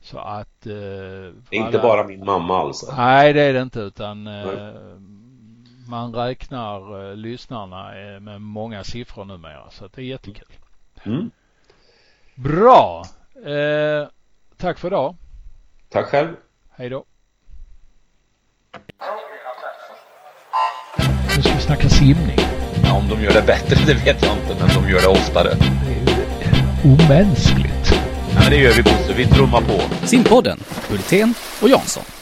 Så 0.00 0.18
att... 0.18 0.66
Eh, 0.66 0.72
det 0.72 1.56
är 1.56 1.66
inte 1.66 1.78
bara 1.78 2.06
min 2.06 2.24
mamma 2.24 2.58
alltså? 2.58 2.94
Nej, 2.96 3.32
det 3.32 3.42
är 3.42 3.52
det 3.52 3.62
inte 3.62 3.80
utan 3.80 4.26
eh, 4.26 4.72
man 5.88 6.14
räknar 6.14 7.10
eh, 7.10 7.16
lyssnarna 7.16 8.00
eh, 8.00 8.20
med 8.20 8.40
många 8.40 8.84
siffror 8.84 9.24
numera 9.24 9.70
så 9.70 9.84
att 9.84 9.92
det 9.92 10.02
är 10.02 10.04
jättekul. 10.04 10.52
Mm. 11.02 11.30
Bra! 12.34 13.04
Eh, 13.46 14.08
tack 14.56 14.78
för 14.78 14.88
idag. 14.88 15.16
Tack 15.88 16.06
själv. 16.06 16.34
Hej 16.70 16.88
då. 16.88 17.04
Nu 21.36 21.42
ska 21.42 21.54
vi 21.54 21.60
snacka 21.60 21.88
simning. 21.88 22.38
Ja, 22.84 22.98
om 22.98 23.08
de 23.08 23.22
gör 23.22 23.32
det 23.32 23.46
bättre 23.46 23.76
det 23.86 23.94
vet 23.94 24.22
jag 24.22 24.32
inte, 24.38 24.56
men 24.60 24.82
de 24.82 24.90
gör 24.90 25.00
det 25.00 25.08
oftare. 25.08 25.54
Det 25.54 25.94
är 25.94 26.56
ju 26.56 26.94
omänskligt. 26.94 27.92
Ja, 28.34 28.40
men 28.40 28.50
det 28.50 28.56
gör 28.56 28.72
vi 28.72 28.82
Bosse. 28.82 29.14
Vi 29.16 29.26
trummar 29.26 29.60
på. 29.60 30.06
Simpodden, 30.06 30.58
Hultén 30.88 31.34
och 31.62 31.68
Jansson. 31.68 32.17